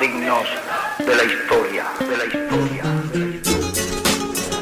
dignos 0.00 0.46
de 0.98 1.14
la 1.14 1.24
historia, 1.24 1.84
de 2.00 2.16
la 2.16 2.24
historia. 2.24 2.84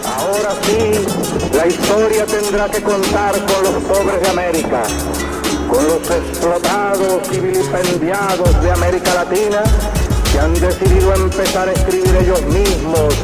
Ahora 0.05 0.51
sí, 0.63 1.57
la 1.57 1.67
historia 1.69 2.27
tendrá 2.27 2.69
que 2.69 2.83
contar 2.83 3.35
con 3.47 3.63
los 3.63 3.85
pobres 3.85 4.21
de 4.21 4.29
América, 4.31 4.83
con 5.71 5.85
los 5.87 6.11
explotados 6.11 7.33
y 7.33 7.39
vilipendiados 7.39 8.63
de 8.63 8.71
América 8.73 9.15
Latina 9.15 9.63
que 10.33 10.39
han 10.41 10.55
decidido 10.55 11.15
empezar 11.15 11.69
a 11.69 11.73
escribir 11.73 12.17
ellos 12.17 12.43
mismos 12.43 13.15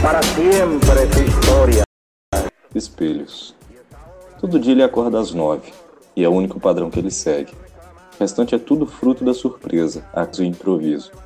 para 0.00 0.22
siempre 0.22 1.12
su 1.12 1.22
historia. 1.22 1.84
Espelhos. 2.72 3.56
Todo 4.40 4.60
dia 4.60 4.72
ele 4.72 4.84
acorda 4.84 5.18
às 5.18 5.32
nove, 5.32 5.72
e 6.14 6.22
é 6.22 6.28
o 6.28 6.32
único 6.32 6.60
padrão 6.60 6.88
que 6.88 7.00
ele 7.00 7.10
segue. 7.10 7.52
O 8.16 8.20
restante 8.20 8.54
é 8.54 8.58
tudo 8.58 8.86
fruto 8.86 9.24
da 9.24 9.34
surpresa, 9.34 10.04
ato 10.12 10.40
e 10.42 10.46
improviso. 10.46 11.23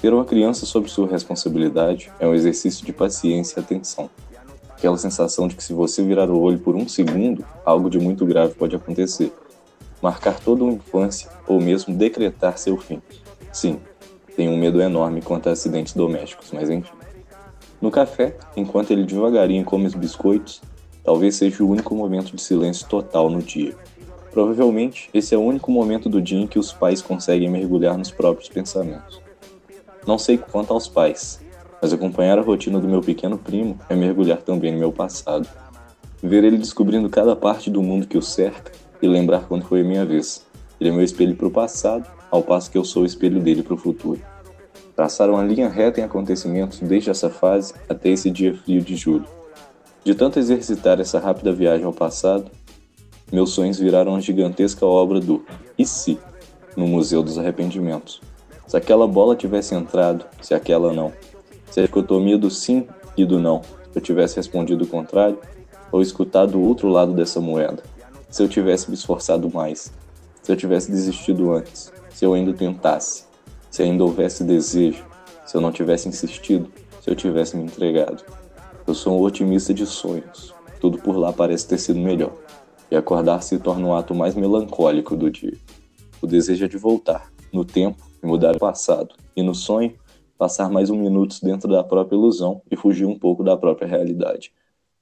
Ter 0.00 0.14
uma 0.14 0.24
criança 0.24 0.64
sob 0.64 0.88
sua 0.88 1.08
responsabilidade 1.08 2.12
é 2.20 2.26
um 2.26 2.32
exercício 2.32 2.86
de 2.86 2.92
paciência 2.92 3.58
e 3.58 3.62
atenção. 3.62 4.08
Aquela 4.70 4.96
sensação 4.96 5.48
de 5.48 5.56
que 5.56 5.64
se 5.64 5.72
você 5.72 6.04
virar 6.04 6.30
o 6.30 6.40
olho 6.40 6.60
por 6.60 6.76
um 6.76 6.86
segundo, 6.86 7.44
algo 7.64 7.90
de 7.90 7.98
muito 7.98 8.24
grave 8.24 8.54
pode 8.54 8.76
acontecer. 8.76 9.32
Marcar 10.00 10.38
toda 10.38 10.62
uma 10.62 10.74
infância 10.74 11.28
ou 11.48 11.60
mesmo 11.60 11.92
decretar 11.92 12.56
seu 12.58 12.76
fim. 12.76 13.02
Sim, 13.52 13.80
tenho 14.36 14.52
um 14.52 14.56
medo 14.56 14.80
enorme 14.80 15.20
quanto 15.20 15.48
a 15.48 15.52
acidentes 15.52 15.94
domésticos, 15.94 16.52
mas 16.52 16.70
enfim. 16.70 16.92
No 17.80 17.90
café, 17.90 18.36
enquanto 18.56 18.92
ele 18.92 19.02
devagarinho 19.02 19.64
come 19.64 19.86
os 19.86 19.94
biscoitos, 19.94 20.62
talvez 21.02 21.34
seja 21.34 21.64
o 21.64 21.68
único 21.68 21.92
momento 21.92 22.36
de 22.36 22.40
silêncio 22.40 22.86
total 22.88 23.28
no 23.28 23.42
dia. 23.42 23.74
Provavelmente, 24.30 25.10
esse 25.12 25.34
é 25.34 25.38
o 25.38 25.42
único 25.42 25.72
momento 25.72 26.08
do 26.08 26.22
dia 26.22 26.38
em 26.38 26.46
que 26.46 26.58
os 26.58 26.72
pais 26.72 27.02
conseguem 27.02 27.50
mergulhar 27.50 27.98
nos 27.98 28.12
próprios 28.12 28.48
pensamentos. 28.48 29.27
Não 30.06 30.18
sei 30.18 30.38
quanto 30.38 30.72
aos 30.72 30.88
pais, 30.88 31.40
mas 31.80 31.92
acompanhar 31.92 32.38
a 32.38 32.42
rotina 32.42 32.80
do 32.80 32.88
meu 32.88 33.00
pequeno 33.00 33.38
primo 33.38 33.78
é 33.88 33.94
mergulhar 33.94 34.38
também 34.42 34.72
no 34.72 34.78
meu 34.78 34.92
passado. 34.92 35.48
Ver 36.22 36.44
ele 36.44 36.58
descobrindo 36.58 37.08
cada 37.08 37.36
parte 37.36 37.70
do 37.70 37.82
mundo 37.82 38.06
que 38.06 38.18
o 38.18 38.22
cerca 38.22 38.72
e 39.00 39.06
lembrar 39.06 39.46
quando 39.46 39.64
foi 39.64 39.82
a 39.82 39.84
minha 39.84 40.04
vez. 40.04 40.46
Ele 40.80 40.90
é 40.90 40.92
meu 40.92 41.02
espelho 41.02 41.36
para 41.36 41.46
o 41.46 41.50
passado, 41.50 42.08
ao 42.30 42.42
passo 42.42 42.70
que 42.70 42.78
eu 42.78 42.84
sou 42.84 43.02
o 43.02 43.06
espelho 43.06 43.40
dele 43.40 43.62
para 43.62 43.74
o 43.74 43.78
futuro. 43.78 44.20
Traçaram 44.94 45.34
uma 45.34 45.44
linha 45.44 45.68
reta 45.68 46.00
em 46.00 46.04
acontecimentos 46.04 46.80
desde 46.80 47.10
essa 47.10 47.30
fase 47.30 47.72
até 47.88 48.10
esse 48.10 48.30
dia 48.30 48.54
frio 48.54 48.82
de 48.82 48.96
julho. 48.96 49.26
De 50.04 50.14
tanto 50.14 50.38
exercitar 50.38 51.00
essa 51.00 51.18
rápida 51.18 51.52
viagem 51.52 51.84
ao 51.84 51.92
passado, 51.92 52.50
meus 53.30 53.50
sonhos 53.50 53.78
viraram 53.78 54.12
uma 54.12 54.20
gigantesca 54.20 54.86
obra 54.86 55.20
do 55.20 55.44
e 55.78 55.84
se 55.84 56.18
no 56.76 56.86
Museu 56.86 57.22
dos 57.22 57.38
Arrependimentos. 57.38 58.20
Se 58.68 58.76
aquela 58.76 59.08
bola 59.08 59.34
tivesse 59.34 59.74
entrado, 59.74 60.24
se 60.40 60.54
aquela 60.54 60.92
não. 60.92 61.12
Se 61.70 61.80
a 61.80 61.82
dicotomia 61.82 62.38
do 62.38 62.50
sim 62.50 62.86
e 63.16 63.24
do 63.24 63.40
não 63.40 63.62
eu 63.94 64.00
tivesse 64.00 64.36
respondido 64.36 64.84
o 64.84 64.86
contrário, 64.86 65.38
ou 65.90 66.00
escutado 66.00 66.56
o 66.56 66.62
outro 66.62 66.88
lado 66.88 67.12
dessa 67.12 67.40
moeda. 67.40 67.82
Se 68.30 68.42
eu 68.42 68.48
tivesse 68.48 68.88
me 68.88 68.94
esforçado 68.94 69.50
mais. 69.52 69.92
Se 70.42 70.52
eu 70.52 70.56
tivesse 70.56 70.90
desistido 70.90 71.50
antes. 71.52 71.92
Se 72.10 72.24
eu 72.24 72.34
ainda 72.34 72.52
tentasse. 72.52 73.24
Se 73.70 73.82
ainda 73.82 74.04
houvesse 74.04 74.44
desejo. 74.44 75.04
Se 75.44 75.56
eu 75.56 75.60
não 75.60 75.72
tivesse 75.72 76.08
insistido. 76.08 76.70
Se 77.00 77.10
eu 77.10 77.16
tivesse 77.16 77.56
me 77.56 77.64
entregado. 77.64 78.22
Eu 78.86 78.94
sou 78.94 79.18
um 79.18 79.22
otimista 79.22 79.74
de 79.74 79.86
sonhos. 79.86 80.54
Tudo 80.80 80.98
por 80.98 81.16
lá 81.16 81.32
parece 81.32 81.66
ter 81.66 81.78
sido 81.78 81.98
melhor 81.98 82.32
e 82.90 82.96
acordar 82.96 83.42
se 83.42 83.58
torna 83.58 83.86
o 83.86 83.94
ato 83.94 84.14
mais 84.14 84.34
melancólico 84.34 85.16
do 85.16 85.30
dia. 85.30 85.56
O 86.22 86.26
desejo 86.26 86.64
é 86.64 86.68
de 86.68 86.78
voltar, 86.78 87.30
no 87.52 87.64
tempo, 87.64 88.02
e 88.22 88.26
mudar 88.26 88.56
o 88.56 88.58
passado, 88.58 89.14
e 89.36 89.42
no 89.42 89.54
sonho, 89.54 89.96
passar 90.36 90.70
mais 90.70 90.90
um 90.90 90.96
minuto 90.96 91.36
dentro 91.42 91.68
da 91.68 91.82
própria 91.82 92.16
ilusão 92.16 92.62
e 92.70 92.76
fugir 92.76 93.06
um 93.06 93.18
pouco 93.18 93.42
da 93.42 93.56
própria 93.56 93.88
realidade. 93.88 94.52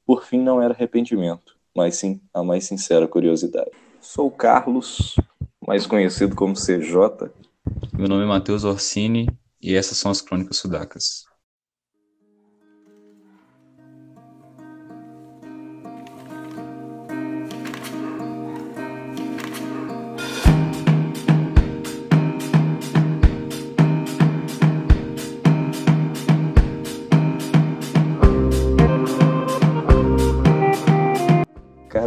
Por 0.06 0.24
fim, 0.24 0.38
não 0.38 0.62
era 0.62 0.72
arrependimento, 0.72 1.56
mas 1.74 1.96
sim 1.96 2.20
a 2.32 2.42
mais 2.42 2.64
sincera 2.64 3.06
curiosidade. 3.06 3.70
Sou 4.00 4.30
Carlos, 4.30 5.16
mais 5.66 5.86
conhecido 5.86 6.34
como 6.34 6.54
CJ. 6.54 7.30
Meu 7.92 8.08
nome 8.08 8.22
é 8.22 8.26
Matheus 8.26 8.64
Orsini 8.64 9.28
e 9.60 9.74
essas 9.74 9.98
são 9.98 10.10
as 10.10 10.20
Crônicas 10.20 10.58
Sudacas. 10.58 11.26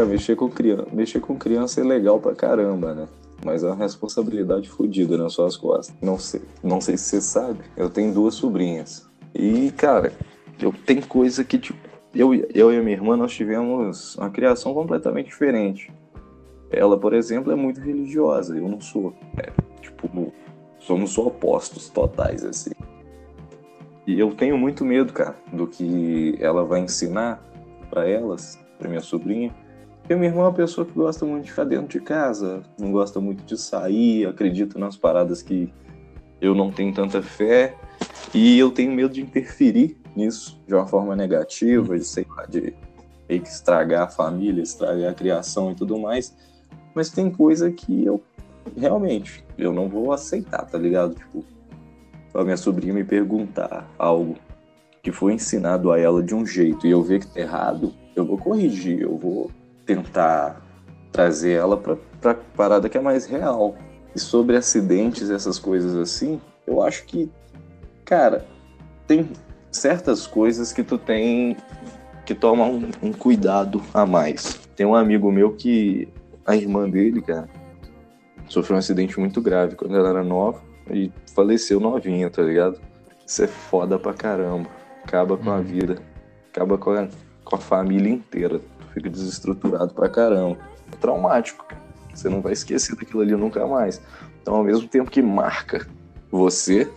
Mexer 0.09 0.36
com 0.36 0.50
criança, 0.50 0.88
mexer 0.92 1.20
com 1.20 1.38
criança 1.38 1.81
é 1.81 1.84
legal 1.84 2.20
pra 2.20 2.36
caramba, 2.36 2.94
né? 2.94 3.08
Mas 3.46 3.64
é 3.64 3.68
uma 3.68 3.75
responsabilidade 3.75 4.70
fodida 4.70 5.18
nas 5.18 5.34
suas 5.34 5.56
costas. 5.56 5.96
Não 6.02 6.20
sei, 6.20 6.42
não 6.62 6.81
sei 6.81 6.97
se 6.97 7.06
você 7.06 7.22
sabe, 7.22 7.59
eu 7.78 7.90
tenho 7.90 8.14
duas 8.14 8.36
sobrinhas. 8.36 9.08
E, 9.34 9.72
cara, 9.72 10.12
eu 10.59 10.74
tenho 10.86 11.06
coisa 11.06 11.44
que, 11.44 11.58
tipo, 11.58 11.80
eu, 12.14 12.34
eu 12.34 12.74
e 12.74 12.78
a 12.78 12.81
minha 12.81 12.96
irmã, 12.96 13.16
nós 13.16 13.31
tivemos 13.31 14.16
uma 14.16 14.30
criação 14.30 14.74
completamente 14.74 15.28
diferente. 15.28 15.92
Ela, 16.72 16.97
por 16.97 17.14
exemplo, 17.14 17.52
é 17.52 17.56
muito 17.56 17.80
religiosa, 17.80 18.58
eu 18.58 18.68
não 18.68 18.81
sou. 18.81 19.14
É, 19.38 19.52
tipo, 19.81 20.34
somos 20.80 21.18
opostos 21.18 21.90
totais, 21.90 22.44
assim. 22.44 22.72
E 24.06 24.20
eu 24.20 24.34
tenho 24.34 24.58
muito 24.58 24.84
medo, 24.84 25.14
cara, 25.14 25.36
do 25.53 25.68
que 25.68 26.36
ela 26.40 26.66
vai 26.66 26.81
ensinar 26.81 27.44
para 27.90 28.08
elas, 28.08 28.59
para 28.78 28.90
minha 28.90 29.02
sobrinha. 29.02 29.53
Porque 30.09 30.18
minha 30.18 30.31
irmã 30.31 30.42
é 30.42 30.46
uma 30.46 30.53
pessoa 30.53 30.88
que 30.88 30.94
gosta 30.94 31.24
muito 31.24 31.44
de 31.44 31.52
ficar 31.52 31.66
dentro 31.66 31.88
de 31.88 32.00
casa, 32.00 32.64
não 32.80 32.92
gosta 32.92 33.22
muito 33.22 33.44
de 33.44 33.56
sair, 33.56 34.25
acredita 34.25 34.80
nas 34.80 34.97
paradas 34.97 35.44
que 35.44 35.72
eu 36.42 36.56
não 36.56 36.72
tenho 36.72 36.92
tanta 36.92 37.22
fé. 37.22 37.75
E 38.34 38.58
eu 38.58 38.72
tenho 38.72 38.92
medo 38.92 39.14
de 39.14 39.22
interferir 39.22 39.96
nisso 40.16 40.59
de 40.68 40.74
uma 40.74 40.88
forma 40.88 41.16
negativa, 41.16 41.96
de, 41.96 42.03
sei 42.03 42.25
lá, 42.36 42.47
de 42.47 42.74
meio 43.30 43.40
que 43.44 43.50
estragar 43.50 44.02
a 44.02 44.08
família, 44.08 44.64
estragar 44.64 45.12
a 45.12 45.14
criação 45.14 45.74
e 45.74 45.75
tudo 45.75 46.00
mais. 46.00 46.36
Mas 46.96 47.12
tem 47.12 47.30
coisa 47.30 47.70
que 47.70 48.03
eu 48.03 48.20
realmente 48.76 49.46
eu 49.59 49.72
não 49.72 49.88
vou 49.88 50.12
aceitar, 50.12 50.66
tá 50.66 50.80
ligado? 50.80 51.14
Tipo, 51.14 51.46
a 52.34 52.44
minha 52.44 52.58
sobrinha 52.58 52.96
me 52.96 53.03
perguntar 53.03 53.88
algo 53.96 54.38
que 55.03 55.12
foi 55.12 55.34
ensinado 55.34 55.91
a 55.91 56.00
ela 56.00 56.24
de 56.24 56.34
um 56.34 56.44
jeito 56.44 56.88
e 56.88 56.90
eu 56.90 57.03
ver 57.03 57.20
que 57.20 57.28
tá 57.28 57.40
errado, 57.40 57.94
eu 58.16 58.26
vou 58.26 58.40
corrigir, 58.40 59.03
eu 59.03 59.16
vou 59.16 59.52
tentar 59.94 60.62
trazer 61.12 61.54
ela 61.54 61.76
pra, 61.76 61.98
pra 62.22 62.36
parada 62.36 62.88
que 62.88 62.98
é 62.98 63.02
mais 63.02 63.26
real. 63.26 63.76
E 64.16 64.20
sobre 64.20 64.56
acidentes, 64.56 65.32
essas 65.32 65.58
coisas 65.58 65.96
assim, 65.96 66.40
eu 66.68 66.82
acho 66.84 67.06
que, 67.06 67.32
cara, 68.06 68.46
tem 69.08 69.28
certas 69.72 70.28
coisas 70.28 70.72
que 70.72 70.84
tu 70.84 70.98
tem 71.00 71.58
que 72.26 72.36
tomar 72.36 72.66
um, 72.66 72.90
um 73.02 73.12
cuidado 73.12 73.82
a 73.94 74.06
mais. 74.06 74.60
Tem 74.76 74.86
um 74.86 74.94
amigo 74.96 75.32
meu 75.32 75.56
que 75.56 76.08
a 76.46 76.56
irmã 76.56 76.88
dele, 76.88 77.22
cara, 77.22 77.50
sofreu 78.48 78.76
um 78.76 78.80
acidente 78.80 79.20
muito 79.20 79.42
grave 79.42 79.76
quando 79.76 79.96
ela 79.96 80.10
era 80.10 80.24
nova 80.24 80.62
e 80.92 81.12
faleceu 81.36 81.80
novinha, 81.80 82.30
tá 82.30 82.44
ligado? 82.44 82.80
Isso 83.26 83.44
é 83.44 83.48
foda 83.48 83.98
pra 83.98 84.14
caramba. 84.14 84.70
Acaba 85.04 85.36
com 85.38 85.50
a 85.50 85.56
Uhum. 85.58 85.64
vida, 85.64 85.96
acaba 86.52 86.78
com 86.78 86.92
a, 86.92 87.08
com 87.44 87.56
a 87.56 87.60
família 87.60 88.12
inteira. 88.12 88.60
Fica 88.94 89.10
desestruturado 89.10 89.94
pra 89.94 90.10
caramba. 90.10 90.58
É 90.92 90.96
traumático. 90.96 91.66
Você 92.14 92.28
não 92.30 92.42
vai 92.42 92.54
esquecer 92.54 92.96
daquilo 92.96 93.22
ali 93.22 93.36
nunca 93.36 93.66
mais. 93.68 94.02
Então, 94.42 94.56
ao 94.56 94.64
mesmo 94.64 94.88
tempo 94.88 95.12
que 95.12 95.22
marca 95.22 95.88
você, 96.32 96.92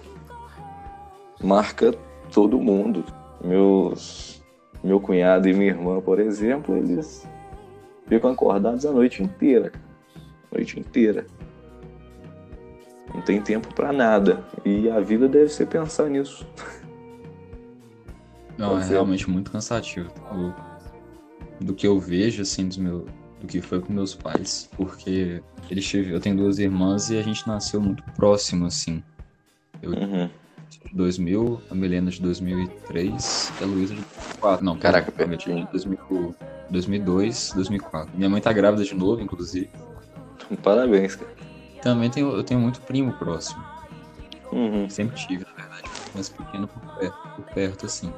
marca 1.42 1.92
todo 2.32 2.58
mundo. 2.60 3.04
Meus, 3.44 4.42
meu 4.82 5.00
cunhado 5.00 5.48
e 5.48 5.52
minha 5.54 5.70
irmã, 5.70 6.00
por 6.00 6.18
exemplo, 6.20 6.76
eles 6.76 7.26
ficam 8.06 8.30
acordados 8.30 8.86
a 8.86 8.92
noite 8.92 9.22
inteira. 9.22 9.70
cara. 9.70 9.84
Noite 10.52 10.78
inteira. 10.78 11.26
Não 13.14 13.20
tem 13.20 13.40
tempo 13.42 13.72
pra 13.74 13.92
nada. 13.92 14.42
E 14.64 14.88
a 14.88 15.00
vida 15.00 15.28
deve 15.28 15.48
ser 15.48 15.66
pensar 15.66 16.08
nisso. 16.08 16.46
Não, 18.56 18.78
é 18.78 18.84
realmente 18.84 19.28
muito 19.30 19.50
cansativo. 19.50 20.10
O- 20.30 20.71
do 21.62 21.74
que 21.74 21.86
eu 21.86 21.98
vejo, 21.98 22.42
assim, 22.42 22.68
dos 22.68 22.76
meu, 22.76 23.06
do 23.40 23.46
que 23.46 23.60
foi 23.60 23.80
com 23.80 23.92
meus 23.92 24.14
pais, 24.14 24.68
porque 24.76 25.42
eles 25.70 25.86
tive, 25.86 26.12
eu 26.12 26.20
tenho 26.20 26.36
duas 26.36 26.58
irmãs 26.58 27.10
e 27.10 27.18
a 27.18 27.22
gente 27.22 27.46
nasceu 27.46 27.80
muito 27.80 28.02
próximo, 28.14 28.66
assim. 28.66 29.02
Uhum. 29.82 30.28
De 30.68 30.94
2000, 30.94 31.60
a 31.70 31.74
Milena 31.74 32.10
de 32.10 32.20
2003 32.20 33.52
e 33.60 33.64
a 33.64 33.66
Luísa 33.66 33.94
de 33.94 34.00
2004. 34.00 34.64
Não, 34.64 34.78
Caraca, 34.78 35.12
de 35.36 35.66
2000, 35.70 36.34
2002, 36.70 37.52
2004. 37.54 38.16
Minha 38.16 38.30
mãe 38.30 38.40
tá 38.40 38.52
grávida 38.52 38.84
de 38.84 38.94
novo, 38.94 39.20
inclusive. 39.20 39.68
Parabéns, 40.62 41.16
cara. 41.16 41.30
Também 41.82 42.08
tenho, 42.10 42.30
eu 42.30 42.44
tenho 42.44 42.60
muito 42.60 42.80
primo 42.82 43.12
próximo. 43.14 43.62
Uhum. 44.52 44.88
Sempre 44.88 45.16
tive, 45.16 45.44
na 45.44 45.52
verdade. 45.52 45.90
mais 46.14 46.28
pequeno 46.28 46.68
por 46.68 46.80
perto, 46.98 47.28
por 47.36 47.44
perto, 47.46 47.86
assim. 47.86 48.12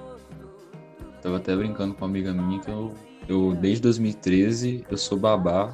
Tava 1.22 1.38
até 1.38 1.56
brincando 1.56 1.94
com 1.94 2.04
uma 2.04 2.10
amiga 2.10 2.32
minha 2.34 2.60
que 2.60 2.68
eu, 2.68 2.94
eu 3.28 3.54
desde 3.54 3.82
2013, 3.82 4.84
eu 4.90 4.96
sou 4.96 5.18
babá 5.18 5.72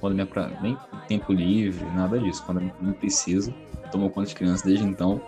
quando 0.00 0.14
minha 0.14 0.26
pra... 0.26 0.48
nem 0.60 0.76
tempo 1.08 1.32
livre, 1.32 1.84
nada 1.94 2.18
disso, 2.18 2.42
quando 2.44 2.60
não 2.80 2.92
precisa. 2.92 3.52
Tomo 3.90 4.10
conta 4.10 4.28
de 4.28 4.34
criança 4.34 4.66
desde 4.66 4.84
então. 4.84 5.20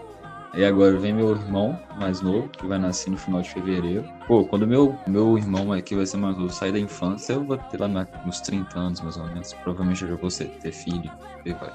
E 0.53 0.65
agora 0.65 0.99
vem 0.99 1.13
meu 1.13 1.31
irmão 1.31 1.79
mais 1.97 2.21
novo, 2.21 2.49
que 2.49 2.67
vai 2.67 2.79
nascer 2.79 3.09
no 3.11 3.17
final 3.17 3.41
de 3.41 3.51
fevereiro. 3.51 4.05
Pô, 4.27 4.45
quando 4.45 4.67
meu, 4.67 4.97
meu 5.07 5.39
irmão 5.39 5.73
aqui 5.73 5.95
vai 5.95 6.05
ser 6.05 6.17
mais 6.17 6.37
novo 6.37 6.53
sair 6.53 6.73
da 6.73 6.79
infância, 6.79 7.35
eu 7.35 7.45
vou 7.45 7.57
ter 7.57 7.81
lá 7.81 7.89
nos 8.27 8.41
30 8.41 8.79
anos, 8.79 9.01
mais 9.01 9.17
ou 9.17 9.25
menos. 9.27 9.53
Provavelmente 9.53 10.03
eu 10.03 10.09
já 10.09 10.17
vou 10.17 10.31
ter 10.31 10.73
filho. 10.73 11.11
E 11.45 11.53
vai. 11.53 11.73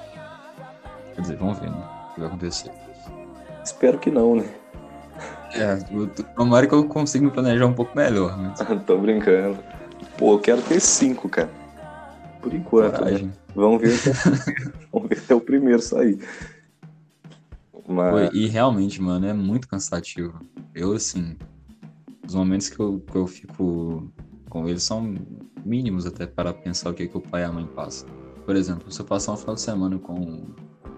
Quer 1.16 1.22
dizer, 1.22 1.38
vamos 1.38 1.58
ver, 1.60 1.70
né? 1.72 1.84
O 2.12 2.14
que 2.14 2.20
vai 2.20 2.28
acontecer. 2.28 2.72
Espero 3.64 3.98
que 3.98 4.12
não, 4.12 4.36
né? 4.36 4.46
É, 5.54 5.78
tomara 6.36 6.68
que 6.68 6.74
eu 6.74 6.86
consiga 6.86 7.26
me 7.26 7.32
planejar 7.32 7.66
um 7.66 7.74
pouco 7.74 7.96
melhor, 7.96 8.38
mas... 8.38 8.60
Tô 8.86 8.98
brincando. 8.98 9.58
Pô, 10.18 10.34
eu 10.34 10.40
quero 10.40 10.62
ter 10.62 10.80
cinco, 10.80 11.30
cara. 11.30 11.50
Por 12.42 12.54
enquanto, 12.54 13.04
né? 13.04 13.30
Vamos 13.56 13.82
ver, 13.82 13.98
vamos 14.92 15.10
ver 15.10 15.18
até 15.18 15.34
o 15.34 15.42
primeiro 15.42 15.82
sair. 15.82 16.20
Mas... 17.88 18.34
E 18.34 18.48
realmente, 18.48 19.02
mano, 19.02 19.26
é 19.28 19.34
muito 19.34 19.68
cansativo. 19.68 20.40
Eu, 20.74 20.94
assim, 20.94 21.38
os 22.28 22.34
momentos 22.34 22.70
que 22.70 22.80
eu, 22.80 23.00
que 23.00 23.16
eu 23.16 23.28
fico 23.28 24.12
com 24.50 24.68
eles 24.68 24.84
são 24.84 25.16
mínimos 25.64 26.06
até 26.06 26.26
para 26.26 26.54
pensar 26.54 26.90
o 26.90 26.94
que, 26.94 27.08
que 27.08 27.18
o 27.18 27.22
pai 27.22 27.42
e 27.42 27.46
a 27.46 27.52
mãe 27.52 27.66
passam. 27.66 28.08
Por 28.46 28.56
exemplo, 28.56 28.92
se 28.92 29.00
eu 29.00 29.06
passar 29.06 29.34
um 29.34 29.38
final 29.38 29.56
de 29.56 29.62
semana 29.62 29.98
com 29.98 30.44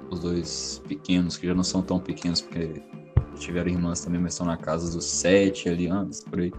os 0.09 0.19
dois 0.19 0.81
pequenos, 0.87 1.37
que 1.37 1.47
já 1.47 1.53
não 1.53 1.63
são 1.63 1.81
tão 1.81 1.99
pequenos, 1.99 2.41
porque 2.41 2.81
tiveram 3.39 3.69
irmãs 3.69 4.01
também, 4.01 4.19
mas 4.19 4.33
estão 4.33 4.45
na 4.45 4.57
casa 4.57 4.91
dos 4.91 5.05
sete 5.05 5.69
ali 5.69 5.87
anos, 5.87 6.21
por 6.21 6.39
aí. 6.39 6.53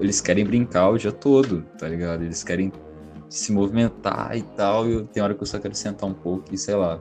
Eles 0.00 0.20
querem 0.20 0.44
brincar 0.44 0.90
o 0.90 0.98
dia 0.98 1.12
todo, 1.12 1.62
tá 1.78 1.88
ligado? 1.88 2.22
Eles 2.22 2.44
querem 2.44 2.72
se 3.28 3.52
movimentar 3.52 4.36
e 4.36 4.42
tal, 4.42 4.88
e 4.88 5.04
tem 5.04 5.22
hora 5.22 5.34
que 5.34 5.42
eu 5.42 5.46
só 5.46 5.58
quero 5.58 5.74
sentar 5.74 6.08
um 6.08 6.14
pouco 6.14 6.44
e, 6.52 6.56
sei 6.56 6.74
lá, 6.74 7.00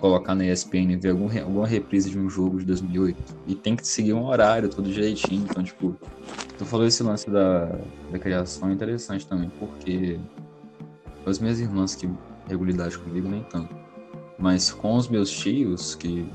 colocar 0.00 0.34
na 0.34 0.46
ESPN 0.46 0.92
e 0.92 0.96
ver 0.96 1.10
algum, 1.10 1.28
alguma 1.40 1.66
reprise 1.66 2.10
de 2.10 2.18
um 2.18 2.28
jogo 2.28 2.58
de 2.58 2.64
2008. 2.64 3.36
E 3.46 3.54
tem 3.54 3.76
que 3.76 3.86
seguir 3.86 4.14
um 4.14 4.24
horário, 4.24 4.68
tudo 4.68 4.90
direitinho. 4.90 5.46
Então, 5.48 5.62
tipo, 5.62 5.96
tu 6.58 6.64
falou 6.64 6.86
esse 6.86 7.02
lance 7.02 7.30
da, 7.30 7.66
da 8.10 8.18
criação 8.18 8.70
é 8.70 8.72
interessante 8.72 9.26
também, 9.26 9.50
porque 9.58 10.18
as 11.26 11.38
minhas 11.38 11.60
irmãs 11.60 11.94
que 11.94 12.08
regularidade 12.48 12.98
comigo 12.98 13.28
nem 13.28 13.42
tanto. 13.44 13.74
Mas 14.38 14.70
com 14.70 14.96
os 14.96 15.06
meus 15.06 15.30
tios 15.30 15.94
que 15.94 16.26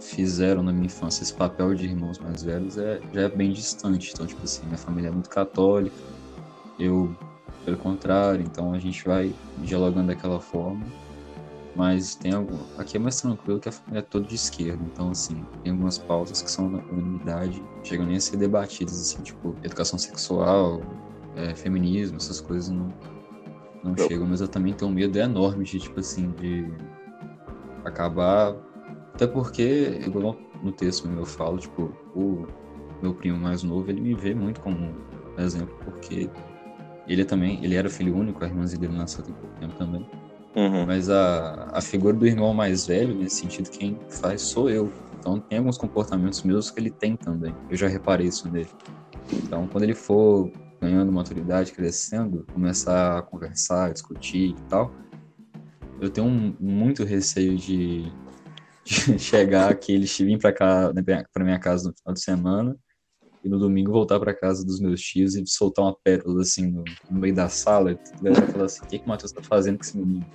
fizeram 0.00 0.62
na 0.62 0.72
minha 0.72 0.86
infância 0.86 1.22
esse 1.22 1.34
papel 1.34 1.74
de 1.74 1.86
irmãos 1.86 2.18
mais 2.18 2.42
velhos 2.42 2.78
é, 2.78 3.00
já 3.12 3.22
é 3.22 3.28
bem 3.28 3.52
distante. 3.52 4.12
Então, 4.12 4.26
tipo 4.26 4.42
assim, 4.42 4.64
minha 4.66 4.78
família 4.78 5.08
é 5.08 5.10
muito 5.10 5.30
católica, 5.30 5.96
eu, 6.78 7.14
pelo 7.64 7.76
contrário, 7.76 8.42
então 8.42 8.72
a 8.72 8.78
gente 8.78 9.04
vai 9.04 9.34
dialogando 9.58 10.08
daquela 10.08 10.40
forma 10.40 10.84
mas 11.78 12.16
tem 12.16 12.32
algum. 12.32 12.58
Aqui 12.76 12.96
é 12.96 13.00
mais 13.00 13.20
tranquilo 13.20 13.60
que 13.60 13.68
a 13.68 13.72
família 13.72 14.00
é 14.00 14.02
toda 14.02 14.26
de 14.26 14.34
esquerda, 14.34 14.82
então, 14.92 15.10
assim, 15.12 15.46
tem 15.62 15.70
algumas 15.70 15.96
pautas 15.96 16.42
que 16.42 16.50
são 16.50 16.68
na 16.68 16.78
unanimidade, 16.78 17.62
chegam 17.84 18.04
nem 18.04 18.16
a 18.16 18.20
ser 18.20 18.36
debatidas, 18.36 19.00
assim, 19.00 19.22
tipo, 19.22 19.54
educação 19.62 19.96
sexual, 19.96 20.82
é, 21.36 21.54
feminismo, 21.54 22.16
essas 22.16 22.40
coisas 22.40 22.68
não, 22.68 22.92
não 23.84 23.96
chegam, 23.96 24.26
mas 24.26 24.40
eu 24.40 24.48
também 24.48 24.74
tenho 24.74 24.90
um 24.90 24.94
medo 24.94 25.16
enorme 25.20 25.64
de, 25.64 25.78
tipo 25.78 26.00
assim, 26.00 26.32
de 26.32 26.68
acabar. 27.84 28.56
Até 29.18 29.26
porque, 29.26 29.98
igual 30.06 30.36
no 30.62 30.70
texto 30.70 31.08
meu 31.08 31.18
eu 31.18 31.26
falo, 31.26 31.58
tipo, 31.58 31.92
o 32.14 32.46
meu 33.02 33.12
primo 33.12 33.36
mais 33.36 33.64
novo, 33.64 33.90
ele 33.90 34.00
me 34.00 34.14
vê 34.14 34.32
muito 34.32 34.60
como 34.60 34.94
exemplo, 35.36 35.76
porque 35.84 36.30
ele 37.04 37.24
também, 37.24 37.58
ele 37.64 37.74
era 37.74 37.90
filho 37.90 38.16
único, 38.16 38.44
a 38.44 38.46
irmãzinha 38.46 38.78
dele 38.78 38.96
nasceu 38.96 39.24
tem 39.24 39.34
pouco 39.34 39.58
tempo 39.58 39.74
também. 39.74 40.08
Uhum. 40.54 40.86
Mas 40.86 41.10
a, 41.10 41.68
a 41.72 41.80
figura 41.80 42.16
do 42.16 42.28
irmão 42.28 42.54
mais 42.54 42.86
velho, 42.86 43.12
nesse 43.12 43.40
sentido, 43.40 43.68
quem 43.70 43.98
faz 44.08 44.42
sou 44.42 44.70
eu. 44.70 44.88
Então 45.18 45.40
tem 45.40 45.58
alguns 45.58 45.76
comportamentos 45.76 46.44
meus 46.44 46.70
que 46.70 46.78
ele 46.78 46.90
tem 46.90 47.16
também. 47.16 47.52
Eu 47.68 47.76
já 47.76 47.88
reparei 47.88 48.28
isso 48.28 48.48
nele. 48.48 48.70
Então 49.32 49.66
quando 49.66 49.82
ele 49.82 49.96
for 49.96 50.48
ganhando 50.80 51.10
maturidade, 51.10 51.72
crescendo, 51.72 52.46
começar 52.54 53.18
a 53.18 53.22
conversar, 53.22 53.92
discutir 53.92 54.50
e 54.50 54.62
tal, 54.68 54.92
eu 56.00 56.08
tenho 56.08 56.28
um, 56.28 56.54
muito 56.60 57.02
receio 57.02 57.56
de 57.56 58.12
chegar 59.18 59.70
aqui, 59.70 59.92
ele 59.92 60.06
vir 60.06 60.38
para 60.38 60.52
cá, 60.52 60.92
para 61.32 61.44
minha 61.44 61.58
casa 61.58 61.88
no 61.88 61.96
final 61.96 62.14
de 62.14 62.20
semana 62.20 62.76
e 63.44 63.48
no 63.48 63.58
domingo 63.58 63.92
voltar 63.92 64.18
para 64.18 64.34
casa 64.34 64.64
dos 64.64 64.80
meus 64.80 65.00
tios 65.00 65.34
e 65.34 65.46
soltar 65.46 65.84
uma 65.84 65.96
pérola 66.02 66.42
assim 66.42 66.66
no, 66.70 66.84
no 67.10 67.20
meio 67.20 67.34
da 67.34 67.48
sala. 67.48 67.92
E 67.92 67.98
galera 68.22 68.46
falar 68.46 68.64
assim: 68.64 68.82
o 68.82 68.86
que, 68.86 68.98
que 68.98 69.06
o 69.06 69.08
Matheus 69.08 69.32
tá 69.32 69.42
fazendo 69.42 69.78
com 69.78 69.84
esse 69.84 69.96
menino? 69.96 70.26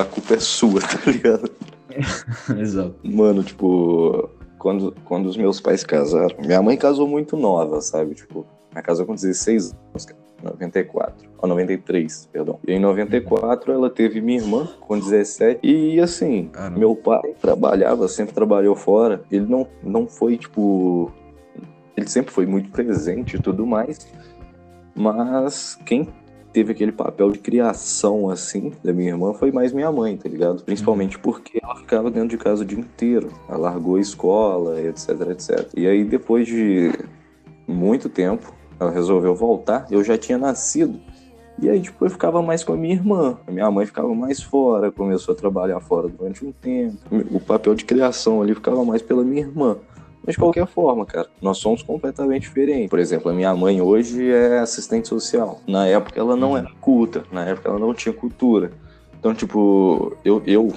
A 0.00 0.04
culpa 0.04 0.34
é 0.34 0.40
sua, 0.40 0.80
tá 0.82 1.10
ligado? 1.10 1.50
Exato. 2.58 2.96
Mano, 3.02 3.42
tipo, 3.42 4.30
quando, 4.58 4.94
quando 5.04 5.26
os 5.26 5.36
meus 5.36 5.60
pais 5.60 5.82
casaram, 5.82 6.36
minha 6.38 6.62
mãe 6.62 6.76
casou 6.76 7.08
muito 7.08 7.36
nova, 7.36 7.80
sabe? 7.80 8.14
Tipo, 8.14 8.46
ela 8.72 8.82
casou 8.82 9.06
com 9.06 9.14
16 9.14 9.72
anos, 9.72 10.06
94, 10.42 11.28
ou 11.38 11.48
93, 11.48 12.28
perdão. 12.32 12.58
E 12.66 12.72
em 12.72 12.78
94 12.78 13.72
ela 13.72 13.90
teve 13.90 14.20
minha 14.20 14.38
irmã 14.38 14.68
com 14.80 14.98
17 14.98 15.60
e 15.62 16.00
assim, 16.00 16.48
Caramba. 16.52 16.78
meu 16.78 16.94
pai 16.96 17.34
trabalhava, 17.40 18.08
sempre 18.08 18.34
trabalhou 18.34 18.74
fora. 18.74 19.22
Ele 19.30 19.46
não, 19.46 19.66
não 19.82 20.06
foi 20.06 20.36
tipo 20.36 21.12
ele 21.96 22.08
sempre 22.08 22.32
foi 22.32 22.46
muito 22.46 22.70
presente 22.70 23.36
e 23.36 23.42
tudo 23.42 23.66
mais, 23.66 24.06
mas 24.94 25.78
quem 25.84 26.08
teve 26.52 26.72
aquele 26.72 26.92
papel 26.92 27.30
de 27.30 27.38
criação, 27.38 28.28
assim, 28.28 28.72
da 28.82 28.92
minha 28.92 29.10
irmã 29.10 29.32
foi 29.32 29.52
mais 29.52 29.72
minha 29.72 29.90
mãe, 29.90 30.16
tá 30.16 30.28
ligado? 30.28 30.64
Principalmente 30.64 31.16
uhum. 31.16 31.22
porque 31.22 31.60
ela 31.62 31.76
ficava 31.76 32.10
dentro 32.10 32.28
de 32.28 32.38
casa 32.38 32.62
o 32.62 32.66
dia 32.66 32.78
inteiro. 32.78 33.28
Ela 33.48 33.58
largou 33.58 33.96
a 33.96 34.00
escola, 34.00 34.80
etc, 34.80 35.10
etc. 35.30 35.68
E 35.76 35.86
aí, 35.86 36.04
depois 36.04 36.46
de 36.46 36.92
muito 37.68 38.08
tempo, 38.08 38.52
ela 38.80 38.90
resolveu 38.90 39.34
voltar. 39.34 39.86
Eu 39.90 40.02
já 40.02 40.16
tinha 40.16 40.38
nascido. 40.38 40.98
E 41.60 41.68
aí, 41.68 41.80
tipo, 41.80 42.04
eu 42.04 42.10
ficava 42.10 42.40
mais 42.40 42.64
com 42.64 42.72
a 42.72 42.76
minha 42.76 42.94
irmã. 42.94 43.38
A 43.46 43.52
minha 43.52 43.70
mãe 43.70 43.84
ficava 43.84 44.14
mais 44.14 44.42
fora, 44.42 44.90
começou 44.90 45.34
a 45.34 45.36
trabalhar 45.36 45.78
fora 45.80 46.08
durante 46.08 46.44
um 46.44 46.52
tempo. 46.52 46.96
O 47.30 47.38
papel 47.38 47.74
de 47.74 47.84
criação 47.84 48.40
ali 48.40 48.54
ficava 48.54 48.82
mais 48.84 49.02
pela 49.02 49.22
minha 49.22 49.42
irmã. 49.42 49.76
Mas 50.24 50.34
de 50.34 50.38
qualquer 50.38 50.66
forma, 50.66 51.04
cara, 51.04 51.28
nós 51.40 51.58
somos 51.58 51.82
completamente 51.82 52.42
diferentes. 52.42 52.90
Por 52.90 52.98
exemplo, 52.98 53.30
a 53.30 53.34
minha 53.34 53.54
mãe 53.54 53.80
hoje 53.80 54.30
é 54.30 54.58
assistente 54.58 55.08
social. 55.08 55.60
Na 55.66 55.86
época 55.86 56.18
ela 56.18 56.36
não 56.36 56.56
era 56.56 56.70
culta, 56.80 57.24
na 57.30 57.44
época 57.44 57.68
ela 57.68 57.78
não 57.78 57.94
tinha 57.94 58.12
cultura. 58.12 58.72
Então, 59.18 59.34
tipo, 59.34 60.16
eu, 60.24 60.42
eu, 60.46 60.72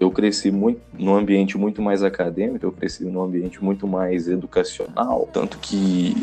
eu 0.00 0.10
cresci 0.10 0.50
muito 0.50 0.80
num 0.98 1.14
ambiente 1.14 1.56
muito 1.56 1.80
mais 1.80 2.02
acadêmico, 2.02 2.64
eu 2.64 2.72
cresci 2.72 3.04
num 3.04 3.22
ambiente 3.22 3.62
muito 3.62 3.86
mais 3.86 4.28
educacional. 4.28 5.28
Tanto 5.32 5.58
que 5.58 6.14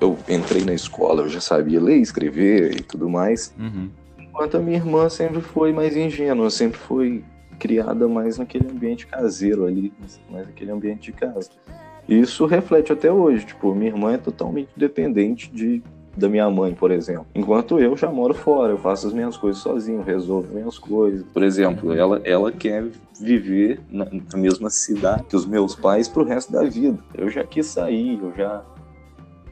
eu 0.00 0.16
entrei 0.28 0.64
na 0.64 0.74
escola, 0.74 1.22
eu 1.22 1.28
já 1.28 1.40
sabia 1.40 1.80
ler, 1.80 1.96
escrever 1.96 2.76
e 2.76 2.82
tudo 2.82 3.08
mais. 3.08 3.54
Uhum. 3.58 3.88
Enquanto 4.18 4.56
a 4.56 4.60
minha 4.60 4.76
irmã 4.76 5.08
sempre 5.08 5.40
foi 5.40 5.72
mais 5.72 5.96
ingênua, 5.96 6.50
sempre 6.50 6.78
foi 6.78 7.24
criada 7.58 8.08
mais 8.08 8.38
naquele 8.38 8.68
ambiente 8.68 9.06
caseiro 9.06 9.66
ali, 9.66 9.92
mais 10.30 10.46
naquele 10.46 10.70
ambiente 10.70 11.10
de 11.10 11.12
casa. 11.12 11.50
Isso 12.08 12.46
reflete 12.46 12.92
até 12.92 13.10
hoje, 13.10 13.46
tipo, 13.46 13.74
minha 13.74 13.90
irmã 13.90 14.12
é 14.14 14.18
totalmente 14.18 14.70
dependente 14.76 15.50
de 15.52 15.82
da 16.16 16.28
minha 16.28 16.48
mãe, 16.50 16.74
por 16.74 16.90
exemplo. 16.90 17.26
Enquanto 17.34 17.78
eu 17.78 17.96
já 17.96 18.10
moro 18.10 18.34
fora, 18.34 18.72
eu 18.72 18.78
faço 18.78 19.06
as 19.06 19.12
minhas 19.12 19.36
coisas 19.36 19.62
sozinho, 19.62 20.02
resolvo 20.02 20.52
minhas 20.52 20.78
coisas. 20.78 21.24
Por 21.32 21.42
exemplo, 21.42 21.92
ela, 21.92 22.20
ela 22.24 22.52
quer 22.52 22.84
viver 23.20 23.80
na, 23.90 24.04
na 24.04 24.38
mesma 24.38 24.68
cidade 24.68 25.24
que 25.24 25.36
os 25.36 25.46
meus 25.46 25.74
pais 25.74 26.08
pro 26.08 26.24
resto 26.24 26.52
da 26.52 26.64
vida. 26.64 26.98
Eu 27.14 27.30
já 27.30 27.44
quis 27.44 27.66
sair, 27.66 28.18
eu 28.20 28.32
já 28.34 28.62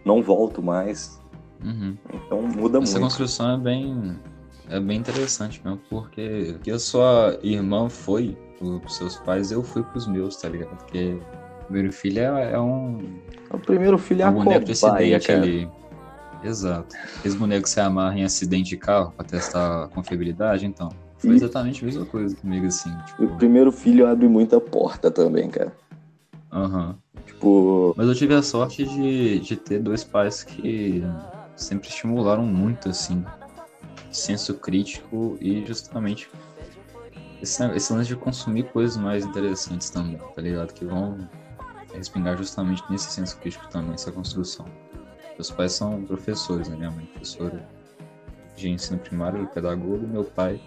não 0.05 0.23
volto 0.23 0.63
mais. 0.63 1.21
Uhum. 1.65 1.97
Então 2.13 2.43
muda 2.43 2.79
Essa 2.79 2.79
muito. 2.79 2.89
Essa 2.89 3.01
construção 3.01 3.55
é 3.55 3.59
bem, 3.59 4.17
é 4.69 4.81
bem 4.81 4.99
interessante 4.99 5.61
mesmo, 5.65 5.81
porque 5.89 6.57
que 6.63 6.71
a 6.71 6.79
sua 6.79 7.39
irmã 7.43 7.89
foi 7.89 8.37
pros 8.59 8.97
seus 8.97 9.17
pais, 9.17 9.51
eu 9.51 9.63
fui 9.63 9.83
pros 9.83 10.07
meus, 10.07 10.37
tá 10.37 10.49
ligado? 10.49 10.77
Porque 10.77 11.19
primeiro 11.71 11.93
filho 11.93 12.21
é, 12.21 12.53
é 12.53 12.61
um. 12.61 12.99
O 13.51 13.59
primeiro 13.59 13.97
filho 13.97 14.23
é 14.23 14.31
um 14.31 14.51
a 14.51 14.57
acidente 14.57 15.33
ali. 15.33 15.69
Exato. 16.43 16.97
Bonecos 17.39 17.71
que 17.71 17.75
você 17.75 17.81
amarra 17.81 18.19
em 18.19 18.25
acidente 18.25 18.71
de 18.71 18.77
carro 18.77 19.13
pra 19.13 19.25
testar 19.25 19.85
a 19.85 19.89
confiabilidade, 19.89 20.67
então. 20.67 20.89
Foi 21.19 21.35
exatamente 21.35 21.83
a 21.83 21.87
mesma 21.87 22.07
coisa 22.07 22.35
comigo, 22.35 22.67
assim. 22.67 22.91
Tipo... 23.07 23.25
O 23.25 23.37
primeiro 23.37 23.71
filho 23.71 24.07
abre 24.07 24.27
muita 24.27 24.59
porta 24.59 25.11
também, 25.11 25.51
cara. 25.51 25.73
Aham. 26.51 26.89
Uhum. 26.89 27.23
Tipo. 27.27 27.95
Mas 27.97 28.09
eu 28.09 28.15
tive 28.15 28.35
a 28.35 28.43
sorte 28.43 28.85
de, 28.85 29.39
de 29.41 29.57
ter 29.57 29.81
dois 29.81 30.03
pais 30.03 30.43
que 30.43 31.05
sempre 31.57 31.89
estimularam 31.89 32.45
muito, 32.45 32.89
assim, 32.89 33.25
senso 34.11 34.55
crítico 34.55 35.37
e 35.41 35.65
justamente 35.67 36.31
esse, 37.43 37.65
esse 37.75 37.93
lance 37.93 38.09
de 38.09 38.17
consumir 38.17 38.65
coisas 38.65 38.97
mais 38.97 39.25
interessantes 39.25 39.91
também, 39.91 40.19
tá 40.35 40.43
ligado? 40.43 40.73
Que 40.73 40.85
vão 40.85 41.19
respingar 41.93 42.37
justamente 42.37 42.83
nesse 42.91 43.11
senso 43.11 43.37
crítico 43.39 43.69
também, 43.69 43.95
essa 43.95 44.11
construção. 44.13 44.67
Meus 45.41 45.51
pais 45.51 45.73
são 45.73 46.03
professores, 46.03 46.69
né? 46.69 46.77
Minha 46.77 46.91
mãe 46.91 47.05
é 47.05 47.13
professora 47.13 47.67
de 48.55 48.69
ensino 48.69 48.99
primário, 48.99 49.47
pedagogo, 49.47 50.07
meu 50.07 50.23
pai 50.23 50.61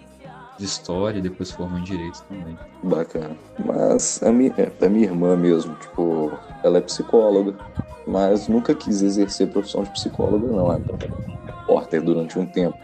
de 0.57 0.65
história 0.65 1.19
e 1.19 1.21
depois 1.21 1.51
formou 1.51 1.77
em 1.77 1.83
direito 1.83 2.23
também. 2.27 2.57
Bacana. 2.81 3.37
Mas 3.63 4.23
a 4.23 4.31
minha, 4.31 4.51
a 4.81 4.89
minha 4.89 5.05
irmã 5.05 5.37
mesmo, 5.37 5.75
tipo, 5.75 6.31
ela 6.63 6.79
é 6.79 6.81
psicóloga, 6.81 7.55
mas 8.07 8.47
nunca 8.47 8.73
quis 8.73 9.03
exercer 9.03 9.51
profissão 9.51 9.83
de 9.83 9.91
psicóloga, 9.91 10.47
não. 10.47 10.71
Ela 10.71 10.79
como 10.79 11.45
repórter 11.45 12.01
durante 12.01 12.39
um 12.39 12.45
tempo. 12.47 12.75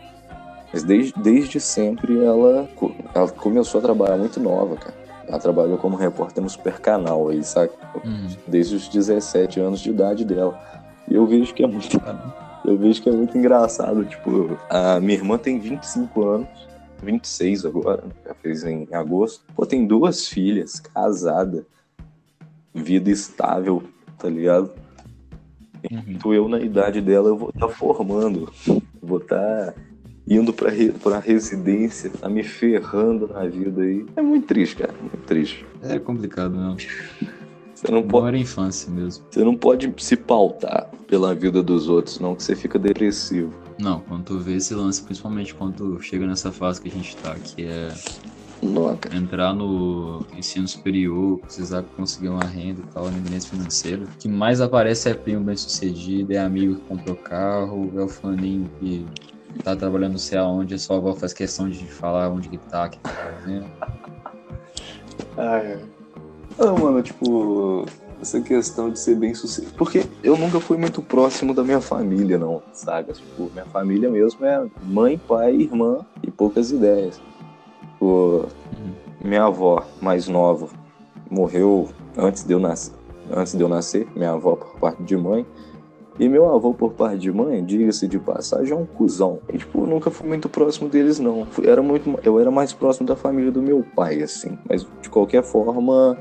Mas 0.72 0.84
desde, 0.84 1.12
desde 1.20 1.60
sempre 1.60 2.24
ela, 2.24 2.70
ela 3.16 3.32
começou 3.32 3.80
a 3.80 3.82
trabalhar 3.82 4.18
muito 4.18 4.40
nova, 4.40 4.76
cara. 4.76 4.94
Ela 5.28 5.40
trabalhou 5.40 5.80
como 5.80 5.98
repórter 5.98 6.44
no 6.44 6.50
Super 6.52 6.80
Canal 6.80 7.30
aí, 7.30 7.44
sabe? 7.44 7.72
Uhum. 8.06 8.28
Desde 8.46 8.76
os 8.76 8.88
17 8.88 9.60
anos 9.60 9.80
de 9.80 9.90
idade 9.90 10.24
dela. 10.24 10.78
Eu 11.10 11.26
vejo 11.26 11.54
que 11.54 11.64
é 11.64 11.68
muito 11.68 12.00
eu 12.66 12.78
vejo 12.78 13.02
que 13.02 13.10
é 13.10 13.12
muito 13.12 13.38
engraçado. 13.38 14.06
Tipo, 14.06 14.58
a 14.70 15.00
minha 15.00 15.18
irmã 15.18 15.38
tem 15.38 15.60
25 15.60 16.24
anos, 16.24 16.48
26 17.02 17.66
agora, 17.66 18.04
né? 18.04 18.12
já 18.26 18.34
fez 18.36 18.64
em 18.64 18.88
agosto. 18.92 19.44
Pô, 19.56 19.66
tem 19.66 19.88
duas 19.88 20.28
filhas, 20.28 20.80
casada, 20.80 21.66
vida 22.74 23.10
estável, 23.10 23.84
tá 24.18 24.30
ligado? 24.30 24.72
Uhum. 25.90 26.18
Tô 26.22 26.34
eu 26.34 26.48
na 26.48 26.60
idade 26.60 27.02
dela, 27.02 27.30
eu 27.30 27.38
vou 27.38 27.50
estar 27.50 27.70
formando, 27.70 28.52
vou 29.02 29.18
estar 29.18 29.74
indo 30.28 30.54
pra, 30.54 30.70
re, 30.70 30.92
pra 30.92 31.20
residência, 31.20 32.12
tá 32.12 32.30
me 32.30 32.44
ferrando 32.44 33.30
na 33.30 33.46
vida 33.48 33.82
aí. 33.82 34.06
É 34.16 34.22
muito 34.22 34.46
triste, 34.46 34.76
cara, 34.76 34.94
muito 35.00 35.26
triste. 35.26 35.66
É 35.82 35.98
complicado, 35.98 36.54
não. 36.54 36.78
Você 37.80 37.94
não 37.94 38.04
pode, 38.04 38.28
era 38.28 38.36
a 38.36 38.40
infância 38.42 38.92
mesmo. 38.92 39.24
você 39.32 39.42
não 39.42 39.56
pode 39.56 39.94
se 40.00 40.18
pautar 40.18 40.90
pela 41.08 41.34
vida 41.34 41.64
dos 41.64 41.88
outros, 41.88 42.20
não, 42.20 42.36
que 42.36 42.44
você 42.44 42.54
fica 42.54 42.78
depressivo. 42.78 43.54
Não, 43.80 44.02
quando 44.02 44.26
tu 44.26 44.38
vê 44.38 44.58
esse 44.58 44.76
lance, 44.76 45.02
principalmente 45.02 45.56
quando 45.56 45.98
chega 46.02 46.28
nessa 46.28 46.52
fase 46.52 46.82
que 46.82 46.90
a 46.90 46.92
gente 46.92 47.16
tá, 47.16 47.34
que 47.36 47.64
é 47.64 47.88
Não, 48.62 49.00
entrar 49.14 49.54
no 49.54 50.26
ensino 50.38 50.68
superior, 50.68 51.40
precisar 51.40 51.84
conseguir 51.96 52.28
uma 52.28 52.44
renda 52.44 52.82
e 52.82 52.94
tal, 52.94 53.08
independência 53.08 53.50
financeira. 53.50 54.04
O 54.04 54.18
que 54.18 54.28
mais 54.28 54.60
aparece 54.60 55.08
é 55.08 55.14
primo 55.14 55.46
bem 55.46 55.56
sucedido, 55.56 56.34
é 56.34 56.38
amigo 56.38 56.76
que 56.76 56.82
comprou 56.82 57.16
carro, 57.16 57.94
é 57.96 58.02
o 58.02 58.10
fulaninho 58.10 58.70
que 58.82 59.06
tá 59.64 59.74
trabalhando 59.74 60.12
não 60.12 60.20
sei 60.20 60.38
aonde, 60.38 60.74
a 60.76 60.78
sua 60.78 60.98
avó 60.98 61.14
faz 61.14 61.32
questão 61.32 61.70
de 61.70 61.86
falar 61.86 62.30
onde 62.30 62.50
que 62.50 62.58
tá, 62.58 62.90
que 62.90 63.00
tá 63.00 63.10
fazendo. 63.10 63.66
Ah, 65.38 65.80
mano, 66.66 67.02
tipo, 67.02 67.86
essa 68.22 68.42
questão 68.42 68.90
de 68.90 69.00
ser 69.00 69.16
bem 69.16 69.34
sucedido. 69.34 69.74
Porque 69.78 70.04
eu 70.24 70.38
nunca 70.38 70.60
fui 70.60 70.78
muito 70.78 71.02
próximo 71.02 71.54
da 71.54 71.64
minha 71.64 71.82
família, 71.82 72.38
não, 72.38 72.62
sabe? 72.74 73.14
Tipo, 73.14 73.50
minha 73.54 73.66
família 73.66 74.10
mesmo 74.10 74.46
é 74.46 74.66
mãe, 74.84 75.18
pai, 75.18 75.56
irmã 75.56 76.06
e 76.22 76.30
poucas 76.30 76.72
ideias. 76.72 77.22
Tipo, 77.82 78.48
minha 79.24 79.44
avó 79.44 79.86
mais 80.02 80.28
nova 80.28 80.68
morreu 81.30 81.90
antes 82.18 82.44
de 82.44 82.54
eu 82.54 82.60
nascer. 82.60 82.94
Antes 83.32 83.56
de 83.56 83.62
eu 83.62 83.70
nascer, 83.70 84.08
minha 84.16 84.32
avó 84.32 84.56
por 84.56 84.80
parte 84.80 85.04
de 85.04 85.16
mãe. 85.16 85.46
E 86.20 86.28
meu 86.28 86.54
avô 86.54 86.74
por 86.74 86.92
parte 86.92 87.20
de 87.20 87.32
mãe, 87.32 87.64
diga-se 87.64 88.06
de 88.06 88.20
passagem, 88.20 88.74
é 88.74 88.76
um 88.76 88.86
cuzão. 88.86 89.40
E, 89.48 89.58
tipo, 89.58 89.80
eu 89.80 89.88
nunca 89.88 90.12
fui 90.12 90.28
muito 90.28 90.50
próximo 90.50 90.90
deles, 90.90 91.18
não. 91.18 91.48
Era 91.64 91.82
muito, 91.82 92.20
eu 92.24 92.38
era 92.38 92.52
mais 92.52 92.74
próximo 92.74 93.08
da 93.08 93.16
família 93.16 93.50
do 93.50 93.62
meu 93.62 93.86
pai, 93.96 94.22
assim. 94.22 94.58
Mas, 94.68 94.86
de 95.02 95.10
qualquer 95.10 95.44
forma, 95.44 96.18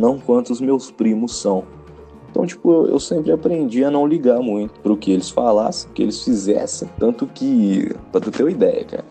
não 0.00 0.18
quanto 0.18 0.50
os 0.50 0.60
meus 0.60 0.90
primos 0.90 1.40
são. 1.40 1.64
Então, 2.30 2.46
tipo, 2.46 2.86
eu- 2.86 2.98
sempre 3.00 3.32
aprendi 3.32 3.84
a 3.84 3.90
não 3.90 4.06
ligar 4.06 4.40
muito 4.40 4.80
pro 4.80 4.96
que 4.96 5.10
eles 5.10 5.28
falassem, 5.28 5.90
que 5.92 6.00
eles 6.02 6.22
fizessem. 6.22 6.88
Tanto 6.98 7.26
que, 7.26 7.92
pra 8.10 8.20
tu 8.20 8.30
ter 8.30 8.44
uma 8.44 8.50
ideia, 8.52 8.84
cara, 8.84 9.04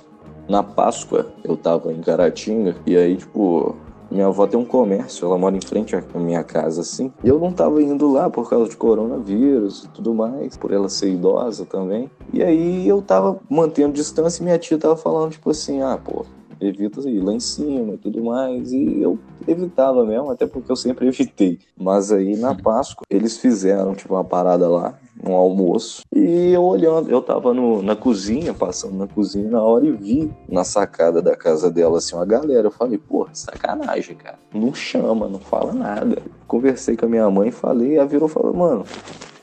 na 0.47 0.63
Páscoa 0.63 1.27
eu 1.43 1.55
tava 1.57 1.93
em 1.93 1.99
Caratinga 2.01 2.75
e 2.87 2.95
aí, 2.95 3.17
tipo, 3.17 3.75
minha 4.09 4.25
avó 4.27 4.47
tem 4.47 4.57
um 4.59 4.65
comércio, 4.65 5.25
ela 5.27 5.37
mora 5.37 5.55
em 5.55 5.61
frente 5.61 5.95
à 5.95 6.01
minha 6.17 6.43
casa, 6.43 6.81
assim. 6.81 7.11
E 7.23 7.27
eu 7.27 7.37
não 7.37 7.51
tava 7.51 7.81
indo 7.83 8.11
lá 8.11 8.29
por 8.29 8.49
causa 8.49 8.69
de 8.69 8.77
coronavírus 8.77 9.83
e 9.83 9.87
tudo 9.89 10.13
mais, 10.15 10.57
por 10.57 10.71
ela 10.71 10.89
ser 10.89 11.11
idosa 11.11 11.65
também. 11.65 12.09
E 12.33 12.41
aí 12.41 12.87
eu 12.87 13.01
tava 13.01 13.37
mantendo 13.49 13.93
distância 13.93 14.41
e 14.41 14.45
minha 14.45 14.57
tia 14.57 14.77
tava 14.77 14.95
falando, 14.95 15.31
tipo 15.33 15.49
assim, 15.51 15.81
ah, 15.81 15.99
pô, 16.03 16.25
evita 16.61 17.01
ir 17.09 17.19
lá 17.19 17.33
em 17.33 17.39
cima 17.39 17.93
e 17.93 17.97
tudo 17.97 18.23
mais. 18.23 18.71
E 18.71 19.01
eu 19.01 19.17
evitava 19.47 20.05
mesmo, 20.05 20.29
até 20.31 20.45
porque 20.45 20.71
eu 20.71 20.75
sempre 20.75 21.07
evitei. 21.09 21.59
Mas 21.77 22.11
aí 22.11 22.35
na 22.35 22.55
Páscoa 22.55 23.05
eles 23.09 23.37
fizeram, 23.37 23.95
tipo, 23.95 24.13
uma 24.13 24.23
parada 24.23 24.67
lá, 24.67 24.97
um 25.23 25.33
almoço. 25.33 26.03
E 26.13 26.51
eu 26.51 26.63
olhando, 26.63 27.09
eu 27.09 27.21
tava 27.21 27.53
no, 27.53 27.81
na 27.81 27.95
cozinha, 27.95 28.53
passando 28.53 28.95
na 28.95 29.07
cozinha 29.07 29.49
na 29.49 29.61
hora 29.61 29.85
e 29.85 29.91
vi 29.91 30.31
na 30.47 30.63
sacada 30.63 31.21
da 31.21 31.35
casa 31.35 31.69
dela, 31.69 31.97
assim, 31.97 32.15
uma 32.15 32.25
galera. 32.25 32.67
Eu 32.67 32.71
falei, 32.71 32.97
porra, 32.97 33.29
sacanagem, 33.33 34.15
cara. 34.15 34.39
Não 34.53 34.73
chama, 34.73 35.27
não 35.27 35.39
fala 35.39 35.73
nada. 35.73 36.21
Conversei 36.47 36.95
com 36.95 37.05
a 37.05 37.09
minha 37.09 37.29
mãe 37.29 37.49
e 37.49 37.51
falei, 37.51 37.97
ela 37.97 38.07
virou 38.07 38.27
e 38.27 38.31
falou, 38.31 38.53
mano. 38.53 38.85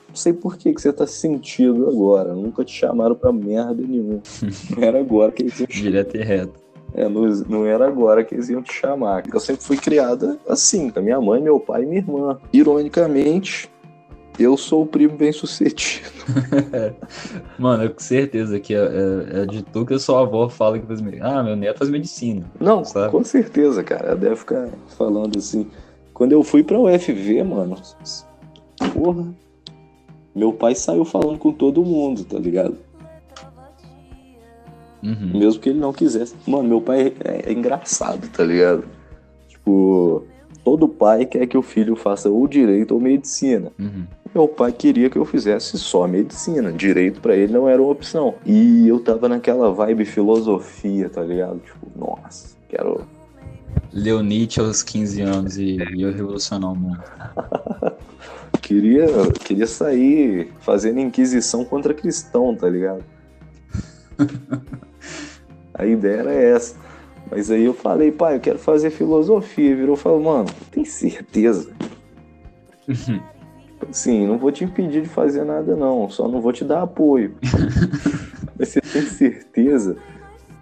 Não 0.08 0.22
sei 0.22 0.32
por 0.32 0.56
que, 0.56 0.72
que 0.72 0.80
você 0.80 0.90
tá 0.90 1.06
sentindo 1.06 1.86
agora. 1.90 2.34
Nunca 2.34 2.64
te 2.64 2.72
chamaram 2.72 3.14
pra 3.14 3.30
merda 3.30 3.82
nenhuma. 3.82 4.22
Era 4.80 4.98
agora 4.98 5.30
que 5.30 5.42
eles 5.42 5.60
iam 5.60 5.66
Direto 5.68 6.16
e 6.16 6.22
reto. 6.22 6.65
É, 6.94 7.08
não, 7.08 7.22
não 7.48 7.66
era 7.66 7.86
agora 7.86 8.24
que 8.24 8.34
eles 8.34 8.48
iam 8.48 8.62
te 8.62 8.72
chamar. 8.72 9.22
Eu 9.32 9.40
sempre 9.40 9.62
fui 9.62 9.76
criada 9.76 10.38
assim, 10.48 10.90
com 10.90 10.98
a 10.98 11.02
minha 11.02 11.20
mãe, 11.20 11.40
meu 11.40 11.60
pai 11.60 11.82
e 11.82 11.86
minha 11.86 11.98
irmã. 11.98 12.38
Ironicamente, 12.52 13.70
eu 14.38 14.56
sou 14.56 14.82
o 14.82 14.86
primo 14.86 15.16
bem 15.16 15.32
sucedido. 15.32 16.10
Mano, 17.58 17.84
eu 17.84 17.90
com 17.90 18.00
certeza 18.00 18.60
que 18.60 18.74
é, 18.74 18.78
é, 18.78 19.42
é 19.42 19.46
de 19.46 19.62
tu 19.62 19.84
que 19.84 19.94
a 19.94 19.98
sua 19.98 20.22
avó 20.22 20.48
fala 20.48 20.78
que 20.78 20.86
faz 20.86 21.00
medicina. 21.00 21.38
Ah, 21.38 21.42
meu 21.42 21.56
neto 21.56 21.78
faz 21.78 21.90
medicina. 21.90 22.44
Não, 22.60 22.84
Sabe? 22.84 23.10
com 23.10 23.24
certeza, 23.24 23.82
cara. 23.82 24.08
Ela 24.08 24.16
deve 24.16 24.36
ficar 24.36 24.68
falando 24.96 25.38
assim. 25.38 25.66
Quando 26.12 26.32
eu 26.32 26.42
fui 26.42 26.62
pra 26.62 26.78
UFV, 26.78 27.42
mano, 27.42 27.76
porra, 28.94 29.26
meu 30.34 30.52
pai 30.52 30.74
saiu 30.74 31.04
falando 31.04 31.38
com 31.38 31.52
todo 31.52 31.84
mundo, 31.84 32.24
tá 32.24 32.38
ligado? 32.38 32.76
Uhum. 35.02 35.38
Mesmo 35.38 35.60
que 35.60 35.68
ele 35.68 35.78
não 35.78 35.92
quisesse. 35.92 36.34
Mano, 36.46 36.68
meu 36.68 36.80
pai 36.80 37.12
é, 37.24 37.50
é 37.50 37.52
engraçado, 37.52 38.28
tá 38.28 38.44
ligado? 38.44 38.84
Tipo, 39.48 40.24
todo 40.64 40.88
pai 40.88 41.26
quer 41.26 41.46
que 41.46 41.56
o 41.56 41.62
filho 41.62 41.94
faça 41.94 42.28
ou 42.28 42.46
direito 42.46 42.92
ou 42.92 43.00
medicina. 43.00 43.70
Uhum. 43.78 44.04
Meu 44.34 44.48
pai 44.48 44.72
queria 44.72 45.08
que 45.08 45.16
eu 45.16 45.24
fizesse 45.24 45.78
só 45.78 46.06
medicina. 46.06 46.72
Direito 46.72 47.20
pra 47.20 47.34
ele 47.34 47.52
não 47.52 47.68
era 47.68 47.80
uma 47.80 47.90
opção. 47.90 48.34
E 48.44 48.86
eu 48.86 49.00
tava 49.00 49.28
naquela 49.28 49.72
vibe 49.72 50.04
filosofia, 50.04 51.08
tá 51.08 51.22
ligado? 51.22 51.58
Tipo, 51.60 51.86
nossa, 51.96 52.56
quero. 52.68 53.06
Leu 53.92 54.22
Nietzsche 54.22 54.60
aos 54.60 54.82
15 54.82 55.22
anos 55.22 55.56
e 55.56 55.78
ia 55.94 56.10
revolucionar 56.10 56.72
o 56.72 56.76
mundo. 56.76 57.02
Queria, 58.60 59.06
queria 59.44 59.66
sair 59.66 60.52
fazendo 60.58 60.98
inquisição 60.98 61.64
contra 61.64 61.94
cristão, 61.94 62.52
tá 62.52 62.68
ligado? 62.68 63.04
A 65.74 65.84
ideia 65.84 66.20
era 66.20 66.32
essa. 66.32 66.74
Mas 67.30 67.50
aí 67.50 67.64
eu 67.64 67.74
falei, 67.74 68.10
pai, 68.10 68.36
eu 68.36 68.40
quero 68.40 68.58
fazer 68.58 68.90
filosofia. 68.90 69.76
Virou 69.76 69.94
e 69.94 69.98
falou, 69.98 70.22
mano, 70.22 70.48
tem 70.70 70.84
certeza? 70.84 71.70
Sim, 73.90 74.26
não 74.26 74.38
vou 74.38 74.50
te 74.50 74.64
impedir 74.64 75.02
de 75.02 75.08
fazer 75.08 75.44
nada, 75.44 75.76
não. 75.76 76.08
Só 76.08 76.28
não 76.28 76.40
vou 76.40 76.52
te 76.52 76.64
dar 76.64 76.82
apoio. 76.82 77.36
Mas 78.58 78.70
você 78.70 78.80
tem 78.80 79.02
certeza? 79.02 79.96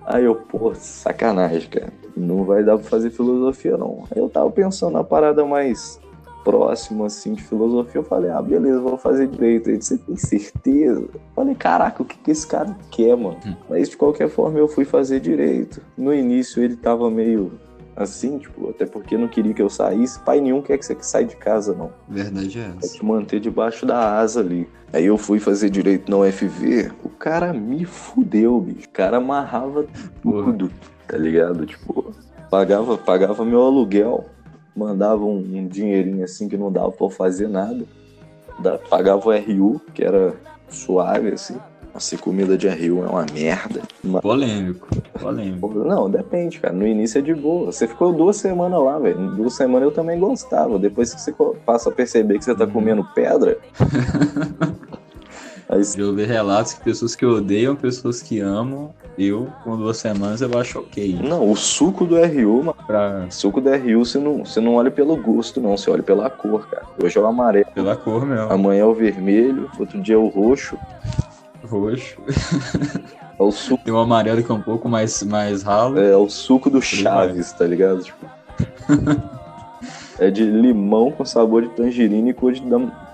Aí 0.04 0.24
eu, 0.24 0.34
pô, 0.34 0.74
sacanagem, 0.74 1.68
cara. 1.68 1.92
Não 2.16 2.44
vai 2.44 2.64
dar 2.64 2.76
pra 2.76 2.86
fazer 2.86 3.10
filosofia, 3.10 3.76
não. 3.76 4.04
Aí 4.10 4.20
eu 4.20 4.28
tava 4.28 4.50
pensando 4.50 4.92
na 4.92 5.04
parada 5.04 5.44
mais 5.44 6.00
próxima, 6.44 7.06
assim, 7.06 7.32
de 7.34 7.42
filosofia. 7.42 8.00
Eu 8.00 8.04
falei, 8.04 8.30
ah, 8.30 8.42
beleza, 8.42 8.78
vou 8.80 8.98
fazer 8.98 9.26
direito. 9.26 9.70
Aí 9.70 9.80
você 9.80 9.96
tem 9.96 10.16
certeza? 10.16 11.00
Eu 11.00 11.20
falei, 11.34 11.54
caraca, 11.54 12.02
o 12.02 12.04
que, 12.04 12.16
que 12.18 12.30
esse 12.30 12.46
cara 12.46 12.76
quer, 12.90 13.16
mano? 13.16 13.38
Mas 13.68 13.88
de 13.88 13.96
qualquer 13.96 14.28
forma 14.28 14.58
eu 14.58 14.68
fui 14.68 14.84
fazer 14.84 15.20
direito. 15.20 15.80
No 15.96 16.12
início 16.12 16.62
ele 16.62 16.76
tava 16.76 17.10
meio 17.10 17.52
assim, 17.96 18.38
tipo, 18.38 18.70
até 18.70 18.84
porque 18.84 19.16
não 19.16 19.28
queria 19.28 19.54
que 19.54 19.62
eu 19.62 19.70
saísse. 19.70 20.18
Pai 20.20 20.40
nenhum 20.40 20.60
quer 20.60 20.76
que 20.78 20.84
você 20.84 20.96
saia 21.00 21.24
de 21.24 21.36
casa, 21.36 21.74
não. 21.74 21.90
Verdade 22.08 22.58
é 22.58 22.62
É 22.62 22.72
essa. 22.84 22.94
te 22.94 23.04
manter 23.04 23.38
debaixo 23.40 23.86
da 23.86 24.18
asa 24.18 24.40
ali. 24.40 24.68
Aí 24.92 25.06
eu 25.06 25.16
fui 25.16 25.38
fazer 25.40 25.70
direito 25.70 26.10
na 26.10 26.18
UFV, 26.18 26.90
o 27.04 27.08
cara 27.08 27.52
me 27.52 27.84
fudeu, 27.84 28.60
bicho. 28.60 28.86
O 28.88 28.92
cara 28.92 29.16
amarrava 29.18 29.86
Porra. 30.22 30.44
tudo, 30.44 30.70
tá 31.06 31.16
ligado? 31.16 31.66
Tipo, 31.66 32.12
pagava, 32.50 32.96
pagava 32.98 33.44
meu 33.44 33.62
aluguel, 33.62 34.24
mandava 34.76 35.24
um, 35.24 35.36
um 35.38 35.66
dinheirinho 35.68 36.24
assim 36.24 36.48
que 36.48 36.56
não 36.56 36.70
dava 36.70 36.90
pra 36.92 37.06
eu 37.06 37.10
fazer 37.10 37.48
nada. 37.48 37.84
Da- 38.58 38.78
pagava 38.78 39.28
o 39.28 39.32
RU, 39.32 39.80
que 39.92 40.04
era 40.04 40.34
suave, 40.68 41.28
assim. 41.30 41.56
Nossa, 41.92 42.16
comida 42.18 42.56
de 42.58 42.66
RU 42.68 43.04
é 43.04 43.08
uma 43.08 43.24
merda. 43.32 43.80
Mas- 44.02 44.20
Polêmico. 44.20 44.88
Polêmico. 45.20 45.68
Não, 45.84 46.10
depende, 46.10 46.58
cara. 46.58 46.74
No 46.74 46.84
início 46.86 47.18
é 47.18 47.22
de 47.22 47.32
boa. 47.34 47.66
Você 47.70 47.86
ficou 47.86 48.12
duas 48.12 48.36
semanas 48.36 48.82
lá, 48.82 48.98
velho. 48.98 49.30
Duas 49.36 49.54
semanas 49.54 49.88
eu 49.88 49.92
também 49.94 50.18
gostava. 50.18 50.76
Depois 50.78 51.14
que 51.14 51.20
você 51.20 51.32
passa 51.64 51.90
a 51.90 51.92
perceber 51.92 52.38
que 52.38 52.44
você 52.44 52.54
tá 52.54 52.66
comendo 52.66 53.04
pedra. 53.14 53.58
você- 55.82 55.98
Já 56.00 56.06
ouvi 56.06 56.24
relatos 56.24 56.74
que 56.74 56.80
pessoas 56.84 57.16
que 57.16 57.24
odeiam, 57.26 57.74
pessoas 57.74 58.22
que 58.22 58.40
amam. 58.40 58.90
Eu, 59.16 59.46
com 59.62 59.76
duas 59.76 59.96
semanas, 59.98 60.40
eu 60.40 60.50
acho 60.58 60.80
ok. 60.80 61.18
Não, 61.22 61.48
o 61.50 61.54
suco 61.56 62.04
do 62.04 62.16
RU, 62.16 62.58
mano. 62.64 62.74
Pra, 62.86 63.26
O 63.28 63.32
suco 63.32 63.60
do 63.60 63.70
RU 63.70 64.04
você 64.04 64.18
não, 64.18 64.44
você 64.44 64.60
não 64.60 64.74
olha 64.74 64.90
pelo 64.90 65.16
gosto, 65.16 65.60
não. 65.60 65.76
Você 65.76 65.88
olha 65.90 66.02
pela 66.02 66.28
cor, 66.28 66.66
cara. 66.68 66.82
Hoje 67.02 67.16
é 67.16 67.20
o 67.20 67.26
amarelo, 67.26 67.66
pela 67.74 67.94
cor 67.96 68.26
mesmo. 68.26 68.52
amanhã 68.52 68.82
é 68.82 68.84
o 68.84 68.92
vermelho, 68.94 69.70
outro 69.78 70.00
dia 70.02 70.16
é 70.16 70.18
o 70.18 70.26
roxo. 70.28 70.76
Roxo. 71.64 72.16
É 73.36 73.42
o 73.42 73.50
suco, 73.50 73.82
Tem 73.84 73.92
um 73.92 73.98
amarelo 73.98 74.40
que 74.44 74.52
é 74.52 74.54
um 74.54 74.60
pouco 74.62 74.88
mais, 74.88 75.20
mais 75.24 75.64
ralo. 75.64 75.98
é 75.98 76.16
o 76.16 76.28
suco 76.28 76.70
do 76.70 76.80
Chaves, 76.80 77.52
tá 77.52 77.66
ligado? 77.66 78.00
Tipo, 78.04 78.26
é 80.20 80.30
de 80.30 80.44
limão 80.44 81.10
com 81.10 81.24
sabor 81.24 81.62
de 81.62 81.68
tangerina 81.70 82.30
e 82.30 82.32
cor 82.32 82.52
de 82.52 82.60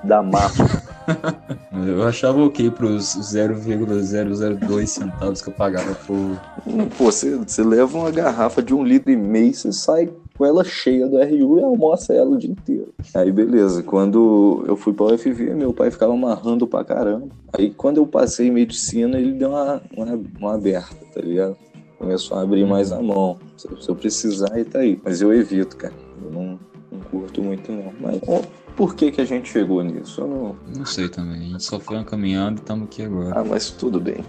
dam- 0.04 0.30
damasco. 0.30 0.62
Eu 1.87 2.02
achava 2.04 2.40
ok 2.45 2.71
pros 2.71 3.14
0,002 3.16 4.90
centavos 4.90 5.40
que 5.42 5.49
eu 5.49 5.52
pagava 5.54 5.95
por. 6.07 6.16
Pô, 6.97 7.04
você, 7.11 7.37
você 7.37 7.62
leva 7.62 7.97
uma 7.97 8.11
garrafa 8.11 8.62
de 8.62 8.75
um 8.75 8.85
litro 8.85 9.11
e 9.11 9.16
meio, 9.16 9.54
você 9.54 9.73
sai 9.73 10.11
com 10.37 10.45
ela 10.45 10.62
cheia 10.62 11.07
do 11.07 11.16
RU 11.19 11.59
e 11.59 11.62
almoça 11.62 12.12
ela 12.14 12.30
o 12.30 12.38
dia 12.38 12.50
inteiro. 12.50 12.92
Aí 13.14 13.30
beleza, 13.33 13.83
quando 13.83 14.62
eu 14.66 14.76
fui 14.76 14.92
pra 14.92 15.07
UFV, 15.07 15.54
meu 15.54 15.73
pai 15.73 15.90
ficava 15.90 16.12
amarrando 16.12 16.66
pra 16.66 16.85
caramba. 16.85 17.28
Aí 17.52 17.71
quando 17.71 17.97
eu 17.99 18.07
passei 18.07 18.49
em 18.49 18.52
medicina, 18.52 19.19
ele 19.19 19.33
deu 19.33 19.50
uma, 19.50 19.83
uma, 19.97 20.21
uma 20.38 20.54
aberta, 20.54 20.97
tá 21.14 21.21
ligado? 21.21 21.57
Começou 21.99 22.38
a 22.38 22.42
abrir 22.42 22.66
mais 22.66 22.92
a 22.92 23.00
mão. 23.02 23.38
Se, 23.57 23.69
se 23.80 23.88
eu 23.88 23.95
precisar, 23.97 24.50
ele 24.54 24.64
tá 24.64 24.78
aí. 24.80 24.99
Mas 25.04 25.21
eu 25.21 25.33
evito, 25.33 25.76
cara. 25.76 25.95
Eu 26.25 26.30
não, 26.30 26.59
não 26.90 27.00
curto 27.11 27.42
muito, 27.42 27.71
não. 27.71 27.92
Mas 28.00 28.21
por 28.77 28.95
que 28.95 29.12
que 29.12 29.21
a 29.21 29.25
gente 29.25 29.49
chegou 29.49 29.83
nisso? 29.83 30.21
Eu 30.21 30.27
não... 30.29 30.57
Não 30.77 30.87
sei 30.87 31.09
também. 31.09 31.41
A 31.41 31.45
gente 31.45 31.65
só 31.65 31.79
foi 31.79 32.03
caminhando 32.05 32.59
e 32.59 32.62
estamos 32.62 32.87
aqui 32.87 33.03
agora. 33.03 33.39
Ah, 33.39 33.45
mas 33.45 33.71
tudo 33.71 34.00
bem. 34.00 34.25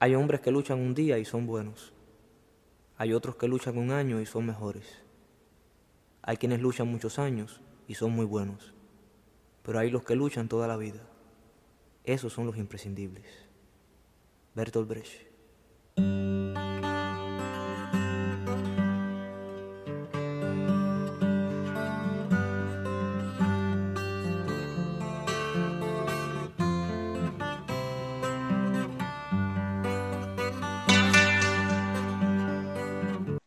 Hay 0.00 0.14
hombres 0.16 0.40
que 0.40 0.50
luchan 0.50 0.78
un 0.78 0.94
día 0.94 1.18
y 1.18 1.24
son 1.24 1.46
buenos. 1.46 1.92
Hay 2.96 3.12
otros 3.12 3.36
que 3.36 3.48
luchan 3.48 3.78
un 3.78 3.90
año 3.90 4.20
y 4.20 4.26
son 4.26 4.46
mejores. 4.46 4.84
Hay 6.22 6.36
quienes 6.36 6.60
luchan 6.60 6.88
muchos 6.88 7.18
años 7.18 7.60
y 7.88 7.94
son 7.94 8.12
muy 8.12 8.26
buenos. 8.26 8.74
Pero 9.62 9.78
hay 9.78 9.90
los 9.90 10.04
que 10.04 10.14
luchan 10.14 10.48
toda 10.48 10.68
la 10.68 10.76
vida. 10.76 11.00
Esos 12.04 12.32
son 12.32 12.46
los 12.46 12.56
imprescindibles. 12.56 13.26
Bertolt 14.54 14.88
Brecht. 14.88 15.26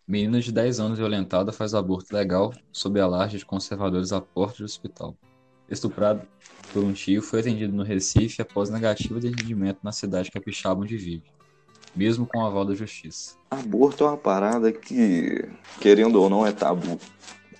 Menina 0.07 0.39
de 0.39 0.53
10 0.53 0.79
anos 0.79 0.97
violentada 0.97 1.51
faz 1.51 1.73
aborto 1.73 2.15
legal 2.15 2.53
sob 2.71 2.97
a 2.97 3.05
laje 3.05 3.39
de 3.39 3.45
conservadores 3.45 4.13
à 4.13 4.21
porta 4.21 4.59
do 4.59 4.63
hospital. 4.63 5.13
Estuprado 5.69 6.21
por 6.71 6.81
um 6.81 6.93
tio, 6.93 7.21
foi 7.21 7.41
atendido 7.41 7.75
no 7.75 7.83
Recife 7.83 8.41
após 8.41 8.69
negativa 8.69 9.19
de 9.19 9.27
atendimento 9.27 9.79
na 9.83 9.91
cidade 9.91 10.31
capixaba 10.31 10.81
onde 10.81 10.95
vive, 10.95 11.25
mesmo 11.93 12.25
com 12.25 12.45
aval 12.45 12.63
da 12.63 12.73
justiça. 12.73 13.35
Aborto 13.51 14.05
é 14.05 14.07
uma 14.07 14.15
parada 14.15 14.71
que, 14.71 15.45
querendo 15.81 16.21
ou 16.21 16.29
não, 16.29 16.47
é 16.47 16.53
tabu. 16.53 16.97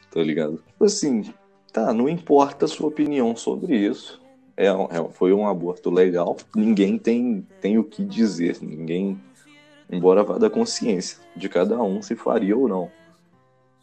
Tá 0.09 0.21
ligado? 0.23 0.63
Assim, 0.79 1.33
tá, 1.73 1.93
não 1.93 2.07
importa 2.07 2.63
a 2.63 2.67
sua 2.69 2.87
opinião 2.87 3.35
sobre 3.35 3.75
isso. 3.75 4.21
É, 4.55 4.67
é- 4.67 5.09
foi 5.11 5.33
um 5.33 5.45
aborto 5.45 5.89
legal. 5.89 6.37
Ninguém 6.55 6.97
tem, 6.97 7.45
tem 7.59 7.77
o 7.77 7.83
que 7.83 8.05
dizer. 8.05 8.57
Ninguém, 8.61 9.19
embora 9.89 10.23
vá 10.23 10.37
da 10.37 10.49
consciência 10.49 11.19
de 11.35 11.47
cada 11.47 11.81
um 11.81 12.01
se 12.01 12.15
faria 12.15 12.55
ou 12.55 12.67
não. 12.67 12.91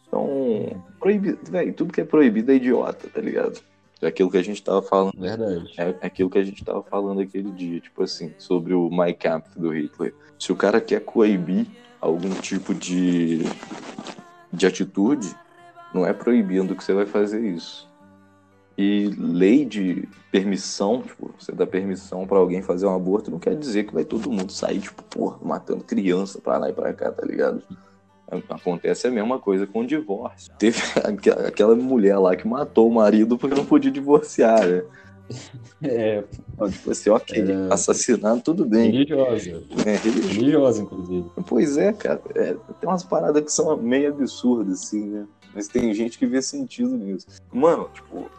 Então, 0.07 0.81
proibido, 0.99 1.39
velho, 1.49 1.73
tudo 1.73 1.93
que 1.93 2.01
é 2.01 2.05
proibido 2.05 2.51
é 2.51 2.55
idiota, 2.55 3.07
tá 3.07 3.19
ligado? 3.19 3.61
É 4.01 4.07
aquilo 4.07 4.29
que 4.29 4.37
a 4.37 4.43
gente 4.43 4.61
tava 4.61 4.81
falando. 4.81 5.17
Verdade. 5.17 5.73
É 5.77 5.95
aquilo 6.05 6.29
que 6.29 6.37
a 6.37 6.43
gente 6.43 6.63
tava 6.63 6.83
falando 6.83 7.21
aquele 7.21 7.51
dia, 7.51 7.79
tipo 7.79 8.03
assim, 8.03 8.33
sobre 8.37 8.73
o 8.73 8.89
My 8.89 9.13
Camp 9.13 9.45
do 9.55 9.73
Hitler. 9.73 10.13
Se 10.37 10.51
o 10.51 10.55
cara 10.55 10.79
quer 10.79 11.01
coibir 11.01 11.67
algum 11.99 12.29
tipo 12.35 12.73
de, 12.73 13.39
de 14.51 14.67
atitude, 14.67 15.35
não 15.93 16.05
é 16.05 16.13
proibindo 16.13 16.75
que 16.75 16.83
você 16.83 16.93
vai 16.93 17.05
fazer 17.05 17.41
isso. 17.41 17.89
E 18.77 19.05
lei 19.17 19.63
de 19.63 20.07
permissão, 20.31 21.01
tipo, 21.01 21.33
você 21.39 21.51
dá 21.53 21.65
permissão 21.65 22.27
pra 22.27 22.37
alguém 22.37 22.61
fazer 22.61 22.85
um 22.85 22.93
aborto, 22.95 23.31
não 23.31 23.39
quer 23.39 23.55
dizer 23.55 23.85
que 23.85 23.93
vai 23.93 24.03
todo 24.03 24.29
mundo 24.29 24.51
sair, 24.51 24.79
tipo, 24.81 25.01
porra, 25.03 25.37
matando 25.41 25.83
criança 25.83 26.39
pra 26.41 26.57
lá 26.57 26.69
e 26.69 26.73
pra 26.73 26.93
cá, 26.93 27.09
tá 27.11 27.25
ligado? 27.25 27.63
Acontece 28.49 29.07
a 29.07 29.11
mesma 29.11 29.39
coisa 29.39 29.65
com 29.67 29.79
o 29.81 29.87
divórcio. 29.87 30.51
Teve 30.59 30.81
aquela- 31.47 31.75
mulher 31.75 32.17
lá 32.17 32.35
que 32.35 32.47
matou 32.47 32.89
o 32.89 32.93
marido 32.93 33.37
porque 33.37 33.55
não 33.55 33.65
podia 33.65 33.91
divorciar, 33.91 34.65
né? 34.67 34.83
É, 35.83 36.23
Então, 36.53 36.69
tipo 36.69 36.91
assim, 36.91 37.09
ok, 37.09 37.41
É. 37.41 37.73
assassinato, 37.73 38.41
tudo 38.43 38.65
bem. 38.65 38.91
religiosa. 38.91 39.63
É, 39.85 39.95
religioso. 39.95 40.33
Religiosa, 40.35 40.81
inclusive. 40.83 41.25
Pois 41.47 41.77
é, 41.77 41.93
cara. 41.93 42.21
é, 42.35 42.53
tem 42.79 42.89
umas 42.89 43.03
paradas 43.03 43.43
que 43.43 43.51
são 43.51 43.75
meio 43.77 44.09
absurdas, 44.09 44.81
assim, 44.83 45.05
né? 45.05 45.25
Mas 45.53 45.67
tem 45.67 45.93
gente 45.93 46.17
que 46.19 46.25
vê 46.25 46.41
sentido 46.41 46.95
nisso. 46.97 47.27
Mano, 47.51 47.89
tipo, 47.93 48.29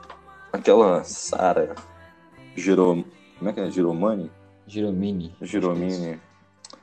aquela 0.57 1.05
Sara 1.05 1.75
Girom... 2.57 3.05
Como 3.39 3.51
é 3.51 3.53
que 3.53 3.61
é? 3.61 3.71
Giromani? 3.71 4.31
Giromini. 4.67 5.35
Giromini. 5.43 6.19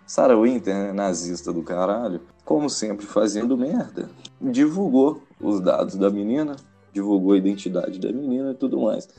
Sarah 0.05 0.39
Winter, 0.39 0.73
né? 0.75 0.93
nazista 0.93 1.51
do 1.51 1.63
caralho, 1.63 2.21
como 2.45 2.69
sempre 2.69 3.05
fazendo 3.05 3.57
merda, 3.57 4.09
divulgou 4.39 5.23
os 5.39 5.59
dados 5.59 5.95
da 5.95 6.09
menina, 6.09 6.55
divulgou 6.91 7.33
a 7.33 7.37
identidade 7.37 7.99
da 7.99 8.11
menina 8.11 8.51
e 8.51 8.53
tudo 8.53 8.81
mais. 8.81 9.09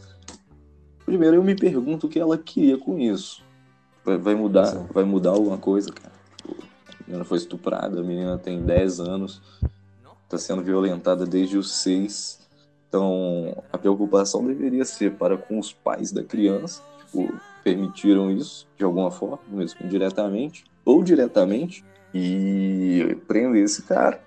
Primeiro 1.04 1.36
eu 1.36 1.42
me 1.42 1.56
pergunto 1.56 2.06
o 2.06 2.08
que 2.08 2.20
ela 2.20 2.38
queria 2.38 2.78
com 2.78 2.98
isso. 2.98 3.42
Vai, 4.04 4.34
mudar, 4.34 4.70
vai 4.92 5.04
mudar 5.04 5.30
alguma 5.30 5.58
coisa, 5.58 5.90
cara? 5.90 6.12
A 6.46 7.04
menina 7.06 7.24
foi 7.24 7.38
estuprada, 7.38 8.00
a 8.00 8.02
menina 8.02 8.38
tem 8.38 8.62
10 8.62 9.00
anos, 9.00 9.42
tá 10.28 10.38
sendo 10.38 10.62
violentada 10.62 11.26
desde 11.26 11.56
os 11.56 11.72
6. 11.82 12.43
Então, 12.94 13.60
a 13.72 13.76
preocupação 13.76 14.46
deveria 14.46 14.84
ser 14.84 15.14
para 15.14 15.36
com 15.36 15.58
os 15.58 15.72
pais 15.72 16.12
da 16.12 16.22
criança, 16.22 16.80
tipo, 17.00 17.28
permitiram 17.64 18.30
isso 18.30 18.68
de 18.78 18.84
alguma 18.84 19.10
forma, 19.10 19.40
mesmo 19.48 19.84
indiretamente 19.84 20.62
ou 20.84 21.02
diretamente, 21.02 21.84
e 22.14 23.18
prender 23.26 23.64
esse 23.64 23.82
cara 23.82 24.22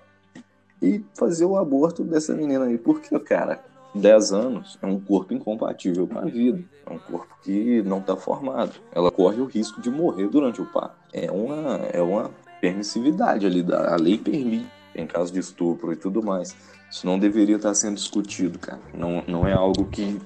e 0.82 1.02
fazer 1.14 1.46
o 1.46 1.56
aborto 1.56 2.04
dessa 2.04 2.34
menina 2.34 2.66
aí. 2.66 2.76
Porque, 2.76 3.18
cara, 3.20 3.64
10 3.94 4.32
anos 4.34 4.78
é 4.82 4.86
um 4.86 5.00
corpo 5.00 5.32
incompatível 5.32 6.06
com 6.06 6.18
a 6.18 6.26
vida. 6.26 6.62
É 6.84 6.92
um 6.92 6.98
corpo 6.98 7.38
que 7.42 7.80
não 7.84 8.00
está 8.00 8.16
formado. 8.16 8.72
Ela 8.92 9.10
corre 9.10 9.40
o 9.40 9.46
risco 9.46 9.80
de 9.80 9.90
morrer 9.90 10.28
durante 10.28 10.60
o 10.60 10.66
parto. 10.66 10.94
É 11.10 11.30
uma, 11.30 11.76
é 11.90 12.02
uma 12.02 12.30
permissividade 12.60 13.46
ali. 13.46 13.64
A 13.72 13.96
lei 13.96 14.18
permite 14.18 14.68
em 14.94 15.06
caso 15.06 15.32
de 15.32 15.38
estupro 15.38 15.90
e 15.90 15.96
tudo 15.96 16.22
mais. 16.22 16.54
Isso 16.90 17.06
não 17.06 17.18
deveria 17.18 17.56
estar 17.56 17.74
sendo 17.74 17.96
discutido, 17.96 18.58
cara. 18.58 18.80
Não, 18.94 19.22
não 19.26 19.46
é 19.46 19.52
algo 19.52 19.86
que 19.86 20.20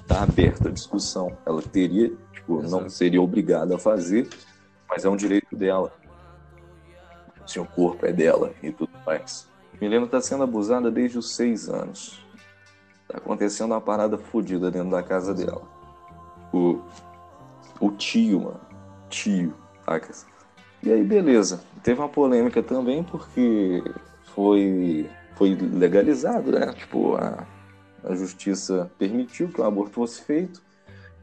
está 0.00 0.22
aberto 0.22 0.68
à 0.68 0.70
discussão. 0.70 1.36
Ela 1.44 1.62
teria, 1.62 2.12
tipo, 2.32 2.56
não 2.62 2.80
Exato. 2.80 2.90
seria 2.90 3.20
obrigada 3.20 3.76
a 3.76 3.78
fazer, 3.78 4.28
mas 4.88 5.04
é 5.04 5.08
um 5.08 5.16
direito 5.16 5.54
dela. 5.54 5.92
Se 7.46 7.58
o 7.60 7.64
corpo 7.64 8.06
é 8.06 8.12
dela 8.12 8.52
e 8.62 8.70
tudo 8.72 8.92
mais. 9.06 9.46
Milena 9.80 10.06
está 10.06 10.20
sendo 10.20 10.42
abusada 10.42 10.90
desde 10.90 11.18
os 11.18 11.34
seis 11.34 11.68
anos. 11.68 12.24
Tá 13.06 13.18
acontecendo 13.18 13.72
uma 13.72 13.80
parada 13.80 14.18
fodida 14.18 14.70
dentro 14.70 14.90
da 14.90 15.02
casa 15.02 15.32
dela. 15.32 15.62
O, 16.52 16.80
o 17.80 17.90
tio, 17.92 18.40
mano. 18.40 18.60
Tio, 19.08 19.54
sacas? 19.84 20.26
E 20.82 20.92
aí, 20.92 21.02
beleza. 21.02 21.62
Teve 21.82 22.00
uma 22.00 22.08
polêmica 22.08 22.62
também 22.62 23.02
porque 23.02 23.82
foi, 24.34 25.08
foi 25.38 25.54
legalizado, 25.54 26.50
né? 26.50 26.74
Tipo, 26.74 27.14
a, 27.14 27.46
a 28.02 28.14
justiça 28.14 28.90
permitiu 28.98 29.48
que 29.48 29.60
o 29.60 29.64
aborto 29.64 29.94
fosse 29.94 30.20
feito 30.22 30.60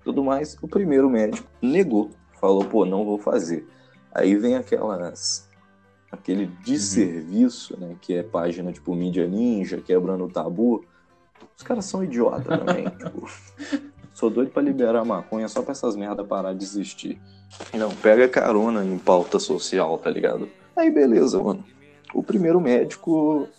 tudo 0.06 0.24
mais. 0.24 0.58
O 0.62 0.68
primeiro 0.68 1.10
médico 1.10 1.48
negou. 1.62 2.12
Falou, 2.40 2.64
pô, 2.64 2.86
não 2.86 3.04
vou 3.04 3.18
fazer. 3.18 3.68
Aí 4.14 4.36
vem 4.36 4.56
aquelas 4.56 5.50
aquele 6.12 6.46
desserviço, 6.64 7.78
né? 7.78 7.98
Que 8.00 8.16
é 8.16 8.24
página 8.24 8.72
tipo 8.72 8.96
mídia 8.96 9.28
ninja, 9.28 9.82
quebrando 9.82 10.24
o 10.24 10.32
tabu. 10.32 10.86
Os 11.58 11.64
caras 11.64 11.86
são 11.86 12.04
idiota 12.04 12.58
também. 12.58 12.86
tipo, 12.98 13.28
Sou 14.14 14.30
doido 14.30 14.52
pra 14.52 14.62
liberar 14.62 15.02
a 15.02 15.06
maconha 15.06 15.50
só 15.50 15.62
pra 15.62 15.74
essas 15.74 15.94
merdas 15.94 16.26
parar 16.26 16.54
de 16.54 16.64
existir. 16.64 17.20
Não, 17.74 17.90
pega 17.90 18.30
carona 18.30 18.86
em 18.86 18.98
pauta 18.98 19.40
social, 19.40 19.98
tá 19.98 20.10
ligado? 20.10 20.48
Aí 20.74 20.90
beleza, 20.90 21.42
mano. 21.44 21.66
O 22.14 22.24
primeiro 22.24 22.62
médico 22.62 23.50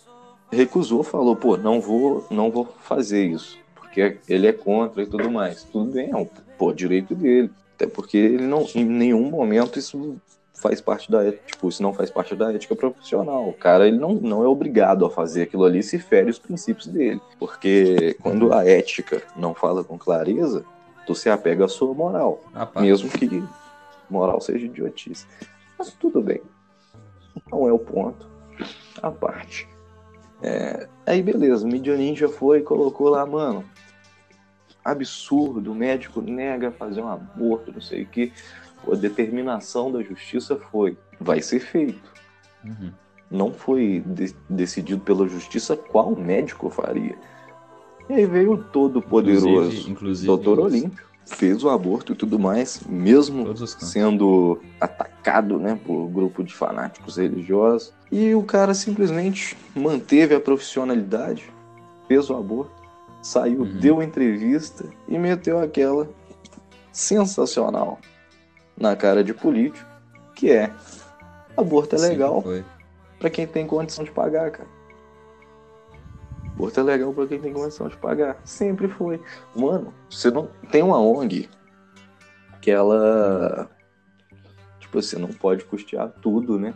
recusou, 0.51 1.03
falou, 1.03 1.35
pô, 1.35 1.57
não 1.57 1.81
vou, 1.81 2.25
não 2.29 2.49
vou 2.49 2.67
fazer 2.81 3.25
isso, 3.25 3.57
porque 3.75 4.17
ele 4.27 4.47
é 4.47 4.53
contra 4.53 5.03
e 5.03 5.05
tudo 5.05 5.29
mais. 5.29 5.63
Tudo 5.63 5.91
bem, 5.91 6.11
é 6.11 6.15
um 6.15 6.27
pô, 6.57 6.73
direito 6.73 7.15
dele. 7.15 7.51
Até 7.75 7.85
porque 7.85 8.17
ele 8.17 8.43
não, 8.43 8.65
em 8.73 8.83
nenhum 8.83 9.29
momento 9.29 9.77
isso 9.77 10.17
faz 10.55 10.81
parte 10.81 11.11
da 11.11 11.23
ética, 11.23 11.43
tipo, 11.45 11.69
isso 11.69 11.83
não 11.83 11.93
faz 11.93 12.09
parte 12.09 12.35
da 12.35 12.51
ética 12.51 12.75
profissional. 12.75 13.47
O 13.47 13.53
cara 13.53 13.87
ele 13.87 13.97
não, 13.97 14.13
não 14.13 14.43
é 14.43 14.47
obrigado 14.47 15.05
a 15.05 15.09
fazer 15.09 15.43
aquilo 15.43 15.63
ali 15.63 15.83
se 15.83 15.99
fere 15.99 16.29
os 16.29 16.39
princípios 16.39 16.87
dele. 16.87 17.21
Porque 17.37 18.15
quando 18.21 18.51
a 18.53 18.67
ética 18.67 19.21
não 19.35 19.53
fala 19.53 19.83
com 19.83 19.97
clareza, 19.97 20.65
tu 21.05 21.13
se 21.13 21.29
apega 21.29 21.65
à 21.65 21.67
sua 21.67 21.93
moral. 21.93 22.41
Rapaz. 22.53 22.85
Mesmo 22.85 23.09
que 23.09 23.43
moral 24.09 24.41
seja 24.41 24.65
idiotice. 24.65 25.25
Mas 25.77 25.93
tudo 25.93 26.21
bem. 26.21 26.41
Não 27.51 27.67
é 27.67 27.71
o 27.71 27.79
ponto. 27.79 28.27
A 29.01 29.11
parte. 29.11 29.67
É, 30.41 30.87
aí 31.05 31.21
beleza, 31.21 31.65
o 31.65 31.67
Mídia 31.67 31.95
Ninja 31.97 32.29
foi 32.29 32.59
e 32.59 32.63
colocou 32.63 33.09
lá, 33.09 33.25
mano. 33.25 33.63
Absurdo, 34.83 35.71
o 35.71 35.75
médico 35.75 36.21
nega 36.21 36.71
fazer 36.71 37.01
um 37.01 37.09
aborto, 37.09 37.71
não 37.73 37.81
sei 37.81 38.03
o 38.03 38.05
que. 38.05 38.31
A 38.89 38.95
determinação 38.95 39.91
da 39.91 40.01
justiça 40.01 40.55
foi, 40.55 40.97
vai 41.19 41.41
ser 41.41 41.59
feito. 41.59 42.13
Uhum. 42.63 42.91
Não 43.29 43.51
foi 43.51 44.01
de- 44.05 44.33
decidido 44.49 45.01
pela 45.01 45.27
justiça 45.27 45.75
qual 45.75 46.15
médico 46.15 46.69
faria. 46.69 47.17
E 48.09 48.13
aí 48.13 48.25
veio 48.25 48.53
o 48.53 48.63
todo 48.63 49.01
poderoso 49.01 49.47
Inclusive, 49.49 49.91
inclusive 49.91 50.27
Doutor 50.27 50.59
Olímpio. 50.59 51.06
Fez 51.27 51.63
o 51.63 51.69
aborto 51.69 52.13
e 52.13 52.15
tudo 52.15 52.39
mais, 52.39 52.81
mesmo 52.87 53.53
sendo 53.79 54.59
atacado 54.79 55.59
né, 55.59 55.77
por 55.85 56.07
grupo 56.07 56.43
de 56.43 56.53
fanáticos 56.53 57.17
religiosos. 57.17 57.93
E 58.11 58.33
o 58.33 58.41
cara 58.43 58.73
simplesmente 58.73 59.55
manteve 59.75 60.33
a 60.33 60.39
profissionalidade, 60.39 61.51
fez 62.07 62.29
o 62.29 62.35
aborto, 62.35 62.71
saiu, 63.21 63.61
Uhum. 63.61 63.79
deu 63.79 64.01
entrevista 64.01 64.85
e 65.07 65.17
meteu 65.19 65.59
aquela 65.59 66.09
sensacional 66.93 67.99
na 68.77 68.95
cara 68.95 69.23
de 69.23 69.33
político, 69.33 69.85
que 70.35 70.49
é 70.51 70.71
aborto 71.57 71.95
é 71.95 71.99
legal 71.99 72.43
pra 73.19 73.29
quem 73.29 73.45
tem 73.45 73.67
condição 73.67 74.03
de 74.05 74.11
pagar, 74.11 74.51
cara. 74.51 74.69
Aborto 76.57 76.79
é 76.79 76.83
legal 76.83 77.13
pra 77.13 77.27
quem 77.27 77.39
tem 77.39 77.53
condição 77.53 77.87
de 77.87 77.95
pagar. 77.97 78.35
Sempre 78.43 78.87
foi. 78.87 79.21
Mano, 79.55 79.93
você 80.09 80.31
não. 80.31 80.49
Tem 80.71 80.81
uma 80.81 80.99
ONG 80.99 81.47
que 82.59 82.71
ela. 82.71 83.69
Tipo 84.79 84.97
assim, 84.97 85.19
não 85.19 85.27
pode 85.29 85.63
custear 85.65 86.09
tudo, 86.19 86.57
né? 86.57 86.73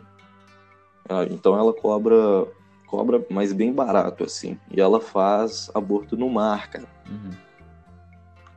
Ah, 1.09 1.23
Então 1.23 1.57
ela 1.57 1.73
cobra. 1.73 2.15
Cobra, 2.85 3.25
mas 3.31 3.53
bem 3.53 3.73
barato, 3.73 4.23
assim. 4.23 4.59
E 4.69 4.79
ela 4.79 5.01
faz 5.01 5.71
aborto 5.73 6.15
no 6.15 6.29
mar, 6.29 6.69
cara. 6.69 6.85
Uhum. 7.09 7.31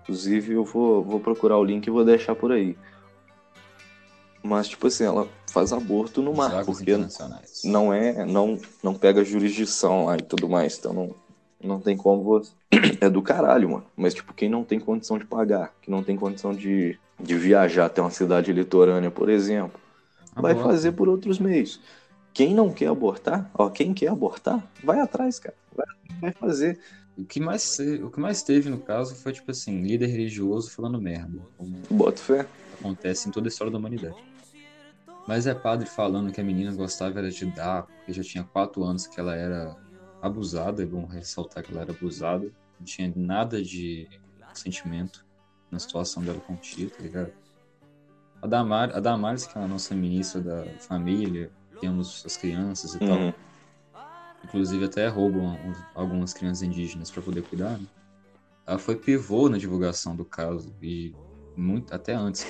Inclusive, 0.02 0.52
eu 0.52 0.64
vou, 0.64 1.02
vou 1.02 1.20
procurar 1.20 1.56
o 1.56 1.64
link 1.64 1.86
e 1.86 1.90
vou 1.90 2.04
deixar 2.04 2.34
por 2.34 2.52
aí. 2.52 2.76
Mas, 4.44 4.68
tipo 4.68 4.86
assim, 4.86 5.04
ela 5.04 5.26
faz 5.54 5.72
aborto 5.72 6.20
no 6.20 6.34
mar, 6.34 6.52
águas 6.54 6.78
porque 6.78 6.96
não 7.64 7.94
é 7.94 8.26
não 8.26 8.58
não 8.82 8.92
pega 8.92 9.24
jurisdição 9.24 10.06
lá 10.06 10.16
e 10.16 10.22
tudo 10.22 10.48
mais 10.48 10.76
então 10.76 10.92
não 10.92 11.14
não 11.62 11.80
tem 11.80 11.96
como 11.96 12.24
você 12.24 12.50
é 13.00 13.08
do 13.08 13.22
caralho 13.22 13.70
mano 13.70 13.86
mas 13.96 14.12
tipo 14.14 14.34
quem 14.34 14.48
não 14.48 14.64
tem 14.64 14.80
condição 14.80 15.16
de 15.16 15.24
pagar 15.24 15.72
que 15.80 15.88
não 15.88 16.02
tem 16.02 16.16
condição 16.16 16.52
de, 16.52 16.98
de 17.20 17.36
viajar 17.36 17.86
até 17.86 18.00
uma 18.02 18.10
cidade 18.10 18.52
litorânea 18.52 19.12
por 19.12 19.28
exemplo 19.28 19.80
vai 20.34 20.50
Aborta. 20.50 20.70
fazer 20.70 20.92
por 20.92 21.08
outros 21.08 21.38
meios 21.38 21.80
quem 22.32 22.52
não 22.52 22.72
quer 22.72 22.88
abortar 22.88 23.48
ó 23.54 23.70
quem 23.70 23.94
quer 23.94 24.08
abortar 24.08 24.60
vai 24.82 24.98
atrás 24.98 25.38
cara 25.38 25.54
vai, 25.72 25.86
vai 26.20 26.32
fazer 26.32 26.80
O 27.16 27.24
que, 27.24 27.38
mais, 27.38 27.78
o 27.78 28.10
que 28.10 28.18
mais 28.18 28.42
teve 28.42 28.68
no 28.68 28.78
caso 28.78 29.14
foi, 29.14 29.32
tipo 29.32 29.48
assim, 29.48 29.80
líder 29.80 30.08
religioso 30.08 30.68
falando 30.68 31.00
merda. 31.00 31.38
Como 31.56 31.76
bota 31.88 32.20
fé 32.20 32.44
acontece 32.80 33.28
em 33.28 33.30
toda 33.30 33.46
a 33.46 33.50
história 33.50 33.70
da 33.70 33.78
humanidade. 33.78 34.16
Mas 35.26 35.46
é 35.46 35.54
padre 35.54 35.86
falando 35.86 36.30
que 36.30 36.40
a 36.40 36.44
menina 36.44 36.72
gostava 36.72 37.18
era 37.18 37.30
de 37.30 37.46
dar, 37.46 37.84
porque 37.84 38.12
já 38.12 38.22
tinha 38.22 38.44
quatro 38.44 38.84
anos 38.84 39.06
que 39.06 39.18
ela 39.18 39.34
era 39.34 39.76
abusada, 40.20 40.82
é 40.82 40.86
bom 40.86 41.06
ressaltar 41.06 41.62
que 41.62 41.72
ela 41.72 41.82
era 41.82 41.92
abusada. 41.92 42.50
Não 42.78 42.84
tinha 42.84 43.12
nada 43.16 43.62
de 43.62 44.08
sentimento 44.52 45.24
na 45.70 45.78
situação 45.78 46.22
dela 46.22 46.40
com 46.40 46.54
o 46.54 46.56
tio, 46.56 46.90
tá 46.90 47.02
ligado? 47.02 47.32
A, 48.40 48.46
Damar, 48.46 48.94
a 48.94 49.00
Damares, 49.00 49.46
que 49.46 49.58
é 49.58 49.62
a 49.62 49.66
nossa 49.66 49.94
ministra 49.94 50.40
da 50.40 50.64
família, 50.78 51.50
temos 51.80 52.22
as 52.26 52.36
crianças 52.36 52.94
e 52.94 52.98
tal. 52.98 53.18
Uhum. 53.18 53.32
Inclusive 54.44 54.84
até 54.84 55.08
roubam 55.08 55.58
algumas 55.94 56.34
crianças 56.34 56.62
indígenas 56.62 57.10
para 57.10 57.22
poder 57.22 57.42
cuidar. 57.42 57.78
Né? 57.78 57.86
Ela 58.66 58.78
foi 58.78 58.96
pivô 58.96 59.48
na 59.48 59.56
divulgação 59.56 60.14
do 60.14 60.24
caso 60.24 60.74
e 60.82 61.14
muito 61.56 61.94
até 61.94 62.14
antes 62.14 62.44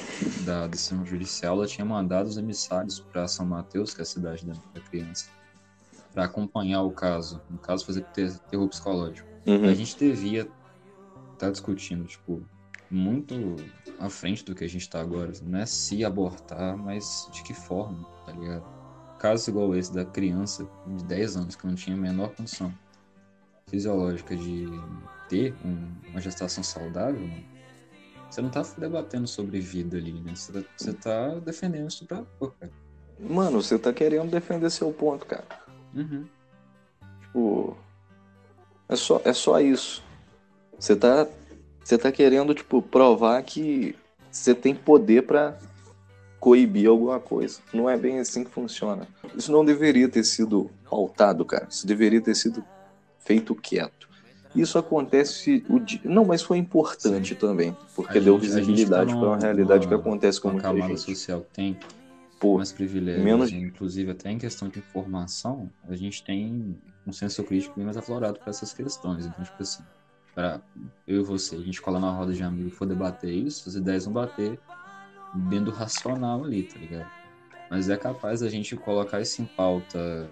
da 0.44 0.66
decisão 0.66 1.04
judicial 1.04 1.56
ela 1.56 1.66
tinha 1.66 1.84
mandado 1.84 2.26
os 2.26 2.36
emissários 2.36 3.00
para 3.00 3.26
São 3.28 3.44
Mateus, 3.46 3.94
que 3.94 4.00
é 4.00 4.02
a 4.02 4.06
cidade 4.06 4.46
da, 4.46 4.54
da 4.72 4.80
criança, 4.80 5.28
para 6.12 6.24
acompanhar 6.24 6.82
o 6.82 6.90
caso, 6.90 7.40
no 7.50 7.58
caso 7.58 7.84
fazer 7.84 8.04
ter- 8.06 8.38
terror 8.50 8.68
psicológico. 8.68 9.28
Uhum. 9.46 9.64
A 9.68 9.74
gente 9.74 9.98
devia 9.98 10.48
estar 11.34 11.50
discutindo, 11.50 12.04
tipo, 12.06 12.42
muito 12.90 13.56
à 13.98 14.08
frente 14.08 14.44
do 14.44 14.54
que 14.54 14.64
a 14.64 14.68
gente 14.68 14.88
tá 14.88 15.00
agora. 15.00 15.32
Não 15.42 15.58
é 15.58 15.66
se 15.66 16.04
abortar, 16.04 16.76
mas 16.76 17.28
de 17.32 17.42
que 17.42 17.52
forma, 17.52 18.06
tá 18.24 18.32
ligado? 18.32 18.64
Caso 19.18 19.50
igual 19.50 19.74
esse 19.74 19.92
da 19.92 20.04
criança 20.04 20.66
de 20.86 21.04
10 21.04 21.36
anos 21.36 21.56
que 21.56 21.66
não 21.66 21.74
tinha 21.74 21.96
a 21.96 21.98
menor 21.98 22.28
condição 22.34 22.72
fisiológica 23.66 24.36
de 24.36 24.66
ter 25.28 25.54
um- 25.64 25.92
uma 26.10 26.20
gestação 26.20 26.62
saudável, 26.62 27.20
mano, 27.20 27.44
você 28.34 28.42
não 28.42 28.50
tá 28.50 28.62
debatendo 28.76 29.28
sobre 29.28 29.60
vida 29.60 29.96
ali, 29.96 30.12
né? 30.12 30.34
Você 30.34 30.52
tá, 30.52 30.68
você 30.76 30.92
tá 30.92 31.28
defendendo 31.36 31.84
o 31.84 31.88
estuprador, 31.88 32.52
cara. 32.58 32.72
mano 33.20 33.62
você 33.62 33.78
tá 33.78 33.92
querendo 33.92 34.28
defender 34.28 34.70
seu 34.70 34.92
ponto 34.92 35.24
cara 35.24 35.44
Uhum. 35.94 36.26
Tipo, 37.20 37.76
é 38.88 38.96
só, 38.96 39.22
é 39.24 39.32
só 39.32 39.60
isso. 39.60 40.02
Você 40.76 40.96
tá, 40.96 41.28
você 41.84 41.96
tá 41.96 42.10
querendo, 42.10 42.52
tipo, 42.52 42.82
provar 42.82 43.40
que 43.44 43.94
você 44.28 44.52
tem 44.52 44.74
poder 44.74 45.24
pra 45.24 45.56
coibir 46.40 46.88
alguma 46.88 47.20
coisa. 47.20 47.60
Não 47.72 47.88
é 47.88 47.96
bem 47.96 48.18
assim 48.18 48.42
que 48.42 48.50
funciona. 48.50 49.06
Isso 49.36 49.52
não 49.52 49.64
deveria 49.64 50.08
ter 50.08 50.24
sido 50.24 50.68
pautado, 50.90 51.44
cara. 51.44 51.68
Isso 51.70 51.86
deveria 51.86 52.20
ter 52.20 52.34
sido 52.34 52.64
feito 53.20 53.54
quieto. 53.54 54.08
Isso 54.54 54.78
acontece 54.78 55.64
o 55.68 55.80
dia... 55.80 56.00
Não, 56.04 56.24
mas 56.24 56.42
foi 56.42 56.58
importante 56.58 57.34
também, 57.34 57.76
porque 57.94 58.18
A 58.18 58.20
deu 58.20 58.38
gente- 58.38 58.50
visibilidade 58.52 59.12
tá 59.12 59.18
para 59.18 59.28
uma 59.28 59.36
realidade 59.38 59.88
que 59.88 59.94
acontece 59.94 60.40
com 60.40 60.50
muita 60.50 60.62
camada 60.68 60.88
gente. 60.96 61.00
social 61.00 61.40
que 61.40 61.50
tem 61.52 61.76
Pô, 62.38 62.56
mais 62.56 62.70
privilégios, 62.70 63.24
menos- 63.24 63.52
inclusive 63.52 64.10
até 64.12 64.30
em 64.30 64.38
questão 64.38 64.68
de 64.68 64.78
informação, 64.78 65.70
a 65.88 65.96
gente 65.96 66.22
tem 66.22 66.76
um 67.06 67.12
senso 67.12 67.42
crítico 67.42 67.74
bem 67.76 67.84
mais 67.84 67.96
aflorado 67.96 68.38
para 68.38 68.50
essas 68.50 68.72
questões. 68.72 69.26
Então, 69.26 69.42
tipo 69.44 69.62
assim, 69.62 69.82
para 70.34 70.60
eu 71.06 71.20
e 71.20 71.24
você, 71.24 71.56
a 71.56 71.60
gente 71.60 71.80
colar 71.82 72.00
na 72.00 72.10
roda 72.10 72.32
de 72.32 72.42
amigo 72.42 72.68
e 72.68 72.70
for 72.70 72.86
debater 72.86 73.30
isso, 73.32 73.68
as 73.68 73.74
ideias 73.74 74.04
vão 74.04 74.12
bater 74.14 74.58
dentro 75.48 75.66
do 75.66 75.70
racional 75.72 76.44
ali, 76.44 76.62
tá 76.62 76.78
ligado? 76.78 77.10
Mas 77.70 77.88
é 77.88 77.96
capaz 77.96 78.42
a 78.42 78.48
gente 78.48 78.76
colocar 78.76 79.20
isso 79.20 79.42
em 79.42 79.46
pauta 79.46 80.30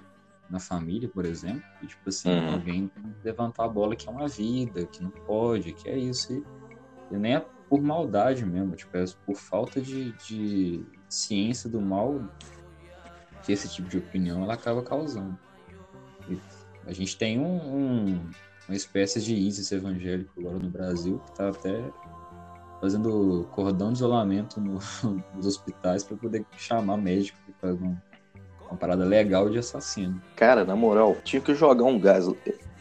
na 0.52 0.60
família, 0.60 1.08
por 1.08 1.24
exemplo, 1.24 1.62
e 1.82 1.86
tipo 1.86 2.08
assim, 2.08 2.28
Uhum. 2.30 2.52
alguém 2.54 2.92
levantar 3.24 3.64
a 3.64 3.68
bola 3.68 3.96
que 3.96 4.06
é 4.08 4.12
uma 4.12 4.28
vida, 4.28 4.86
que 4.86 5.02
não 5.02 5.10
pode, 5.10 5.72
que 5.72 5.88
é 5.88 5.98
isso, 5.98 6.32
e, 6.32 6.44
e 7.10 7.16
nem 7.16 7.34
é 7.36 7.46
por 7.68 7.80
maldade 7.80 8.44
mesmo, 8.44 8.76
tipo, 8.76 8.94
é 8.96 9.04
por 9.24 9.34
falta 9.34 9.80
de, 9.80 10.12
de 10.12 10.84
ciência 11.08 11.70
do 11.70 11.80
mal 11.80 12.22
que 13.42 13.50
esse 13.52 13.66
tipo 13.68 13.88
de 13.88 13.96
opinião 13.98 14.42
ela 14.44 14.54
acaba 14.54 14.82
causando. 14.82 15.36
E 16.28 16.38
a 16.86 16.92
gente 16.92 17.16
tem 17.16 17.40
um, 17.40 17.56
um- 17.76 18.30
uma 18.68 18.76
espécie 18.76 19.20
de 19.20 19.34
ISIS 19.34 19.72
evangélico 19.72 20.38
agora 20.38 20.58
no 20.58 20.70
Brasil 20.70 21.18
que 21.20 21.32
tá 21.32 21.48
até 21.48 21.90
fazendo 22.80 23.48
cordão 23.52 23.88
de 23.90 23.98
isolamento 23.98 24.60
no- 24.60 24.78
nos 25.34 25.46
hospitais 25.46 26.04
para 26.04 26.16
poder 26.16 26.44
chamar 26.56 26.96
médico 26.98 27.38
que 27.46 27.52
faz 27.60 27.80
um- 27.80 27.96
uma 28.72 28.78
parada 28.78 29.04
legal 29.04 29.48
de 29.48 29.58
assassino. 29.58 30.20
Cara, 30.34 30.64
na 30.64 30.74
moral, 30.74 31.16
tinha 31.22 31.40
que 31.40 31.54
jogar 31.54 31.84
um 31.84 31.98
gás. 31.98 32.26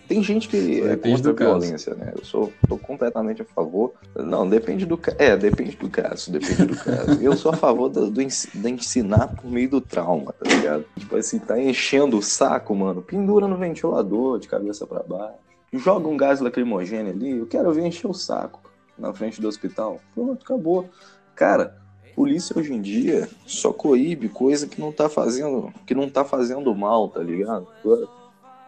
Tem 0.07 0.21
gente 0.21 0.49
que 0.49 0.81
é 0.81 0.97
contra 0.97 1.13
a 1.13 1.17
do 1.17 1.33
caso. 1.33 1.59
violência, 1.59 1.95
né? 1.95 2.11
Eu 2.15 2.25
sou 2.25 2.51
tô 2.67 2.77
completamente 2.77 3.41
a 3.41 3.45
favor. 3.45 3.93
Não, 4.15 4.49
depende 4.49 4.85
do 4.85 4.97
caso. 4.97 5.17
É, 5.19 5.37
depende 5.37 5.77
do 5.77 5.89
caso, 5.89 6.31
depende 6.31 6.65
do 6.65 6.75
caso. 6.75 7.21
Eu 7.21 7.35
sou 7.37 7.53
a 7.53 7.55
favor 7.55 7.87
do, 7.87 8.09
do 8.09 8.21
ensinar 8.69 9.27
por 9.29 9.49
meio 9.49 9.69
do 9.69 9.79
trauma, 9.79 10.33
tá 10.33 10.49
ligado? 10.49 10.85
Tipo 10.97 11.15
assim, 11.15 11.39
tá 11.39 11.57
enchendo 11.59 12.17
o 12.17 12.21
saco, 12.21 12.75
mano. 12.75 13.01
Pendura 13.01 13.47
no 13.47 13.57
ventilador, 13.57 14.39
de 14.39 14.47
cabeça 14.49 14.85
pra 14.85 15.01
baixo. 15.01 15.39
Joga 15.73 16.07
um 16.09 16.17
gás 16.17 16.41
lacrimogêneo 16.41 17.13
ali. 17.13 17.37
Eu 17.37 17.47
quero 17.47 17.71
ver 17.71 17.85
encher 17.85 18.07
o 18.07 18.13
saco. 18.13 18.59
na 18.97 19.13
frente 19.13 19.39
do 19.39 19.47
hospital. 19.47 19.99
Pronto, 20.13 20.43
acabou. 20.43 20.89
Cara, 21.35 21.80
polícia 22.15 22.57
hoje 22.57 22.73
em 22.73 22.81
dia 22.81 23.29
só 23.45 23.71
coíbe 23.73 24.29
coisa 24.29 24.67
que 24.67 24.79
não 24.79 24.91
tá 24.91 25.09
fazendo, 25.09 25.73
que 25.85 25.93
não 25.95 26.09
tá 26.09 26.23
fazendo 26.25 26.73
mal, 26.75 27.09
tá 27.09 27.21
ligado? 27.21 27.67
Agora, 27.83 28.07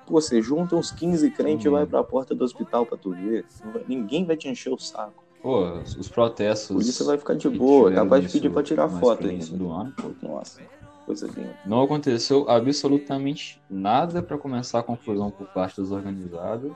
pô, 0.05 0.19
você 0.21 0.41
junta 0.41 0.75
uns 0.75 0.91
15 0.91 1.29
crentes 1.31 1.65
e 1.65 1.69
Uhum. 1.69 1.75
vai 1.75 1.85
pra 1.85 2.03
porta 2.03 2.33
do 2.35 2.43
hospital 2.43 2.85
pra 2.85 2.97
tu 2.97 3.11
ver. 3.11 3.45
Ninguém 3.87 4.25
vai 4.25 4.35
te 4.37 4.47
encher 4.47 4.71
o 4.73 4.77
saco. 4.77 5.23
Pô, 5.41 5.63
os 5.97 6.07
protestos. 6.09 6.71
A 6.71 6.73
polícia 6.79 7.05
vai 7.05 7.17
ficar 7.17 7.33
de 7.35 7.49
boa, 7.49 7.91
capaz 7.91 8.23
de 8.23 8.29
pedir 8.31 8.49
pra 8.49 8.63
tirar 8.63 8.87
foto 8.89 9.27
ainda. 9.27 9.45
do 9.57 9.71
ano. 9.71 9.93
Pô, 9.97 10.09
Nossa, 10.27 10.61
coisa 11.05 11.27
linda. 11.27 11.53
Não 11.65 11.81
aconteceu 11.83 12.49
absolutamente 12.49 13.61
nada 13.69 14.21
para 14.23 14.37
começar 14.37 14.79
a 14.79 14.83
confusão 14.83 15.29
por 15.29 15.47
parte 15.47 15.75
dos 15.81 15.91
organizados. 15.91 16.71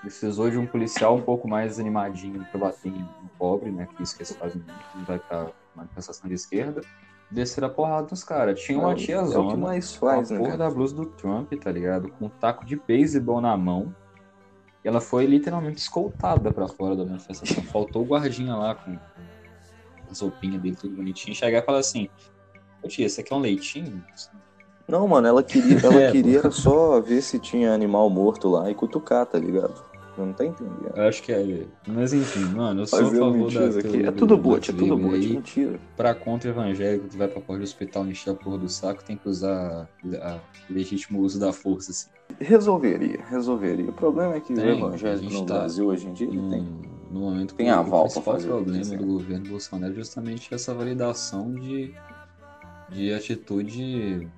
Precisou 0.00 0.48
de 0.50 0.56
um 0.56 0.66
policial 0.66 1.16
um 1.16 1.22
pouco 1.22 1.48
mais 1.48 1.78
animadinho 1.80 2.44
para 2.50 2.60
bater 2.60 2.88
em 2.88 3.08
em 3.28 3.38
pobre, 3.38 3.70
né? 3.70 3.86
Que 3.96 4.02
isso 4.02 4.16
que 4.16 4.22
eles 4.22 4.34
fazem 4.36 4.62
muito, 4.62 5.06
vai 5.06 5.18
pra 5.18 5.48
manifestação 5.74 6.28
de 6.28 6.34
esquerda. 6.34 6.80
Descer 7.30 7.62
a 7.62 7.68
porrada 7.68 8.06
dos 8.06 8.24
caras. 8.24 8.58
Tinha 8.60 8.78
uma 8.78 8.92
É 8.92 8.94
tia 8.94 9.16
é 9.16 9.24
zona 9.24 9.56
mais 9.56 9.94
a 9.94 9.98
faz, 9.98 10.30
né, 10.30 10.38
porra 10.38 10.56
da 10.56 10.70
blusa 10.70 10.96
do 10.96 11.06
Trump, 11.06 11.52
tá 11.54 11.70
ligado? 11.70 12.08
Com 12.08 12.26
um 12.26 12.28
taco 12.28 12.64
de 12.64 12.74
beisebol 12.76 13.40
na 13.40 13.56
mão. 13.56 13.94
E 14.84 14.88
ela 14.88 15.00
foi 15.00 15.26
literalmente 15.26 15.78
escoltada 15.78 16.50
pra 16.50 16.66
fora 16.66 16.96
da 16.96 17.04
manifestação. 17.04 17.62
Faltou 17.64 18.02
o 18.02 18.06
guardinha 18.06 18.56
lá 18.56 18.74
com 18.74 18.98
as 20.10 20.20
roupinhas 20.20 20.62
dele, 20.62 20.76
tudo 20.76 20.96
bonitinho. 20.96 21.36
Chegar 21.36 21.58
e 21.58 21.62
falar 21.62 21.78
assim: 21.78 22.08
Ô 22.82 22.88
tia, 22.88 23.04
esse 23.04 23.20
aqui 23.20 23.32
é 23.32 23.36
um 23.36 23.40
leitinho? 23.40 24.02
Não, 24.88 25.06
mano, 25.06 25.28
ela 25.28 25.42
queria, 25.42 25.78
ela 25.84 26.00
É, 26.00 26.10
queria 26.10 26.50
só 26.50 26.98
ver 26.98 27.20
se 27.20 27.38
tinha 27.38 27.74
animal 27.74 28.08
morto 28.08 28.48
lá 28.48 28.70
e 28.70 28.74
cutucar, 28.74 29.26
tá 29.26 29.38
ligado? 29.38 29.87
Não 30.26 30.32
tá 30.32 30.44
entendendo. 30.44 30.92
Eu 30.94 31.02
acho 31.08 31.22
que 31.22 31.32
é. 31.32 31.66
Mas 31.86 32.12
enfim, 32.12 32.44
mano, 32.46 32.82
eu 32.82 32.86
sou 32.86 32.98
a 32.98 33.02
Fazendo 33.04 33.20
favor 33.20 33.52
da 33.52 33.78
aqui. 33.78 34.02
É 34.02 34.10
do 34.10 34.12
tudo 34.12 34.36
bote, 34.36 34.70
é 34.70 34.74
tudo 34.74 34.96
bote, 34.96 35.14
aí. 35.14 35.28
mentira. 35.32 35.80
Pra 35.96 36.14
contra 36.14 36.50
evangélico, 36.50 37.08
tu 37.08 37.16
vai 37.16 37.28
pra 37.28 37.40
porta 37.40 37.58
do 37.60 37.64
hospital 37.64 38.06
encher 38.06 38.30
a 38.30 38.34
porra 38.34 38.58
do 38.58 38.68
saco, 38.68 39.04
tem 39.04 39.16
que 39.16 39.28
usar 39.28 39.88
a 40.22 40.38
legítimo 40.68 41.20
uso 41.20 41.38
da 41.38 41.52
força, 41.52 41.90
assim. 41.90 42.08
Resolveria, 42.40 43.24
resolveria. 43.28 43.88
O 43.90 43.92
problema 43.92 44.34
é 44.34 44.40
que 44.40 44.52
Tem, 44.54 44.64
o 44.64 44.84
a 44.84 44.88
evangélico 44.88 45.32
no 45.32 45.46
tá 45.46 45.54
Brasil 45.54 45.86
hoje 45.86 46.06
em 46.08 46.12
dia 46.12 46.26
ele 46.28 46.36
No, 46.36 46.50
tem. 46.50 46.62
no 47.10 47.20
momento 47.20 47.54
tem 47.54 47.66
que 47.66 47.72
o 47.72 47.74
aval 47.74 47.90
pra 47.90 48.00
principal 48.02 48.34
fazer 48.34 48.46
o 48.46 48.50
que 48.50 48.56
problema 48.56 48.78
quiser. 48.78 48.98
do 48.98 49.06
governo 49.06 49.48
Bolsonaro 49.48 49.92
é 49.92 49.96
justamente 49.96 50.54
essa 50.54 50.74
validação 50.74 51.54
de, 51.54 51.94
de 52.90 53.12
atitude. 53.12 54.28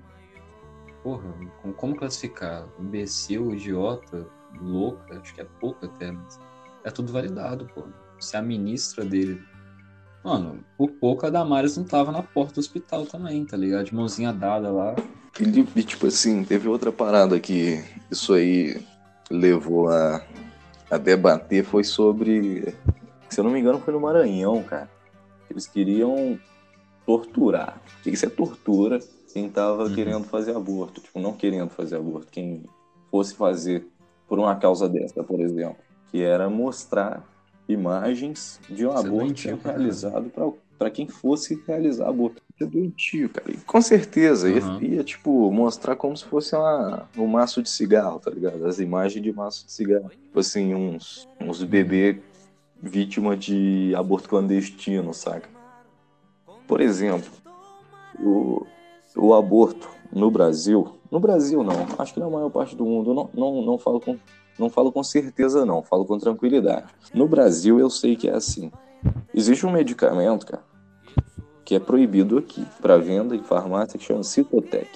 Porra, 1.03 1.33
como 1.75 1.95
classificar? 1.95 2.67
Imbecil, 2.79 3.53
idiota, 3.53 4.27
louca, 4.59 5.19
acho 5.19 5.33
que 5.33 5.41
é 5.41 5.47
pouco 5.59 5.85
até, 5.85 6.11
mas 6.11 6.39
é 6.83 6.89
tudo 6.91 7.11
validado, 7.13 7.67
pô. 7.73 7.83
Se 8.19 8.35
a 8.37 8.41
ministra 8.41 9.03
dele. 9.05 9.41
Mano, 10.23 10.63
por 10.77 10.91
pouco 10.91 11.25
a 11.25 11.29
Damares 11.31 11.75
não 11.77 11.83
tava 11.83 12.11
na 12.11 12.21
porta 12.21 12.53
do 12.55 12.59
hospital 12.59 13.05
também, 13.07 13.43
tá 13.43 13.57
ligado? 13.57 13.85
De 13.85 13.95
mãozinha 13.95 14.31
dada 14.31 14.69
lá. 14.71 14.95
Ele, 15.39 15.67
e, 15.75 15.83
tipo 15.83 16.05
assim, 16.05 16.43
teve 16.43 16.67
outra 16.67 16.91
parada 16.91 17.39
que 17.39 17.83
isso 18.11 18.33
aí 18.33 18.85
levou 19.31 19.89
a, 19.89 20.21
a 20.91 20.97
debater, 20.97 21.63
foi 21.63 21.83
sobre. 21.83 22.75
Se 23.29 23.39
eu 23.39 23.43
não 23.43 23.51
me 23.51 23.59
engano, 23.59 23.79
foi 23.79 23.93
no 23.93 23.99
Maranhão, 23.99 24.61
cara. 24.61 24.87
Eles 25.49 25.65
queriam 25.65 26.37
torturar. 27.05 27.81
Isso 28.05 28.25
é 28.25 28.29
tortura 28.29 28.99
quem 29.33 29.49
tava 29.49 29.85
Uhum. 29.85 29.95
querendo 29.95 30.23
fazer 30.25 30.55
aborto. 30.55 31.01
Tipo, 31.01 31.19
não 31.19 31.33
querendo 31.33 31.69
fazer 31.69 31.95
aborto. 31.95 32.27
Quem 32.29 32.63
fosse 33.09 33.33
fazer 33.33 33.87
por 34.31 34.39
uma 34.39 34.55
causa 34.55 34.87
dessa, 34.87 35.21
por 35.21 35.41
exemplo. 35.41 35.75
Que 36.09 36.23
era 36.23 36.49
mostrar 36.49 37.21
imagens 37.67 38.61
de 38.69 38.87
um 38.87 38.93
é 38.93 38.97
aborto 38.97 39.59
realizado 39.61 40.31
pra 40.79 40.89
quem 40.89 41.05
fosse 41.05 41.61
realizar 41.67 42.07
aborto. 42.07 42.41
É 42.61 42.65
doentio, 42.65 43.27
cara. 43.27 43.51
E 43.51 43.57
com 43.57 43.81
certeza, 43.81 44.47
Uhum. 44.47 44.81
ia, 44.81 45.03
tipo, 45.03 45.51
mostrar 45.51 45.97
como 45.97 46.15
se 46.15 46.23
fosse 46.23 46.55
uma, 46.55 47.09
um 47.17 47.27
maço 47.27 47.61
de 47.61 47.69
cigarro, 47.69 48.19
tá 48.21 48.31
ligado? 48.31 48.65
As 48.65 48.79
imagens 48.79 49.21
de 49.21 49.33
maço 49.33 49.65
de 49.65 49.73
cigarro. 49.73 50.09
Tipo 50.09 50.39
assim, 50.39 50.73
uns, 50.73 51.27
uns 51.41 51.61
bebês 51.61 52.15
vítima 52.81 53.35
de 53.35 53.93
aborto 53.97 54.29
clandestino, 54.29 55.13
saca? 55.13 55.49
Por 56.65 56.79
exemplo, 56.79 57.29
o, 58.17 58.65
o 59.17 59.33
aborto 59.33 59.89
no 60.13 60.29
Brasil, 60.29 60.95
no 61.09 61.19
Brasil 61.19 61.63
não, 61.63 61.85
acho 61.97 62.13
que 62.13 62.19
na 62.19 62.29
maior 62.29 62.49
parte 62.49 62.75
do 62.75 62.85
mundo, 62.85 63.13
não, 63.13 63.29
não, 63.33 63.61
não, 63.61 63.77
falo 63.77 63.99
com, 63.99 64.17
não 64.59 64.69
falo 64.69 64.91
com 64.91 65.03
certeza 65.03 65.65
não, 65.65 65.81
falo 65.81 66.05
com 66.05 66.17
tranquilidade. 66.17 66.87
No 67.13 67.27
Brasil 67.27 67.79
eu 67.79 67.89
sei 67.89 68.15
que 68.15 68.27
é 68.27 68.35
assim. 68.35 68.71
Existe 69.33 69.65
um 69.65 69.71
medicamento, 69.71 70.45
cara, 70.45 70.63
que 71.63 71.75
é 71.75 71.79
proibido 71.79 72.37
aqui 72.37 72.65
para 72.81 72.97
venda 72.97 73.35
em 73.35 73.43
farmácia 73.43 73.97
que 73.97 74.05
chama 74.05 74.23
Citotec. 74.23 74.89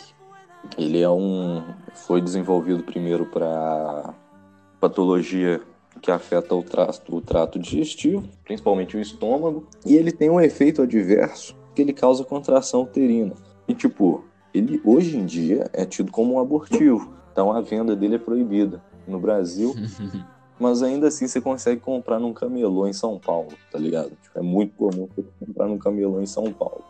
Ele 0.78 1.01
é 1.01 1.10
um 1.10 1.63
foi 1.93 2.21
desenvolvido 2.21 2.84
primeiro 2.84 3.25
para 3.25 4.13
patologia 4.80 5.62
que 6.01 6.12
afeta 6.12 6.54
o 6.54 6.62
trato, 6.62 7.15
o 7.15 7.21
trato 7.21 7.58
digestivo, 7.58 8.28
principalmente 8.43 8.97
o 8.97 8.99
estômago, 8.99 9.67
e 9.86 9.95
ele 9.95 10.12
tem 10.12 10.30
um 10.30 10.41
efeito 10.41 10.82
adverso 10.82 11.56
que 11.73 11.82
ele 11.82 11.93
causa 11.93 12.23
contração 12.23 12.84
uterina. 12.84 13.34
E 13.67 13.73
tipo, 13.73 14.23
ele 14.58 14.82
hoje 14.86 15.18
em 15.18 15.26
dia 15.26 15.70
é 15.74 15.86
tido 15.86 16.12
como 16.12 16.36
um 16.36 16.39
abortivo, 16.39 17.13
então 17.32 17.52
a 17.52 17.60
venda 17.60 17.96
dele 17.96 18.15
é 18.15 18.20
proibida 18.20 18.82
no 19.06 19.20
Brasil, 19.20 19.76
mas 20.58 20.82
ainda 20.82 21.10
assim 21.10 21.28
você 21.28 21.41
consegue 21.41 21.82
comprar 21.82 22.20
num 22.20 22.34
camelô 22.34 22.88
em 22.88 22.94
São 22.94 23.20
Paulo, 23.20 23.52
tá 23.70 23.78
ligado? 23.78 24.12
Tipo, 24.22 24.39
é 24.39 24.41
muito 24.41 24.74
comum 24.76 25.10
você 25.13 25.26
comprar 25.46 25.68
num 25.68 25.78
camelô 25.78 26.22
em 26.22 26.26
São 26.26 26.52
Paulo. 26.54 26.84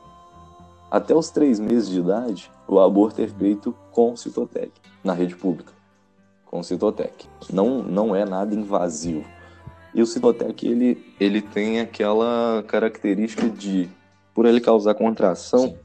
Até 0.91 1.15
os 1.15 1.31
três 1.31 1.59
meses 1.59 1.89
de 1.89 1.99
idade, 1.99 2.51
o 2.67 2.79
aborto 2.79 3.19
é 3.21 3.27
feito 3.27 3.75
com 3.91 4.15
Citotec, 4.15 4.71
na 5.03 5.13
rede 5.13 5.35
pública, 5.35 5.73
com 6.45 6.61
Citotec. 6.61 7.27
Não, 7.51 7.81
não 7.81 8.15
é 8.15 8.23
nada 8.23 8.53
invasivo. 8.53 9.25
E 9.93 10.01
o 10.01 10.05
Citotec, 10.05 10.67
ele, 10.67 11.03
ele 11.19 11.41
tem 11.41 11.79
aquela 11.79 12.63
característica 12.67 13.49
de, 13.49 13.89
por 14.33 14.45
ele 14.45 14.61
causar 14.61 14.93
contração, 14.93 15.75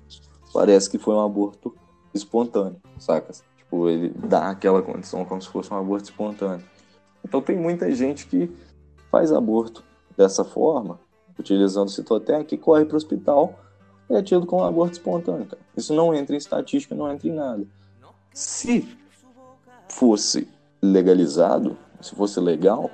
parece 0.52 0.88
que 0.90 0.98
foi 0.98 1.14
um 1.14 1.24
aborto 1.24 1.74
espontâneo, 2.14 2.80
saca? 2.98 3.32
Tipo, 3.56 3.88
ele 3.88 4.10
dá 4.10 4.50
aquela 4.50 4.82
condição 4.82 5.24
como 5.24 5.40
se 5.40 5.48
fosse 5.48 5.72
um 5.72 5.76
aborto 5.76 6.04
espontâneo. 6.04 6.64
Então 7.24 7.40
tem 7.40 7.56
muita 7.56 7.90
gente 7.94 8.26
que 8.26 8.50
faz 9.10 9.32
aborto 9.32 9.84
dessa 10.16 10.44
forma, 10.44 10.98
utilizando 11.38 11.90
Citotec, 11.90 12.54
e 12.54 12.58
corre 12.58 12.84
para 12.84 12.94
o 12.94 12.96
hospital 12.96 13.58
e 14.08 14.14
é 14.14 14.22
tido 14.22 14.44
como 14.46 14.64
aborto 14.64 14.94
espontâneo. 14.94 15.46
Cara. 15.46 15.62
Isso 15.76 15.94
não 15.94 16.14
entra 16.14 16.34
em 16.34 16.38
estatística, 16.38 16.94
não 16.94 17.10
entra 17.10 17.28
em 17.28 17.32
nada. 17.32 17.66
Se 18.32 18.86
fosse 19.88 20.48
legalizado, 20.82 21.76
se 22.00 22.14
fosse 22.14 22.40
legal, 22.40 22.90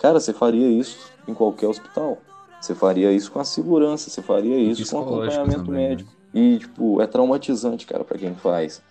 cara, 0.00 0.20
você 0.20 0.32
faria 0.32 0.68
isso 0.68 1.10
em 1.26 1.34
qualquer 1.34 1.66
hospital. 1.66 2.18
Você 2.60 2.74
faria 2.74 3.10
isso 3.12 3.32
com 3.32 3.40
a 3.40 3.44
segurança, 3.44 4.08
você 4.08 4.22
faria 4.22 4.56
isso 4.56 4.88
com 4.94 5.00
acompanhamento 5.00 5.64
também, 5.64 5.96
né? 5.96 6.04
E, 6.34 6.58
tipo, 6.58 7.00
é 7.00 7.06
traumatizante, 7.06 7.86
cara, 7.86 8.04
para 8.04 8.18
quem 8.18 8.34
faz. 8.34 8.82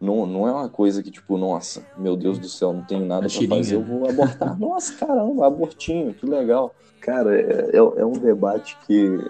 Não, 0.00 0.26
não 0.26 0.48
é 0.48 0.52
uma 0.52 0.68
coisa 0.68 1.02
que, 1.02 1.10
tipo, 1.10 1.38
nossa, 1.38 1.86
meu 1.96 2.16
Deus 2.16 2.38
do 2.38 2.48
céu, 2.48 2.72
não 2.72 2.82
tenho 2.82 3.06
nada 3.06 3.26
É 3.26 3.28
pra 3.28 3.38
tirinha, 3.38 3.56
fazer, 3.56 3.76
eu 3.76 3.82
vou 3.84 4.08
abortar. 4.08 4.58
nossa, 4.58 4.94
caramba, 4.94 5.46
abortinho, 5.46 6.12
que 6.12 6.26
legal. 6.26 6.74
Cara, 7.00 7.40
é, 7.40 7.70
é, 7.72 7.76
é 7.76 8.04
um 8.04 8.12
debate 8.12 8.76
que 8.86 9.20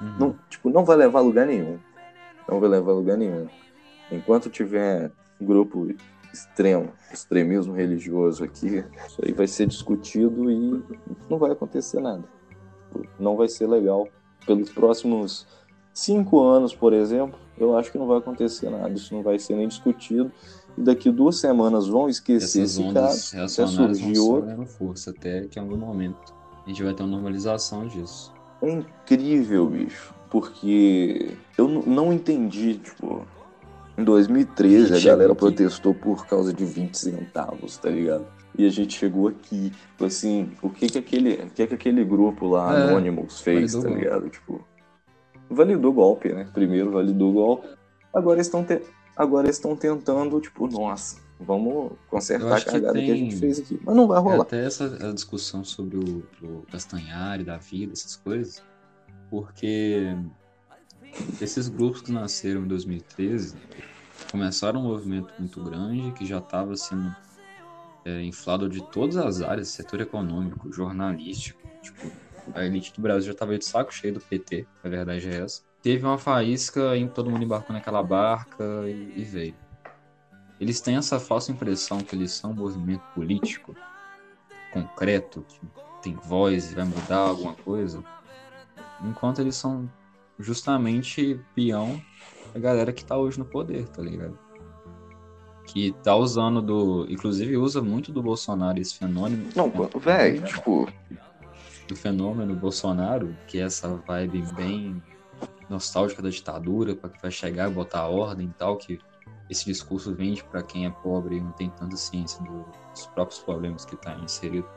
Uhum. 0.00 0.16
não, 0.18 0.38
tipo, 0.50 0.68
não 0.70 0.84
vai 0.84 0.96
levar 0.96 1.20
a 1.20 1.22
lugar 1.22 1.46
nenhum. 1.46 1.78
Não 2.48 2.60
vai 2.60 2.68
levar 2.68 2.92
a 2.92 2.94
lugar 2.94 3.16
nenhum. 3.16 3.46
Enquanto 4.10 4.50
tiver 4.50 5.10
grupo 5.40 5.88
extremo, 6.32 6.92
extremismo 7.12 7.72
religioso 7.72 8.44
aqui, 8.44 8.84
isso 9.06 9.20
aí 9.24 9.32
vai 9.32 9.46
ser 9.46 9.66
discutido 9.66 10.50
e 10.50 10.82
não 11.30 11.38
vai 11.38 11.52
acontecer 11.52 12.00
nada. 12.00 12.24
Não 13.18 13.36
vai 13.36 13.48
ser 13.48 13.66
legal. 13.66 14.06
Pelos 14.46 14.70
próximos 14.70 15.46
cinco 15.96 16.42
anos, 16.42 16.74
por 16.74 16.92
exemplo, 16.92 17.38
eu 17.58 17.76
acho 17.76 17.90
que 17.90 17.98
não 17.98 18.06
vai 18.06 18.18
acontecer 18.18 18.68
nada. 18.70 18.90
Isso 18.92 19.14
não 19.14 19.22
vai 19.22 19.38
ser 19.38 19.56
nem 19.56 19.66
discutido. 19.66 20.30
E 20.76 20.82
daqui 20.82 21.10
duas 21.10 21.38
semanas 21.38 21.88
vão 21.88 22.06
esquecer 22.08 22.62
Essas 22.62 22.78
esse 22.78 22.92
caso. 22.92 23.36
Até 23.38 23.66
surgir 23.66 24.18
outro. 24.18 24.66
força, 24.66 25.10
até 25.10 25.46
que 25.48 25.58
em 25.58 25.62
algum 25.62 25.76
momento 25.78 26.34
a 26.64 26.68
gente 26.68 26.82
vai 26.82 26.92
ter 26.92 27.02
uma 27.02 27.12
normalização 27.12 27.86
disso. 27.86 28.32
É 28.60 28.70
incrível, 28.70 29.66
bicho. 29.66 30.14
Porque 30.30 31.30
eu 31.56 31.66
não 31.66 32.12
entendi, 32.12 32.74
tipo. 32.74 33.26
Em 33.96 34.04
2013 34.04 34.92
a 34.92 34.96
Chegou 34.96 35.10
galera 35.12 35.32
aqui. 35.32 35.38
protestou 35.40 35.94
por 35.94 36.26
causa 36.26 36.52
de 36.52 36.66
20 36.66 36.94
centavos, 36.98 37.78
tá 37.78 37.88
ligado? 37.88 38.26
E 38.58 38.66
a 38.66 38.70
gente 38.70 38.98
chegou 38.98 39.28
aqui, 39.28 39.70
tipo 39.70 40.04
assim, 40.04 40.50
o 40.60 40.68
que 40.68 40.88
que 40.88 40.98
aquele, 40.98 41.34
o 41.34 41.50
que 41.50 41.66
que 41.66 41.74
aquele 41.74 42.04
grupo 42.04 42.46
lá, 42.46 42.78
É, 42.78 42.82
Anonymous, 42.90 43.40
fez, 43.40 43.74
tá 43.74 43.88
ligado? 43.88 44.28
Tipo, 44.28 44.62
validou 45.50 45.90
o 45.90 45.94
golpe, 45.94 46.32
né? 46.32 46.48
Primeiro 46.52 46.90
validou 46.90 47.30
o 47.30 47.32
golpe. 47.32 47.68
Agora 48.14 48.40
estão 48.40 48.64
te... 48.64 48.80
agora 49.16 49.48
estão 49.50 49.76
tentando, 49.76 50.40
tipo, 50.40 50.66
nossa, 50.68 51.24
Vamos 51.38 51.92
consertar 52.08 52.50
a 52.50 52.54
acho 52.54 52.64
que 52.64 52.72
cagada 52.72 52.94
que, 52.98 53.04
a 53.04 53.14
tem- 53.14 53.16
gente 53.30 53.36
fez 53.36 53.58
aqui. 53.58 53.78
Mas 53.84 53.94
não 53.94 54.06
vai 54.06 54.16
É 54.18 54.20
rolar. 54.22 54.40
até 54.42 54.64
essa 54.64 54.86
a 55.06 55.12
discussão 55.12 55.62
sobre 55.62 55.98
o, 55.98 56.24
o 56.42 56.62
Castanhari 56.72 57.44
da 57.44 57.58
vida, 57.58 57.92
essas 57.92 58.16
coisas, 58.16 58.62
porque 59.28 60.16
esses 61.40 61.68
grupos 61.68 62.00
que 62.00 62.10
nasceram 62.10 62.62
em 62.62 62.66
2013 62.66 63.54
começaram 64.30 64.80
um 64.80 64.84
movimento 64.84 65.32
muito 65.38 65.62
grande 65.62 66.10
que 66.12 66.24
já 66.24 66.38
estava 66.38 66.74
sendo 66.74 67.14
é, 68.06 68.22
inflado 68.22 68.66
de 68.66 68.82
todas 68.90 69.18
as 69.18 69.42
áreas, 69.42 69.68
setor 69.68 70.00
econômico, 70.00 70.72
jornalístico, 70.72 71.60
tipo, 71.82 72.10
a 72.54 72.64
elite 72.64 72.92
do 72.92 73.00
Brasil 73.00 73.26
já 73.26 73.32
estava 73.32 73.58
de 73.58 73.64
saco 73.64 73.92
cheio 73.92 74.14
do 74.14 74.20
PT, 74.20 74.66
a 74.82 74.88
verdade 74.88 75.28
é 75.28 75.42
essa. 75.42 75.62
Teve 75.82 76.04
uma 76.04 76.18
faísca 76.18 76.96
e 76.96 77.06
todo 77.08 77.30
mundo 77.30 77.44
embarcou 77.44 77.74
naquela 77.74 78.02
barca 78.02 78.64
e, 78.86 79.12
e 79.16 79.24
veio. 79.24 79.54
Eles 80.60 80.80
têm 80.80 80.96
essa 80.96 81.20
falsa 81.20 81.52
impressão 81.52 81.98
que 81.98 82.16
eles 82.16 82.32
são 82.32 82.50
um 82.50 82.54
movimento 82.54 83.02
político 83.14 83.74
concreto, 84.72 85.44
que 85.48 85.60
tem 86.02 86.14
voz 86.14 86.72
e 86.72 86.74
vai 86.74 86.84
mudar 86.84 87.18
alguma 87.18 87.54
coisa, 87.54 88.02
enquanto 89.02 89.40
eles 89.40 89.56
são 89.56 89.90
justamente 90.38 91.40
peão 91.54 92.00
da 92.52 92.60
galera 92.60 92.92
que 92.92 93.04
tá 93.04 93.16
hoje 93.16 93.38
no 93.38 93.44
poder, 93.44 93.86
tá 93.88 94.02
ligado? 94.02 94.38
Que 95.66 95.92
tá 96.02 96.14
usando 96.14 96.62
do. 96.62 97.06
Inclusive 97.10 97.56
usa 97.56 97.82
muito 97.82 98.12
do 98.12 98.22
Bolsonaro 98.22 98.78
esse 98.78 98.94
fenômeno. 98.94 99.48
Não, 99.54 99.70
velho, 99.98 100.42
tipo, 100.44 100.88
Do 101.86 101.94
fenômeno 101.94 102.54
Bolsonaro, 102.56 103.36
que 103.46 103.58
é 103.58 103.62
essa 103.62 103.88
vibe 104.06 104.42
bem 104.54 105.02
nostálgica 105.68 106.22
da 106.22 106.28
ditadura, 106.30 106.94
para 106.96 107.10
que 107.10 107.22
vai 107.22 107.30
chegar 107.30 107.70
e 107.70 107.74
botar 107.74 108.08
ordem 108.08 108.48
e 108.48 108.52
tal, 108.52 108.76
que 108.76 108.98
esse 109.48 109.64
discurso 109.64 110.14
vende 110.14 110.42
para 110.42 110.62
quem 110.62 110.86
é 110.86 110.90
pobre 110.90 111.36
e 111.36 111.40
não 111.40 111.52
tem 111.52 111.70
tanta 111.70 111.96
ciência 111.96 112.42
do- 112.42 112.64
dos 112.92 113.06
próprios 113.06 113.40
problemas 113.40 113.84
que 113.84 113.94
está 113.94 114.14
inserido 114.18 114.68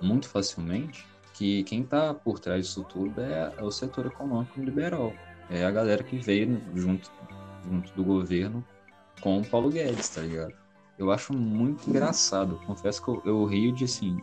muito 0.00 0.28
facilmente, 0.28 1.06
que 1.34 1.62
quem 1.64 1.82
está 1.82 2.12
por 2.12 2.38
trás 2.38 2.66
disso 2.66 2.84
tudo 2.84 3.20
é, 3.20 3.52
é 3.56 3.62
o 3.62 3.70
setor 3.70 4.06
econômico 4.06 4.60
liberal. 4.60 5.12
É 5.48 5.64
a 5.64 5.70
galera 5.70 6.02
que 6.02 6.18
veio 6.18 6.60
junto, 6.74 7.10
junto 7.68 7.92
do 7.92 8.02
governo 8.02 8.64
com 9.20 9.38
o 9.38 9.46
Paulo 9.46 9.70
Guedes, 9.70 10.08
tá 10.08 10.22
ligado? 10.22 10.54
Eu 10.98 11.12
acho 11.12 11.32
muito 11.32 11.88
engraçado. 11.88 12.58
Confesso 12.66 13.02
que 13.02 13.08
eu, 13.08 13.22
eu 13.24 13.44
rio 13.44 13.72
de 13.72 13.84
assim. 13.84 14.18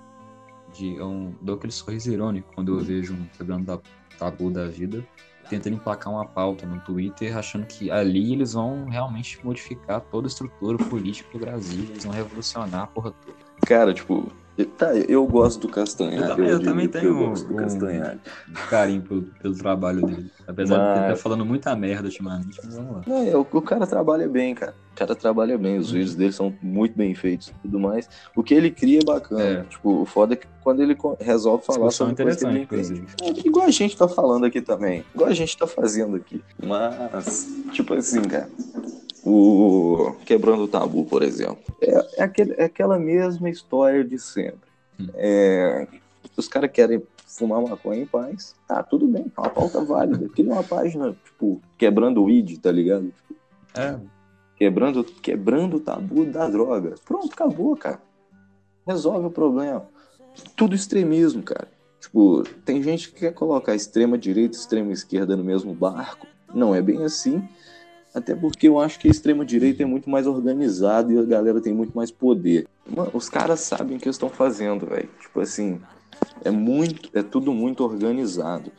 De, 0.72 0.96
eu 0.96 1.34
dou 1.42 1.56
aquele 1.56 1.74
sorriso 1.74 2.12
irônico 2.12 2.52
quando 2.54 2.78
eu 2.78 2.84
vejo 2.84 3.14
um 3.14 3.26
quebrando 3.38 3.66
da 3.66 3.80
tabu 4.18 4.50
da 4.50 4.68
vida 4.68 5.06
tentando 5.50 5.76
emplacar 5.76 6.12
uma 6.12 6.26
pauta 6.26 6.66
no 6.66 6.80
Twitter, 6.82 7.38
achando 7.38 7.66
que 7.66 7.92
ali 7.92 8.34
eles 8.34 8.54
vão 8.54 8.88
realmente 8.88 9.40
modificar 9.44 10.02
toda 10.02 10.28
a 10.28 10.30
estrutura 10.30 10.78
política 10.78 11.30
do 11.32 11.40
Brasil, 11.40 11.84
eles 11.90 12.04
vão 12.04 12.14
revolucionar 12.14 12.84
a 12.84 12.88
porra 12.88 13.12
toda. 13.12 13.38
cara, 13.66 13.94
tipo, 13.94 14.32
tá, 14.78 14.94
eu 14.96 15.26
gosto 15.26 15.62
do 15.62 15.70
Castanhari. 15.70 16.22
Eu 16.22 16.28
também- 16.36 16.50
eu 16.50 16.56
admito 16.58 16.70
também 16.70 16.88
tenho 16.88 17.06
eu 17.08 17.30
gosto 17.30 17.48
do 17.48 17.54
um- 17.54 17.58
Castanhari. 17.58 18.20
Carinho 18.70 19.02
pelo, 19.02 19.22
pelo 19.42 19.56
trabalho 19.58 20.06
dele. 20.06 20.32
Apesar 20.48 20.76
de 20.76 20.82
ele 20.82 20.90
Mas- 20.92 21.02
estar 21.12 21.16
falando 21.24 21.46
muita 21.46 21.76
merda 21.76 22.06
ultimamente, 22.08 22.60
mas 22.64 22.76
vamos 22.76 22.96
lá. 22.98 23.02
Não, 23.08 23.18
é, 23.28 23.36
o, 23.36 23.42
o 23.52 23.62
cara 23.62 23.88
trabalha 23.88 24.28
bem, 24.30 24.54
cara. 24.54 24.76
O 24.92 24.96
cara 24.96 25.16
trabalha 25.16 25.58
bem, 25.58 25.74
Uhum. 25.76 25.80
os 25.80 25.90
vídeos 25.92 26.14
dele 26.14 26.32
são 26.32 26.54
muito 26.62 26.96
bem 26.96 27.16
feitos 27.16 27.48
e 27.48 27.54
tudo 27.64 27.80
mais. 27.80 28.08
O 28.36 28.44
que 28.44 28.54
ele 28.54 28.70
cria 28.70 29.00
é 29.00 29.04
bacana. 29.04 29.42
É. 29.42 29.64
Tipo, 29.64 30.02
o 30.02 30.06
foda 30.06 30.34
é 30.34 30.36
que 30.38 30.46
quando 30.62 30.82
ele 30.84 30.96
resolve 31.20 31.66
falar 31.66 31.88
Discussão 31.88 32.10
sobre 32.10 32.24
coisa 32.24 32.40
que 32.40 32.46
ele 32.46 32.60
entende. 32.60 33.04
É, 33.24 33.48
igual 33.48 33.66
a 33.66 33.72
gente 33.72 33.98
tá 33.98 34.08
falando 34.08 34.46
aqui 34.46 34.62
também. 34.62 35.04
Igual 35.16 35.30
a 35.30 35.34
gente 35.34 35.58
tá 35.58 35.66
fazendo 35.66 36.16
aqui. 36.16 36.44
Mas, 36.64 37.48
tipo 37.72 37.94
assim, 37.96 38.22
cara. 38.22 38.48
O 39.26 40.16
Quebrando 40.26 40.64
o 40.64 40.68
Tabu, 40.68 41.06
por 41.06 41.24
exemplo. 41.24 41.64
É, 41.82 42.20
é, 42.20 42.24
aquele- 42.24 42.54
é 42.58 42.66
aquela 42.66 43.00
mesma 43.00 43.50
história 43.50 44.04
de 44.04 44.20
sempre. 44.20 44.70
Hum. 45.00 45.08
É, 45.16 45.88
os 46.36 46.48
caras 46.48 46.72
querem 46.72 47.02
fumar 47.28 47.62
maconha 47.62 48.02
em 48.02 48.06
paz. 48.06 48.56
Tá, 48.68 48.84
tudo 48.84 49.08
bem. 49.08 49.32
É 49.36 49.40
uma 49.42 49.50
pauta 49.50 49.84
válida. 49.84 50.28
Cria 50.30 50.52
uma 50.52 50.64
página, 50.64 51.16
tipo, 51.24 51.62
quebrando 51.78 52.24
o 52.24 52.30
id, 52.30 52.58
tá 52.60 52.72
ligado? 52.72 53.12
É, 53.76 53.96
quebrando, 54.58 55.04
quebrando 55.04 55.78
o 55.78 55.80
tabu 55.80 56.26
da 56.26 56.48
droga. 56.50 56.96
Pronto, 57.06 57.30
acabou, 57.34 57.76
cara. 57.78 58.00
Resolve 58.86 59.28
o 59.28 59.32
problema. 59.32 59.86
Tudo 60.56 60.76
extremismo, 60.76 61.42
cara. 61.42 61.68
Tipo, 62.00 62.44
tem 62.66 62.84
gente 62.84 63.10
que 63.12 63.22
quer 63.22 63.34
colocar 63.34 63.74
extrema 63.74 64.18
direita 64.18 64.58
e 64.58 64.60
extrema 64.60 64.92
esquerda 64.92 65.38
no 65.38 65.44
mesmo 65.44 65.74
barco. 65.74 66.28
Não 66.54 66.76
é 66.76 66.82
bem 66.82 67.04
assim. 67.04 67.42
Até 68.14 68.36
porque 68.36 68.68
eu 68.68 68.80
acho 68.80 69.00
que 69.00 69.08
a 69.08 69.12
extrema 69.12 69.44
direita 69.44 69.82
é 69.82 69.86
muito 69.86 70.10
mais 70.10 70.28
organizada 70.28 71.12
e 71.12 71.18
a 71.18 71.24
galera 71.24 71.60
tem 71.60 71.74
muito 71.74 71.96
mais 71.96 72.12
poder. 72.12 72.68
Mano, 72.88 73.10
os 73.14 73.28
caras 73.28 73.62
sabem 73.62 73.98
o 73.98 74.00
que 74.00 74.08
estão 74.10 74.30
fazendo, 74.30 74.86
velho. 74.86 75.10
Tipo 75.20 75.40
assim, 75.40 75.82
é 76.44 76.52
muito, 76.52 77.10
é 77.14 77.24
tudo 77.24 77.52
muito 77.52 77.84
organizado. 77.84 78.72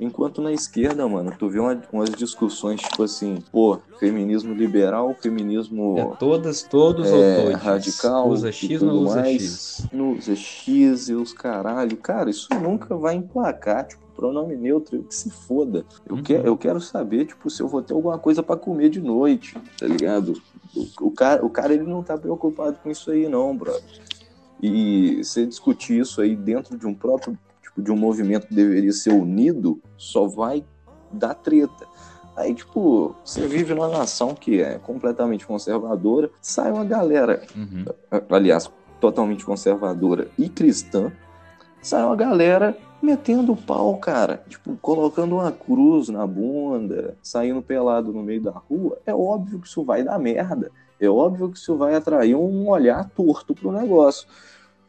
Enquanto 0.00 0.40
na 0.40 0.52
esquerda, 0.52 1.08
mano, 1.08 1.34
tu 1.36 1.48
vê 1.48 1.58
uma- 1.58 1.82
umas 1.92 2.14
discussões 2.14 2.80
tipo 2.80 3.02
assim, 3.02 3.42
pô, 3.50 3.80
feminismo 3.98 4.54
liberal, 4.54 5.12
feminismo 5.20 5.98
é 5.98 6.04
todas, 6.16 6.62
todos 6.62 7.08
É, 7.08 7.36
ou 7.38 7.44
todos. 7.50 7.60
radical 7.62 8.28
Usa 8.28 8.52
X 8.52 8.80
ou 8.80 9.02
usa 9.02 9.16
mais. 9.16 9.42
X. 9.42 9.88
no 9.92 10.12
usa 10.16 10.36
X 10.36 11.08
e 11.08 11.14
os 11.14 11.32
caralho. 11.32 11.96
Cara, 11.96 12.30
isso 12.30 12.54
nunca 12.54 12.96
vai 12.96 13.16
emplacar, 13.16 13.88
tipo, 13.88 14.02
pronome 14.18 14.56
neutro, 14.56 15.04
que 15.04 15.14
se 15.14 15.30
foda. 15.30 15.84
Eu, 16.04 16.16
Uhum. 16.16 16.22
que, 16.24 16.32
eu 16.32 16.56
quero 16.58 16.80
saber, 16.80 17.24
tipo, 17.24 17.48
se 17.48 17.62
eu 17.62 17.68
vou 17.68 17.80
ter 17.80 17.94
alguma 17.94 18.18
coisa 18.18 18.42
pra 18.42 18.56
comer 18.56 18.88
de 18.88 19.00
noite, 19.00 19.56
tá 19.78 19.86
ligado? 19.86 20.32
O, 20.74 21.06
o 21.06 21.10
cara, 21.12 21.46
o 21.46 21.48
cara, 21.48 21.72
ele 21.72 21.84
não 21.84 22.02
tá 22.02 22.18
preocupado 22.18 22.78
com 22.82 22.90
isso 22.90 23.12
aí, 23.12 23.28
não, 23.28 23.56
brother. 23.56 23.80
E 24.60 25.22
você 25.22 25.46
discutir 25.46 26.00
isso 26.00 26.20
aí 26.20 26.34
dentro 26.34 26.76
de 26.76 26.84
um 26.84 26.92
próprio, 26.92 27.38
tipo, 27.62 27.80
de 27.80 27.92
um 27.92 27.96
movimento 27.96 28.48
que 28.48 28.54
deveria 28.54 28.92
ser 28.92 29.10
unido, 29.10 29.80
só 29.96 30.26
vai 30.26 30.64
dar 31.12 31.34
treta. 31.34 31.86
Aí, 32.36 32.52
tipo, 32.54 33.14
você 33.24 33.46
vive 33.46 33.72
numa 33.72 33.88
nação 33.88 34.34
que 34.34 34.60
é 34.60 34.78
completamente 34.80 35.46
conservadora, 35.46 36.28
sai 36.42 36.72
uma 36.72 36.84
galera 36.84 37.40
Uhum. 37.54 37.84
aliás, 38.30 38.68
totalmente 39.00 39.44
conservadora 39.44 40.28
e 40.36 40.48
cristã, 40.48 41.12
sai 41.82 42.02
uma 42.02 42.16
galera 42.16 42.76
metendo 43.02 43.52
o 43.52 43.56
pau, 43.56 43.96
cara. 43.96 44.42
Tipo, 44.48 44.76
colocando 44.80 45.36
uma 45.36 45.52
cruz 45.52 46.08
na 46.08 46.26
bunda, 46.26 47.16
saindo 47.22 47.62
pelado 47.62 48.12
no 48.12 48.22
meio 48.22 48.42
da 48.42 48.52
rua. 48.52 48.98
É 49.06 49.14
óbvio 49.14 49.60
que 49.60 49.66
isso 49.66 49.84
vai 49.84 50.02
dar 50.02 50.18
merda. 50.18 50.70
É 51.00 51.08
óbvio 51.08 51.50
que 51.50 51.58
isso 51.58 51.76
vai 51.76 51.94
atrair 51.94 52.34
um 52.34 52.68
olhar 52.68 53.08
torto 53.10 53.54
pro 53.54 53.72
negócio. 53.72 54.28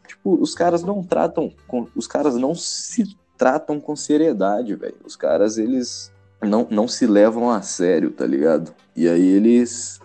Tipo, 0.08 0.34
os 0.42 0.56
caras 0.56 0.84
não 0.84 1.04
tratam. 1.04 1.54
Com, 1.68 1.88
os 1.96 2.08
caras 2.08 2.36
não 2.36 2.56
se 2.56 3.16
tratam 3.38 3.80
com 3.80 3.96
seriedade, 3.96 4.76
velho. 4.76 4.98
Os 5.06 5.16
caras, 5.16 5.58
eles 5.58 6.12
não, 6.42 6.68
não 6.70 6.88
se 6.88 7.06
levam 7.06 7.50
a 7.50 7.62
sério, 7.62 8.10
tá 8.12 8.26
ligado? 8.26 8.74
E 8.96 9.08
aí 9.08 9.26
eles 9.26 10.00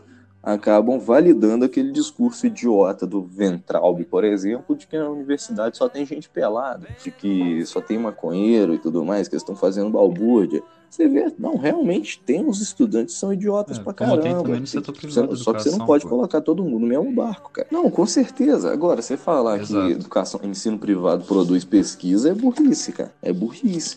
acabam 0.44 0.98
validando 0.98 1.64
aquele 1.64 1.90
discurso 1.90 2.46
idiota 2.46 3.06
do 3.06 3.22
Ventralbe, 3.22 4.04
por 4.04 4.24
exemplo, 4.24 4.76
de 4.76 4.86
que 4.86 4.98
na 4.98 5.08
universidade 5.08 5.76
só 5.76 5.88
tem 5.88 6.04
gente 6.04 6.28
pelada, 6.28 6.86
de 7.02 7.10
que 7.10 7.64
só 7.66 7.80
tem 7.80 7.98
maconheiro 7.98 8.74
e 8.74 8.78
tudo 8.78 9.04
mais, 9.04 9.26
que 9.26 9.34
eles 9.34 9.42
estão 9.42 9.56
fazendo 9.56 9.90
balbúrdia. 9.90 10.62
Você 10.90 11.08
vê, 11.08 11.32
não, 11.36 11.56
realmente 11.56 12.20
tem 12.24 12.44
uns 12.44 12.60
estudantes 12.60 13.14
que 13.14 13.20
são 13.20 13.32
idiotas 13.32 13.78
É, 13.78 13.82
pra 13.82 13.92
como 13.92 14.12
tem 14.12 14.30
caramba. 14.30 14.42
também 14.44 14.60
no 14.60 14.66
setor 14.66 14.94
privado 14.94 15.36
Só 15.36 15.52
que 15.52 15.62
você 15.62 15.70
não 15.76 15.84
pode 15.84 16.04
pô. 16.04 16.10
colocar 16.10 16.40
todo 16.40 16.62
mundo 16.62 16.78
no 16.78 16.86
mesmo 16.86 17.10
barco, 17.12 17.50
cara. 17.50 17.66
Não, 17.70 17.90
com 17.90 18.06
certeza. 18.06 18.72
Agora, 18.72 19.02
você 19.02 19.16
falar 19.16 19.58
Exato. 19.60 19.86
que 19.88 19.92
educação, 19.92 20.40
ensino 20.44 20.78
privado 20.78 21.24
produz 21.24 21.64
pesquisa 21.64 22.30
é 22.30 22.34
burrice, 22.34 22.92
cara. 22.92 23.12
É 23.20 23.32
burrice. 23.32 23.96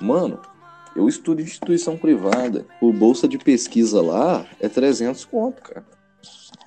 Mano, 0.00 0.38
eu 0.98 1.08
estudo 1.08 1.40
em 1.40 1.44
instituição 1.44 1.96
privada. 1.96 2.66
O 2.80 2.92
bolsa 2.92 3.28
de 3.28 3.38
pesquisa 3.38 4.02
lá 4.02 4.44
é 4.60 4.68
300 4.68 5.24
conto, 5.24 5.62
cara. 5.62 5.84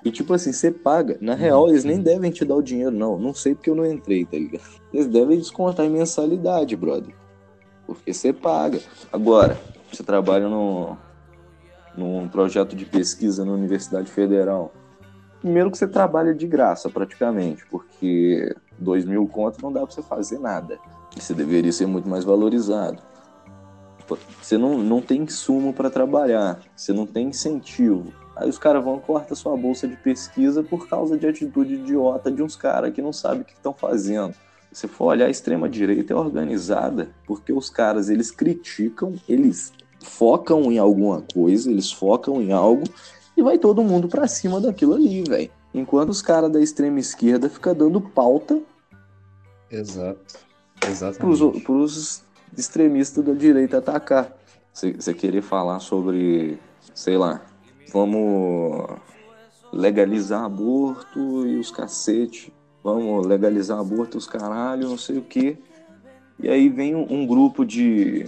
E 0.06 0.10
tipo 0.10 0.34
assim, 0.34 0.54
você 0.54 0.72
paga. 0.72 1.18
Na 1.20 1.36
real, 1.36 1.68
eles 1.68 1.84
nem 1.84 2.02
devem 2.02 2.32
te 2.32 2.46
dar 2.46 2.56
o 2.56 2.62
dinheiro, 2.62 2.96
não. 2.96 3.20
Não 3.20 3.34
sei 3.34 3.54
porque 3.54 3.70
eu 3.70 3.76
não 3.76 3.86
entrei, 3.86 4.24
tá 4.26 4.38
ligado? 4.38 4.64
Eles 4.94 5.08
devem 5.08 5.38
descontar 5.38 5.86
em 5.86 5.90
mensalidade, 5.90 6.78
brother. 6.78 7.14
Porque 7.86 8.14
você 8.14 8.32
paga. 8.32 8.80
Agora, 9.12 9.60
você 9.92 10.02
trabalha 10.02 10.48
no, 10.48 10.98
num 11.96 12.30
projeto 12.30 12.74
de 12.74 12.86
pesquisa 12.86 13.44
na 13.44 13.52
Universidade 13.52 14.10
Federal. 14.10 14.72
Primeiro 15.42 15.70
que 15.70 15.78
você 15.78 15.88
trabalha 15.88 16.34
de 16.34 16.48
graça, 16.48 16.90
praticamente, 16.90 17.66
porque 17.70 18.56
dois 18.80 19.04
mil 19.04 19.28
contos 19.28 19.62
não 19.62 19.74
dá 19.74 19.82
pra 19.82 19.92
você 19.92 20.02
fazer 20.02 20.40
nada. 20.40 20.80
Você 21.18 21.34
deveria 21.34 21.72
ser 21.74 21.86
muito 21.86 22.08
mais 22.08 22.24
valorizado. 22.24 23.11
Você 24.42 24.58
não, 24.58 24.78
não 24.78 25.02
tem 25.02 25.22
insumo 25.22 25.74
para 25.74 25.90
trabalhar, 25.90 26.60
você 26.76 26.94
não 26.94 27.06
tem 27.06 27.28
incentivo. 27.28 28.14
Aí 28.36 28.50
os 28.50 28.58
caras 28.58 28.84
vão 28.84 29.00
cortam 29.00 29.36
sua 29.36 29.56
bolsa 29.58 29.88
de 29.88 29.96
pesquisa 29.98 30.64
por 30.64 30.88
causa 30.88 31.18
de 31.18 31.28
atitude 31.28 31.76
idiota 31.76 32.32
de 32.32 32.42
uns 32.42 32.56
caras 32.56 32.94
que 32.94 33.02
não 33.02 33.14
sabem 33.14 33.42
o 33.42 33.46
que 33.46 33.54
estão 33.54 33.74
fazendo. 33.74 34.34
Se 34.72 34.88
for 34.88 35.08
olhar, 35.08 35.26
a 35.26 35.30
extrema-direita 35.30 36.14
é 36.14 36.16
organizada 36.16 37.10
porque 37.28 37.52
os 37.52 37.70
caras, 37.70 38.10
eles 38.10 38.32
criticam, 38.32 39.16
eles 39.28 39.74
focam 40.00 40.72
em 40.72 40.80
alguma 40.80 41.22
coisa, 41.34 41.70
eles 41.70 41.92
focam 41.92 42.42
em 42.42 42.54
algo 42.54 42.84
e 43.36 43.44
vai 43.44 43.58
todo 43.58 43.84
mundo 43.84 44.08
pra 44.08 44.28
cima 44.28 44.60
daquilo 44.62 44.94
ali, 44.96 45.24
velho. 45.24 45.52
enquanto 45.74 46.10
os 46.10 46.22
caras 46.22 46.52
da 46.52 46.60
extrema 46.62 47.00
esquerda 47.00 47.50
ficam 47.50 47.76
dando 47.76 48.00
pauta 48.02 48.60
Exato. 49.70 50.40
pros, 50.80 50.90
Exatamente. 50.90 51.62
pros 51.62 52.24
extremistas 52.58 53.24
da 53.24 53.34
direita 53.34 53.78
atacar. 53.78 54.36
Você 54.74 55.14
querer 55.14 55.42
falar 55.42 55.80
sobre, 55.80 56.58
sei 56.94 57.18
lá, 57.18 57.42
vamos 57.92 58.86
legalizar 59.74 60.44
aborto 60.44 61.46
e 61.46 61.58
os 61.58 61.72
cacete, 61.72 62.54
vamos 62.84 63.26
legalizar 63.26 63.80
aborto 63.80 64.18
e 64.18 64.20
os 64.20 64.28
caralho, 64.28 64.90
não 64.90 64.98
sei 64.98 65.18
o 65.18 65.22
quê. 65.22 65.58
E 66.40 66.50
aí 66.50 66.70
vem 66.70 66.96
um, 66.96 67.06
um 67.10 67.28
grupo 67.28 67.66
de, 67.66 68.26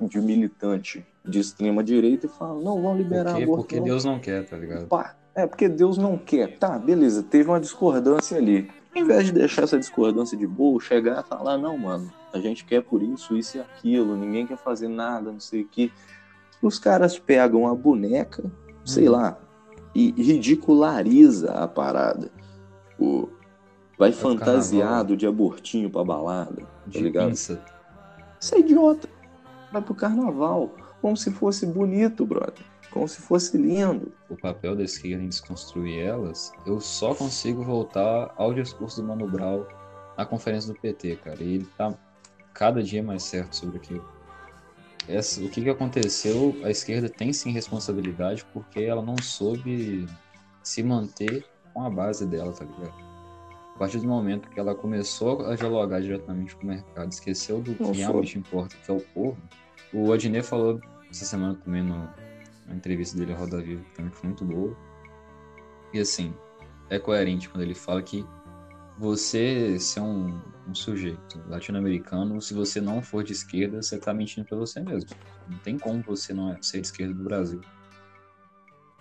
de 0.00 0.20
militante 0.20 1.04
de 1.24 1.38
extrema 1.38 1.82
direita 1.84 2.26
e 2.26 2.28
fala, 2.28 2.60
não, 2.60 2.80
vamos 2.80 2.98
liberar 2.98 3.32
Por 3.32 3.36
quê? 3.36 3.42
aborto. 3.42 3.62
Porque 3.62 3.76
não. 3.76 3.84
Deus 3.84 4.04
não 4.04 4.18
quer, 4.18 4.44
tá 4.46 4.56
ligado? 4.56 4.86
Pá, 4.86 5.16
é 5.34 5.46
porque 5.46 5.68
Deus 5.68 5.96
não 5.98 6.16
quer. 6.18 6.58
Tá, 6.58 6.78
beleza, 6.78 7.22
teve 7.22 7.48
uma 7.48 7.60
discordância 7.60 8.36
ali. 8.36 8.70
Em 8.94 9.04
vez 9.04 9.24
de 9.26 9.32
deixar 9.32 9.62
essa 9.62 9.78
discordância 9.78 10.36
de 10.36 10.46
boa, 10.46 10.78
chegar 10.80 11.22
e 11.24 11.28
falar, 11.28 11.56
não, 11.56 11.78
mano, 11.78 12.12
a 12.32 12.38
gente 12.38 12.64
quer 12.64 12.82
por 12.82 13.02
isso, 13.02 13.34
isso 13.36 13.56
e 13.56 13.60
aquilo, 13.60 14.16
ninguém 14.16 14.46
quer 14.46 14.58
fazer 14.58 14.88
nada, 14.88 15.32
não 15.32 15.40
sei 15.40 15.62
o 15.62 15.68
que. 15.68 15.90
Os 16.60 16.78
caras 16.78 17.18
pegam 17.18 17.66
a 17.66 17.74
boneca, 17.74 18.44
sei 18.84 19.06
Uhum. 19.08 19.14
lá, 19.14 19.38
e 19.94 20.10
ridiculariza 20.12 21.52
a 21.52 21.66
parada. 21.66 22.30
Tipo, 22.90 23.30
vai 23.98 24.12
fantasiado 24.12 25.16
de 25.16 25.26
abortinho 25.26 25.88
pra 25.90 26.04
balada, 26.04 26.62
tá 26.62 26.66
De 26.86 27.00
ligado? 27.00 27.28
pinça. 27.30 27.60
Isso 28.38 28.54
é 28.54 28.58
idiota. 28.58 29.08
Vai 29.72 29.80
pro 29.80 29.94
carnaval, 29.94 30.70
como 31.00 31.16
se 31.16 31.30
fosse 31.30 31.64
bonito, 31.64 32.26
brother. 32.26 32.64
Como 32.92 33.08
se 33.08 33.20
fosse 33.22 33.56
lindo. 33.56 34.12
o 34.28 34.36
papel 34.36 34.76
da 34.76 34.82
esquerda 34.82 35.24
em 35.24 35.28
desconstruir 35.28 35.98
elas, 35.98 36.52
eu 36.66 36.78
só 36.78 37.14
consigo 37.14 37.62
voltar 37.64 38.32
ao 38.36 38.52
discurso 38.52 39.00
do 39.00 39.08
Mano 39.08 39.26
Brown 39.26 39.64
na 40.16 40.26
conferência 40.26 40.72
do 40.72 40.78
PT, 40.78 41.16
cara. 41.16 41.42
E 41.42 41.54
ele 41.54 41.68
tá 41.76 41.94
cada 42.52 42.82
dia 42.82 43.02
mais 43.02 43.22
certo 43.22 43.56
sobre 43.56 43.78
aquilo. 43.78 44.06
Essa, 45.08 45.42
o 45.42 45.48
que, 45.48 45.62
que 45.62 45.70
aconteceu? 45.70 46.54
A 46.62 46.70
esquerda 46.70 47.08
tem 47.08 47.32
sim 47.32 47.50
responsabilidade 47.50 48.44
porque 48.52 48.80
ela 48.82 49.02
não 49.02 49.16
soube 49.16 50.06
se 50.62 50.82
manter 50.82 51.44
com 51.72 51.82
a 51.82 51.90
base 51.90 52.26
dela, 52.26 52.52
tá 52.52 52.64
ligado? 52.64 52.94
A 53.74 53.78
partir 53.78 53.98
do 53.98 54.06
momento 54.06 54.48
que 54.50 54.60
ela 54.60 54.74
começou 54.74 55.46
a 55.46 55.56
dialogar 55.56 56.00
diretamente 56.00 56.54
com 56.54 56.62
o 56.62 56.66
mercado, 56.66 57.10
esqueceu 57.10 57.60
do 57.60 57.74
que 57.74 57.90
realmente 57.90 58.38
importa, 58.38 58.76
que 58.76 58.90
é 58.90 58.94
o 58.94 59.00
povo. 59.00 59.36
O 59.92 60.12
Adnet 60.12 60.46
falou 60.46 60.78
essa 61.10 61.24
semana 61.24 61.54
também 61.54 61.82
no, 61.82 62.08
na 62.72 62.78
entrevista 62.78 63.16
dele 63.16 63.32
à 63.32 63.36
Roda 63.36 63.60
Viva, 63.60 63.84
também 63.94 64.10
foi 64.10 64.28
muito 64.28 64.44
boa. 64.44 64.76
E 65.92 66.00
assim, 66.00 66.34
é 66.88 66.98
coerente 66.98 67.48
quando 67.48 67.62
ele 67.62 67.74
fala 67.74 68.02
que 68.02 68.24
você 68.98 69.78
ser 69.78 70.00
um, 70.00 70.40
um 70.66 70.74
sujeito 70.74 71.42
latino-americano, 71.48 72.40
se 72.40 72.54
você 72.54 72.80
não 72.80 73.02
for 73.02 73.22
de 73.22 73.32
esquerda, 73.32 73.82
você 73.82 73.98
tá 73.98 74.12
mentindo 74.12 74.46
pra 74.46 74.56
você 74.56 74.80
mesmo. 74.80 75.10
Não 75.48 75.58
tem 75.58 75.78
como 75.78 76.02
você 76.02 76.32
não 76.32 76.52
é- 76.52 76.58
ser 76.62 76.80
de 76.80 76.86
esquerda 76.86 77.14
do 77.14 77.24
Brasil. 77.24 77.60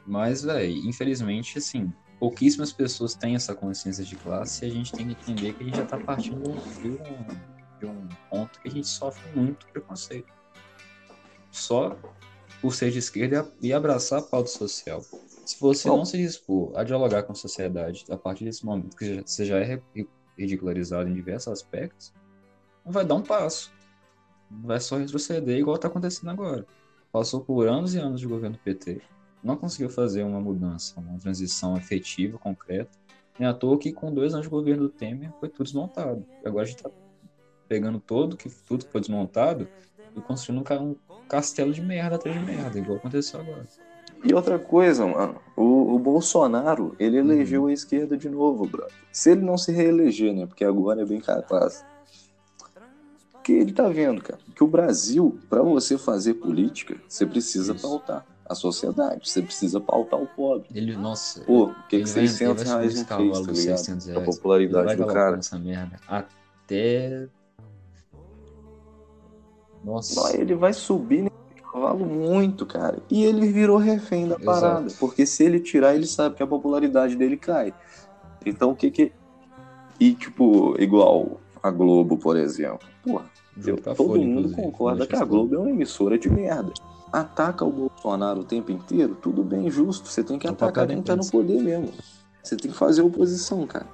Mas, 0.05 0.43
velho, 0.43 0.75
infelizmente, 0.87 1.57
assim, 1.57 1.93
pouquíssimas 2.19 2.73
pessoas 2.73 3.13
têm 3.13 3.35
essa 3.35 3.55
consciência 3.55 4.03
de 4.03 4.15
classe 4.15 4.65
e 4.65 4.67
a 4.67 4.71
gente 4.71 4.91
tem 4.91 5.07
que 5.07 5.31
entender 5.31 5.53
que 5.53 5.63
a 5.63 5.65
gente 5.65 5.77
já 5.77 5.85
tá 5.85 5.97
partindo 5.97 6.41
de 6.81 6.89
um, 6.89 7.25
de 7.79 7.85
um 7.85 8.09
ponto 8.29 8.59
que 8.59 8.67
a 8.67 8.71
gente 8.71 8.87
sofre 8.87 9.23
muito 9.35 9.65
preconceito. 9.67 10.33
Só 11.51 11.97
por 12.61 12.73
ser 12.75 12.91
de 12.91 12.99
esquerda 12.99 13.49
e 13.61 13.73
abraçar 13.73 14.19
a 14.19 14.21
pauta 14.21 14.49
social. 14.49 15.01
Se 15.45 15.59
você 15.59 15.89
Bom. 15.89 15.97
não 15.97 16.05
se 16.05 16.17
dispor 16.17 16.71
a 16.75 16.83
dialogar 16.83 17.23
com 17.23 17.31
a 17.31 17.35
sociedade 17.35 18.05
a 18.09 18.15
partir 18.15 18.45
desse 18.45 18.65
momento 18.65 18.95
que 18.95 19.21
você 19.25 19.43
já 19.45 19.57
é 19.57 19.81
ri- 19.95 20.07
ridicularizado 20.37 21.09
em 21.09 21.13
diversos 21.13 21.51
aspectos, 21.51 22.13
não 22.85 22.91
vai 22.91 23.03
dar 23.03 23.15
um 23.15 23.21
passo. 23.21 23.71
Vai 24.49 24.79
só 24.79 24.97
retroceder 24.97 25.57
igual 25.57 25.75
está 25.75 25.87
acontecendo 25.87 26.29
agora. 26.29 26.65
Passou 27.11 27.41
por 27.41 27.67
anos 27.67 27.95
e 27.95 27.97
anos 27.97 28.19
de 28.21 28.27
governo 28.27 28.57
PT, 28.63 29.01
não 29.43 29.57
conseguiu 29.57 29.89
fazer 29.89 30.23
uma 30.23 30.39
mudança, 30.39 30.99
uma 30.99 31.17
transição 31.17 31.75
efetiva, 31.75 32.37
concreta. 32.37 32.91
Nem 33.39 33.47
à 33.47 33.53
toa 33.53 33.77
que 33.77 33.91
com 33.91 34.13
dois 34.13 34.33
anos 34.33 34.45
de 34.45 34.49
governo 34.51 34.83
do 34.83 34.89
Temer 34.89 35.31
foi 35.39 35.49
tudo 35.49 35.63
desmontado. 35.63 36.25
Agora 36.45 36.63
a 36.63 36.67
gente 36.67 36.77
está 36.77 36.91
pegando 37.67 37.99
todo 37.99 38.37
que 38.37 38.49
tudo 38.49 38.85
foi 38.85 39.01
desmontado 39.01 39.67
e 40.15 40.21
construindo 40.21 40.61
um 40.61 40.63
ca- 40.63 40.81
castelo 41.29 41.71
de 41.73 41.81
merda 41.81 42.15
atrás 42.15 42.37
de 42.39 42.45
merda, 42.45 42.77
igual 42.77 42.97
aconteceu 42.97 43.39
agora. 43.39 43.65
E 44.23 44.33
outra 44.33 44.59
coisa, 44.59 45.05
mano, 45.07 45.41
o, 45.57 45.95
o 45.95 45.99
Bolsonaro, 45.99 46.95
ele 46.99 47.19
Uhum. 47.19 47.31
elegeu 47.31 47.65
a 47.67 47.73
esquerda 47.73 48.15
de 48.15 48.29
novo, 48.29 48.65
brother. 48.67 48.93
Se 49.11 49.31
ele 49.31 49.41
não 49.41 49.57
se 49.57 49.71
reeleger, 49.71 50.33
né? 50.33 50.45
Porque 50.45 50.63
agora 50.63 51.01
é 51.01 51.05
bem 51.05 51.19
capaz. 51.19 51.83
Porque 53.31 53.53
ele 53.53 53.73
tá 53.73 53.89
vendo, 53.89 54.21
cara, 54.21 54.39
que 54.55 54.63
o 54.63 54.67
Brasil, 54.67 55.39
pra 55.49 55.63
você 55.63 55.97
fazer 55.97 56.35
política, 56.35 56.95
você 57.07 57.25
precisa 57.25 57.73
Isso. 57.73 57.81
pautar 57.81 58.23
a 58.47 58.53
sociedade, 58.53 59.27
você 59.27 59.41
precisa 59.41 59.79
pautar 59.79 60.21
o 60.21 60.27
pobre. 60.27 60.67
Ele, 60.75 60.95
nossa, 60.95 61.41
Pô, 61.41 61.65
o 61.67 61.73
que, 61.87 62.03
que 62.03 62.11
vai- 62.11 62.27
600 62.27 62.39
ele 62.41 62.53
vai 62.53 62.65
reais 62.65 62.95
não 62.95 63.05
fez, 63.05 63.07
tá 63.07 63.17
ligado? 63.17 63.55
600 63.55 64.09
A 64.09 64.21
popularidade 64.21 64.95
do 64.95 65.07
cara. 65.07 65.37
essa 65.37 65.57
merda 65.57 65.99
até. 66.07 67.27
Nossa. 69.83 70.35
Ele 70.37 70.55
vai 70.55 70.73
subir 70.73 71.23
nesse 71.23 71.63
cavalo 71.71 72.05
muito, 72.05 72.65
cara. 72.65 72.99
E 73.09 73.23
ele 73.23 73.47
virou 73.47 73.77
refém 73.77 74.27
da 74.27 74.35
Exato. 74.35 74.45
parada. 74.45 74.87
Porque 74.99 75.25
se 75.25 75.43
ele 75.43 75.59
tirar, 75.59 75.95
ele 75.95 76.05
sabe 76.05 76.35
que 76.35 76.43
a 76.43 76.47
popularidade 76.47 77.15
dele 77.15 77.37
cai. 77.37 77.73
Então 78.45 78.71
o 78.71 78.75
que 78.75 78.91
que. 78.91 79.11
E 79.99 80.13
tipo, 80.13 80.75
igual 80.81 81.39
a 81.61 81.69
Globo, 81.69 82.17
por 82.17 82.37
exemplo. 82.37 82.87
Porra, 83.03 83.25
Jogo 83.57 83.81
pra 83.81 83.95
todo 83.95 84.07
folha, 84.07 84.25
mundo 84.25 84.55
concorda 84.55 85.05
que 85.05 85.15
a 85.15 85.25
Globo 85.25 85.55
é 85.55 85.59
uma 85.59 85.69
emissora 85.69 86.17
de 86.17 86.29
merda. 86.29 86.71
Ataca 87.11 87.65
o 87.65 87.71
Bolsonaro 87.71 88.39
o 88.39 88.43
tempo 88.43 88.71
inteiro, 88.71 89.15
tudo 89.21 89.43
bem, 89.43 89.69
justo. 89.69 90.07
Você 90.07 90.23
tem 90.23 90.39
que 90.39 90.47
o 90.47 90.51
papel 90.51 90.67
atacar 90.69 90.87
quem 90.87 91.01
tá 91.01 91.15
no 91.15 91.29
poder 91.29 91.61
mesmo. 91.61 91.91
Você 92.41 92.55
tem 92.55 92.71
que 92.71 92.77
fazer 92.77 93.01
oposição, 93.01 93.67
cara. 93.67 93.87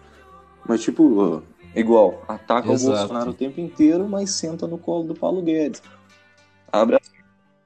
Mas, 0.67 0.81
tipo, 0.81 1.41
igual, 1.79 2.23
ataca 2.27 2.71
Exato. 2.71 2.93
o 2.93 2.97
Bolsonaro 2.99 3.29
o 3.31 3.33
tempo 3.33 3.59
inteiro, 3.61 4.07
mas 4.07 4.31
senta 4.31 4.67
no 4.67 4.77
colo 4.77 5.03
do 5.03 5.13
Paulo 5.15 5.41
Guedes. 5.41 5.81
Abre, 6.71 6.95
as- 6.97 7.11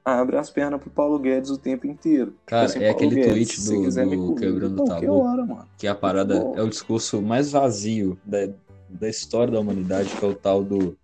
abre 0.04 0.36
as 0.36 0.50
pernas 0.50 0.80
pro 0.80 0.90
Paulo 0.90 1.18
Guedes 1.18 1.50
o 1.50 1.58
tempo 1.58 1.86
inteiro. 1.86 2.34
Cara, 2.46 2.66
Tipo 2.68 2.78
é 2.84 2.92
Paulo 2.92 2.96
aquele 3.06 3.14
Guedes, 3.22 3.64
tweet 3.64 3.84
do- 3.94 4.26
do 4.26 4.34
Quebrando 4.34 4.82
o 4.82 4.84
Tabu. 4.86 5.12
hora, 5.20 5.44
mano. 5.46 5.68
Que 5.78 5.86
a 5.86 5.94
parada 5.94 6.40
Bom. 6.40 6.54
é 6.56 6.62
o 6.62 6.68
discurso 6.68 7.20
mais 7.22 7.50
vazio 7.52 8.18
da, 8.24 8.48
da 8.88 9.08
história 9.08 9.52
da 9.52 9.60
humanidade, 9.60 10.08
que 10.14 10.24
é 10.24 10.28
o 10.28 10.34
tal 10.34 10.62
do. 10.64 10.96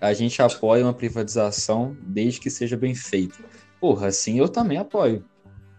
A 0.00 0.12
gente 0.12 0.42
apoia 0.42 0.84
uma 0.84 0.92
privatização 0.92 1.96
desde 2.02 2.38
que 2.40 2.50
seja 2.50 2.76
bem 2.76 2.94
feita. 2.94 3.38
Porra, 3.80 4.08
assim 4.08 4.38
eu 4.38 4.48
também 4.48 4.76
apoio. 4.78 5.24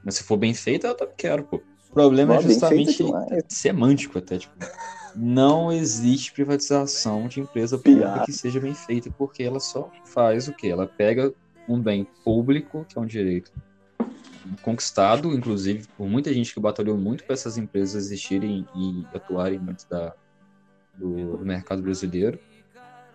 Mas 0.03 0.15
se 0.15 0.23
for 0.23 0.37
bem 0.37 0.53
feita, 0.53 0.87
eu 0.87 0.95
também 0.95 1.13
quero, 1.17 1.43
pô. 1.43 1.57
O 1.89 1.93
problema 1.93 2.35
é 2.35 2.41
justamente 2.41 3.03
semântico 3.47 4.17
até, 4.17 4.37
tipo. 4.39 4.53
Não 5.15 5.71
existe 5.71 6.31
privatização 6.31 7.27
de 7.27 7.39
empresa 7.39 7.77
pública 7.77 8.07
Piada. 8.07 8.25
que 8.25 8.33
seja 8.33 8.59
bem 8.59 8.73
feita, 8.73 9.09
porque 9.17 9.43
ela 9.43 9.59
só 9.59 9.89
faz 10.03 10.47
o 10.47 10.53
quê? 10.53 10.67
Ela 10.67 10.87
pega 10.87 11.33
um 11.67 11.79
bem 11.79 12.05
público, 12.23 12.85
que 12.87 12.97
é 12.97 13.01
um 13.01 13.05
direito 13.05 13.51
conquistado, 14.61 15.33
inclusive, 15.33 15.87
por 15.97 16.07
muita 16.07 16.33
gente 16.33 16.53
que 16.53 16.59
batalhou 16.59 16.97
muito 16.97 17.23
para 17.23 17.33
essas 17.33 17.57
empresas 17.57 18.05
existirem 18.05 18.67
e 18.75 19.05
atuarem 19.15 19.59
dentro 19.59 19.89
da, 19.89 20.13
do, 20.93 21.37
do 21.37 21.45
mercado 21.45 21.81
brasileiro, 21.81 22.39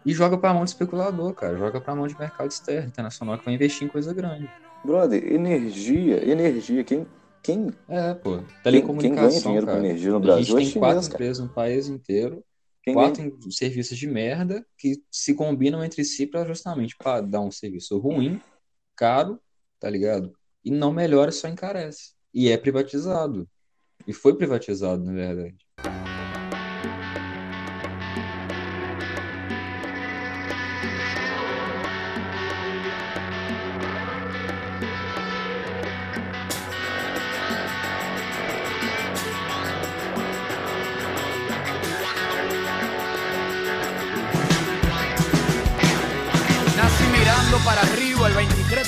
e 0.05 0.13
joga 0.13 0.37
para 0.39 0.51
a 0.51 0.55
mão 0.55 0.65
de 0.65 0.71
especulador, 0.71 1.33
cara. 1.35 1.57
Joga 1.57 1.81
para 1.81 1.93
a 1.93 1.97
mão 1.97 2.07
de 2.07 2.19
mercado 2.19 2.51
externo, 2.51 2.89
internacional, 2.89 3.39
que 3.39 3.45
vai 3.45 3.55
investir 3.55 3.87
em 3.87 3.91
coisa 3.91 4.15
grande. 4.15 4.51
Brother, 4.85 5.23
energia, 5.31 6.27
energia. 6.29 6.83
Quem, 6.83 7.07
quem, 7.43 7.69
É, 7.89 8.15
pô. 8.15 8.39
quem, 8.39 8.47
quem 8.47 8.47
ganha 8.47 8.63
Telecomunicação, 8.63 9.43
dinheiro 9.43 9.67
cara. 9.67 9.79
com 9.81 9.85
energia 9.87 10.11
no 10.11 10.17
A 10.17 10.21
Brasil 10.21 10.59
gente 10.59 10.69
é 10.69 10.73
tem 10.73 10.81
quatro 10.81 11.01
cara. 11.03 11.15
empresas 11.15 11.39
no 11.47 11.53
país 11.55 11.89
inteiro, 11.89 12.45
Quem 12.83 12.95
ganha 12.95 13.07
quatro 13.09 13.23
em- 13.23 13.51
serviços 13.51 13.97
de 13.99 14.07
merda 14.07 14.67
que 14.77 15.03
se 15.11 15.35
combinam 15.35 15.85
entre 15.85 16.05
si 16.05 16.27
para 16.27 16.45
justamente 16.47 16.97
para 16.97 17.21
dar 17.21 17.41
um 17.41 17.51
serviço 17.51 17.99
ruim, 17.99 18.41
caro, 18.97 19.41
tá 19.79 19.89
ligado? 19.89 20.33
E 20.65 20.71
não 20.71 20.93
melhora, 20.93 21.33
só 21.33 21.49
encarece. 21.49 22.13
E 22.33 22.49
é 22.49 22.57
privatizado. 22.57 23.49
E 24.07 24.13
foi 24.13 24.37
privatizado, 24.37 25.03
na 25.05 25.13
verdade. 25.13 25.57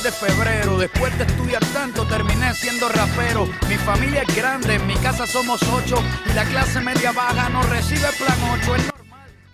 De 0.03 0.11
febrero. 0.11 0.79
Después 0.79 1.17
de 1.17 1.25
estudiar 1.25 1.65
tanto, 1.73 2.05
terminé 2.07 2.53
siendo 2.55 2.89
rapero. 2.89 3.47
Mi 3.69 3.77
familia 3.77 4.23
es 4.23 4.35
grande, 4.35 4.75
en 4.75 4.87
mi 4.87 4.95
casa 4.95 5.27
somos 5.27 5.61
ocho. 5.63 5.97
Y 6.29 6.35
la 6.35 6.45
clase 6.45 6.81
media 6.81 7.13
baja 7.13 7.49
no 7.51 7.63
recibe 7.63 8.09
plan 8.19 8.39
8. 8.61 8.75
El 8.77 8.93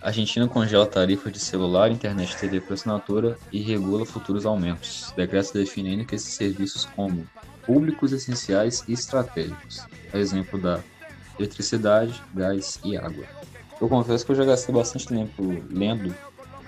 Argentina 0.01 0.47
congela 0.47 0.89
tarifas 0.89 1.33
de 1.33 1.39
celular, 1.39 1.91
internet 1.91 2.35
TV 2.39 2.61
por 2.61 2.73
assinatura 2.73 3.37
e 3.51 3.61
regula 3.61 4.05
futuros 4.05 4.45
aumentos. 4.45 5.13
Decreto 5.15 5.53
definindo 5.53 6.05
que 6.05 6.15
esses 6.15 6.33
serviços 6.33 6.85
como 6.95 7.27
públicos 7.65 8.11
essenciais 8.11 8.83
e 8.87 8.93
estratégicos, 8.93 9.85
exemplo 10.13 10.59
da 10.59 10.79
eletricidade, 11.37 12.19
gás 12.33 12.79
e 12.83 12.97
água. 12.97 13.25
Eu 13.79 13.87
confesso 13.87 14.25
que 14.25 14.31
eu 14.31 14.35
já 14.35 14.45
gastei 14.45 14.73
bastante 14.73 15.07
tempo 15.07 15.63
lendo 15.69 16.15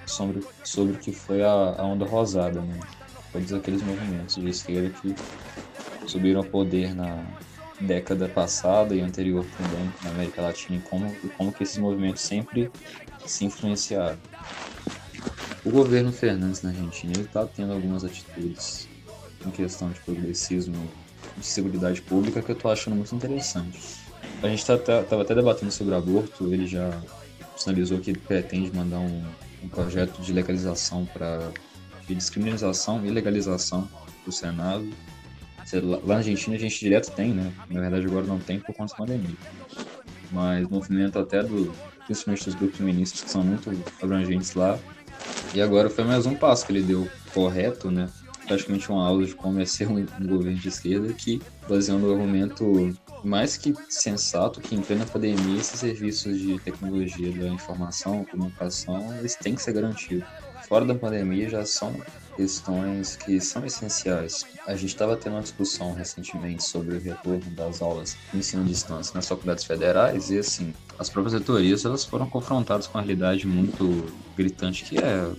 sobre, 0.05 0.45
sobre 0.63 0.93
o 0.93 0.97
que 0.97 1.11
foi 1.11 1.41
a, 1.41 1.75
a 1.77 1.83
onda 1.83 2.05
rosada, 2.05 2.61
né? 2.61 2.79
Todos 3.31 3.53
aqueles 3.53 3.81
movimentos 3.81 4.35
de 4.35 4.49
esquerda 4.49 4.89
que 5.01 5.15
subiram 6.07 6.41
ao 6.41 6.45
poder 6.45 6.93
na 6.93 7.25
década 7.79 8.27
passada 8.27 8.93
e 8.93 9.01
anterior 9.01 9.45
também 9.57 9.91
na 10.03 10.11
América 10.11 10.41
Latina 10.41 10.77
e 10.77 10.81
como, 10.81 11.07
e 11.23 11.27
como 11.29 11.51
que 11.51 11.63
esses 11.63 11.77
movimentos 11.77 12.21
sempre 12.21 12.69
se 13.25 13.45
influenciaram. 13.45 14.17
O 15.63 15.69
governo 15.69 16.11
Fernandes 16.11 16.61
na 16.61 16.69
Argentina 16.69 17.19
está 17.19 17.45
tendo 17.45 17.73
algumas 17.73 18.03
atitudes 18.03 18.87
em 19.45 19.51
questão 19.51 19.89
de 19.89 19.99
progressismo 19.99 20.89
de 21.37 21.45
seguridade 21.45 22.01
pública 22.01 22.41
que 22.41 22.51
eu 22.51 22.55
estou 22.55 22.71
achando 22.71 22.95
muito 22.95 23.13
interessante. 23.15 23.79
A 24.41 24.47
gente 24.47 24.59
estava 24.59 25.03
tá, 25.03 25.21
até 25.21 25.35
debatendo 25.35 25.71
sobre 25.71 25.93
aborto, 25.93 26.51
ele 26.51 26.67
já 26.67 27.01
sinalizou 27.55 27.99
que 27.99 28.17
pretende 28.17 28.75
mandar 28.75 28.99
um, 28.99 29.23
um 29.63 29.69
projeto 29.69 30.21
de 30.21 30.33
legalização 30.33 31.05
para 31.05 31.51
de 32.11 32.15
descriminalização 32.15 33.05
e 33.05 33.09
legalização 33.09 33.87
para 34.23 34.29
o 34.29 34.31
Senado. 34.31 34.87
Lá 35.83 35.99
na 36.05 36.15
Argentina 36.15 36.55
a 36.55 36.59
gente 36.59 36.79
direto 36.79 37.11
tem, 37.11 37.33
né? 37.33 37.51
Na 37.69 37.79
verdade 37.79 38.05
agora 38.05 38.25
não 38.25 38.39
tem 38.39 38.59
por 38.59 38.75
conta 38.75 38.93
da 38.93 38.97
pandemia. 38.97 39.35
Mas 40.31 40.67
movimento 40.67 41.17
até 41.17 41.41
do, 41.41 41.73
principalmente 42.05 42.45
dos 42.45 42.55
grupos 42.55 42.77
feministas 42.77 43.21
que 43.21 43.29
são 43.29 43.43
muito 43.43 43.71
abrangentes 44.01 44.53
lá. 44.53 44.77
E 45.53 45.61
agora 45.61 45.89
foi 45.89 46.03
mais 46.03 46.25
um 46.25 46.35
passo 46.35 46.65
que 46.65 46.73
ele 46.73 46.81
deu 46.81 47.07
correto, 47.33 47.89
né? 47.89 48.09
Praticamente 48.45 48.89
uma 48.89 49.05
aula 49.05 49.25
de 49.25 49.33
como 49.33 49.61
é 49.61 49.65
ser 49.65 49.87
um, 49.87 49.97
um 49.97 50.27
governo 50.27 50.57
de 50.57 50.67
esquerda 50.67 51.13
que, 51.13 51.41
baseando 51.69 52.07
o 52.07 52.11
argumento 52.11 52.93
mais 53.23 53.55
que 53.55 53.73
sensato, 53.87 54.59
que 54.59 54.75
em 54.75 54.81
plena 54.81 55.05
pandemia 55.05 55.59
esses 55.59 55.79
serviços 55.79 56.37
de 56.37 56.59
tecnologia 56.59 57.31
da 57.31 57.47
informação, 57.47 58.25
comunicação, 58.25 59.15
eles 59.17 59.35
têm 59.35 59.55
que 59.55 59.61
ser 59.61 59.73
garantidos. 59.73 60.27
Fora 60.71 60.85
da 60.85 60.95
pandemia 60.95 61.49
já 61.49 61.65
são 61.65 61.93
questões 62.33 63.17
que 63.17 63.41
são 63.41 63.65
essenciais. 63.65 64.45
A 64.65 64.73
gente 64.73 64.91
estava 64.91 65.17
tendo 65.17 65.33
uma 65.33 65.41
discussão 65.41 65.93
recentemente 65.93 66.63
sobre 66.63 66.95
o 66.95 66.99
retorno 67.01 67.43
das 67.51 67.81
aulas 67.81 68.15
de 68.31 68.39
ensino 68.39 68.63
à 68.63 68.65
distância 68.65 69.13
nas 69.13 69.27
faculdades 69.27 69.65
federais 69.65 70.29
e 70.29 70.39
assim, 70.39 70.73
as 70.97 71.09
próprias 71.09 71.33
reitorias 71.33 71.83
elas 71.83 72.05
foram 72.05 72.29
confrontadas 72.29 72.87
com 72.87 72.97
uma 72.97 73.03
realidade 73.03 73.45
muito 73.45 74.05
gritante 74.37 74.85
que 74.85 74.97
é 74.97 75.29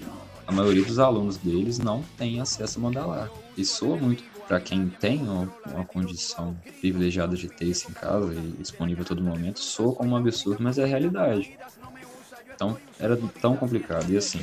a 0.47 0.53
maioria 0.53 0.85
dos 0.85 0.99
alunos 0.99 1.39
deles 1.39 1.79
não 1.79 2.05
tem 2.19 2.39
acesso 2.39 2.79
a 2.79 2.83
mandalar. 2.83 3.31
E 3.57 3.65
soa 3.65 3.97
muito 3.97 4.23
para 4.47 4.61
quem 4.61 4.91
tem 4.91 5.23
uma, 5.23 5.47
condição 5.87 6.55
privilegiada 6.79 7.35
de 7.37 7.49
ter 7.49 7.65
isso 7.65 7.91
em 7.91 7.95
casa 7.95 8.35
e 8.35 8.53
disponível 8.59 9.03
a 9.03 9.07
todo 9.07 9.23
momento, 9.23 9.61
soa 9.61 9.95
como 9.95 10.11
um 10.11 10.17
absurdo, 10.17 10.63
mas 10.63 10.77
é 10.77 10.83
a 10.83 10.87
realidade. 10.87 11.57
Então, 12.55 12.77
era 13.01 13.17
tão 13.41 13.57
complicado. 13.57 14.11
E 14.13 14.17
assim, 14.17 14.39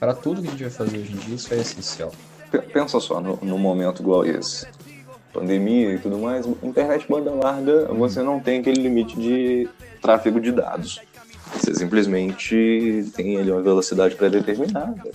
para 0.00 0.14
tudo 0.14 0.40
que 0.40 0.48
a 0.48 0.50
gente 0.50 0.62
vai 0.62 0.72
fazer 0.72 0.98
hoje 0.98 1.12
em 1.12 1.16
dia, 1.16 1.34
isso 1.34 1.52
é 1.52 1.58
essencial. 1.58 2.10
Pensa 2.72 2.98
só, 2.98 3.20
no, 3.20 3.38
no 3.42 3.58
momento 3.58 4.00
igual 4.00 4.24
esse, 4.24 4.66
pandemia 5.30 5.94
e 5.94 5.98
tudo 5.98 6.18
mais, 6.18 6.46
internet 6.62 7.06
banda 7.06 7.30
larga, 7.30 7.86
você 7.92 8.22
não 8.22 8.40
tem 8.40 8.60
aquele 8.60 8.80
limite 8.80 9.14
de 9.16 9.68
tráfego 10.00 10.40
de 10.40 10.50
dados. 10.50 11.00
Você 11.52 11.74
simplesmente 11.74 13.10
tem 13.14 13.36
ali 13.36 13.50
uma 13.50 13.60
velocidade 13.60 14.14
pré-determinada. 14.14 15.10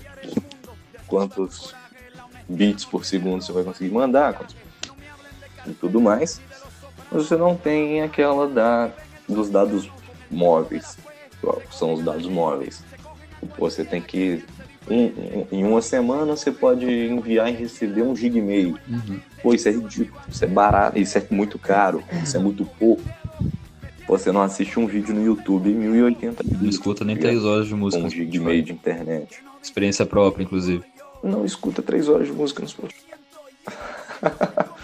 Quantos 1.08 1.74
bits 2.48 2.86
por 2.86 3.06
segundo 3.06 3.42
você 3.42 3.52
vai 3.52 3.64
conseguir 3.64 3.92
mandar, 3.92 4.34
quantos... 4.34 4.56
e 5.66 5.72
tudo 5.72 6.00
mais. 6.00 6.40
Mas 7.12 7.26
você 7.26 7.36
não 7.36 7.56
tem 7.56 8.02
aquela 8.02 8.48
da, 8.48 8.92
dos 9.28 9.50
dados 9.50 9.90
móveis. 10.30 10.98
São 11.72 11.94
os 11.94 12.04
dados 12.04 12.28
móveis. 12.28 12.84
Você 13.58 13.84
tem 13.84 14.02
que 14.02 14.44
em, 14.90 15.48
em, 15.52 15.64
uma 15.64 15.82
semana 15.82 16.36
você 16.36 16.52
pode 16.52 16.86
enviar 16.86 17.50
e 17.50 17.56
receber 17.56 18.04
um 18.04 18.16
gig 18.16 18.38
e 18.38 18.42
meio. 18.42 18.80
Uhum. 18.88 19.20
Pô, 19.42 19.54
isso 19.54 19.68
é 19.68 19.72
ridículo, 19.72 20.22
isso 20.30 20.44
é 20.44 20.48
barato, 20.48 21.00
isso 21.00 21.18
é 21.18 21.26
muito 21.32 21.58
caro, 21.58 22.04
isso 22.24 22.38
é 22.38 22.40
muito 22.40 22.66
pouco. 22.66 23.04
Você 24.08 24.32
não 24.32 24.42
assiste 24.42 24.80
um 24.80 24.86
vídeo 24.86 25.16
no 25.16 25.26
YouTube 25.26 25.70
em 25.70 25.74
1080 25.74 26.44
Não 26.62 26.70
escuta 26.70 27.04
nem 27.04 27.18
3 27.18 27.44
horas 27.44 27.68
de 27.68 27.74
música. 27.74 28.04
Um 28.04 28.10
gig 28.10 28.38
e 28.38 28.40
meio 28.40 28.62
de 28.62 28.72
internet. 28.72 29.44
Experiência 29.62 30.06
própria, 30.06 30.44
inclusive. 30.44 30.84
Não 31.24 31.44
escuta 31.44 31.82
3 31.82 32.08
horas 32.08 32.28
de 32.28 32.34
música 32.34 32.62
no 32.62 32.70
Spotify. 32.70 33.04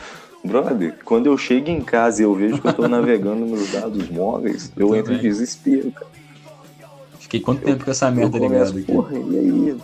Brother, 0.44 0.98
quando 1.06 1.28
eu 1.28 1.38
chego 1.38 1.70
em 1.70 1.82
casa 1.82 2.22
e 2.22 2.26
eu 2.26 2.34
vejo 2.34 2.60
que 2.60 2.68
eu 2.68 2.74
tô 2.74 2.88
navegando 2.88 3.46
nos 3.46 3.72
dados 3.72 4.10
móveis, 4.10 4.72
eu, 4.76 4.88
eu 4.88 4.96
entro 4.96 5.14
em 5.14 5.20
desespero, 5.20 5.92
cara. 5.92 6.10
Fiquei 7.20 7.40
quanto 7.40 7.62
tempo 7.62 7.86
com 7.86 7.92
essa 7.92 8.10
merda 8.12 8.38
ligada 8.38 8.72
aqui? 8.72 8.82
Porra, 8.82 9.18
e 9.18 9.38
aí? 9.38 9.78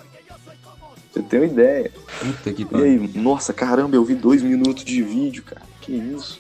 Você 1.18 1.24
tem 1.24 1.40
uma 1.40 1.46
ideia. 1.48 1.92
Puta 2.20 2.54
que 2.54 2.64
pariu. 2.64 2.86
E 2.86 2.90
aí, 2.90 3.12
nossa, 3.16 3.52
caramba, 3.54 3.96
eu 3.96 4.06
vi 4.06 4.14
dois 4.14 4.44
minutos 4.44 4.84
de 4.84 5.02
vídeo, 5.02 5.44
cara. 5.44 5.62
Que 5.82 5.92
isso? 5.94 6.40